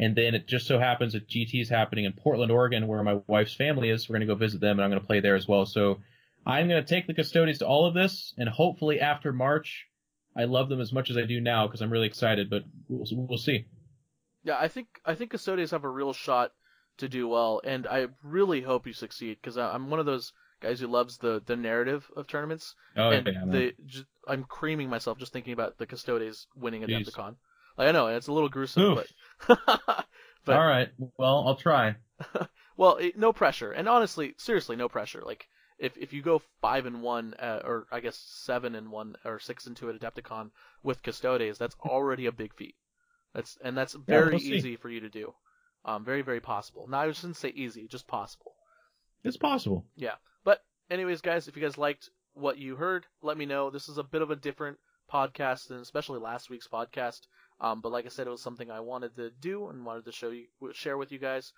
[0.00, 3.20] And then it just so happens that GT is happening in Portland, Oregon, where my
[3.26, 4.08] wife's family is.
[4.08, 5.66] We're going to go visit them, and I'm going to play there as well.
[5.66, 6.00] So
[6.46, 9.86] I'm going to take the custodians to all of this, and hopefully after March,
[10.40, 12.48] I love them as much as I do now because I'm really excited.
[12.48, 13.66] But we'll, we'll see.
[14.42, 16.52] Yeah, I think I think custodians have a real shot
[16.98, 20.80] to do well, and I really hope you succeed because I'm one of those guys
[20.80, 22.74] who loves the the narrative of tournaments.
[22.96, 27.06] Oh and yeah, the just, I'm creaming myself just thinking about the Custodes winning Jeez.
[27.06, 27.36] Adepticon.
[27.76, 29.06] Like I know it's a little gruesome, Oof.
[29.46, 29.58] but
[30.44, 30.88] but all right.
[31.18, 31.96] Well, I'll try.
[32.76, 33.72] well, it, no pressure.
[33.72, 35.22] And honestly, seriously, no pressure.
[35.24, 35.48] Like
[35.80, 39.38] if if you go five and one, uh, or I guess seven and one, or
[39.38, 40.50] six and two at Adepticon
[40.82, 42.76] with Custodes, that's already a big feat.
[43.34, 45.34] That's and that's very we'll easy for you to do.
[45.84, 46.86] Um, very very possible.
[46.88, 48.54] Now I shouldn't say easy, just possible.
[49.24, 49.86] It's possible.
[49.96, 50.14] Yeah.
[50.44, 53.70] But anyways, guys, if you guys liked what you heard, let me know.
[53.70, 54.78] This is a bit of a different
[55.12, 57.22] podcast than especially last week's podcast.
[57.60, 60.12] Um, but like I said, it was something I wanted to do and wanted to
[60.12, 61.52] show you, share with you guys.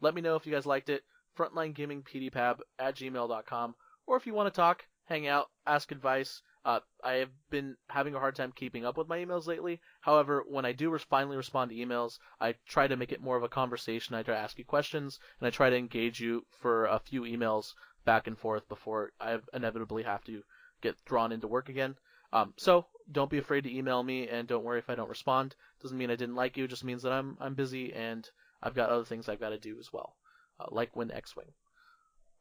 [0.00, 1.02] Let me know if you guys liked it.
[1.36, 3.74] Frontline Gaming PeteyPab at gmail.com.
[4.06, 6.42] Or if you want to talk, hang out, ask advice.
[6.64, 9.80] Uh, I have been having a hard time keeping up with my emails lately.
[10.00, 13.36] However, when I do res- finally respond to emails, I try to make it more
[13.36, 14.16] of a conversation.
[14.16, 17.22] I try to ask you questions, and I try to engage you for a few
[17.22, 20.42] emails back and forth before I inevitably have to
[20.80, 21.96] get drawn into work again.
[22.32, 25.54] Um, so don't be afraid to email me, and don't worry if I don't respond.
[25.80, 26.66] Doesn't mean I didn't like you.
[26.66, 28.28] Just means that I'm I'm busy and
[28.62, 30.16] I've got other things I've got to do as well,
[30.60, 31.48] uh, like win X-wing.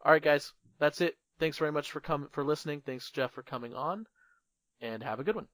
[0.04, 1.16] All right, guys, that's it.
[1.40, 2.82] Thanks very much for coming for listening.
[2.86, 4.06] Thanks Jeff for coming on,
[4.82, 5.48] and have a good one.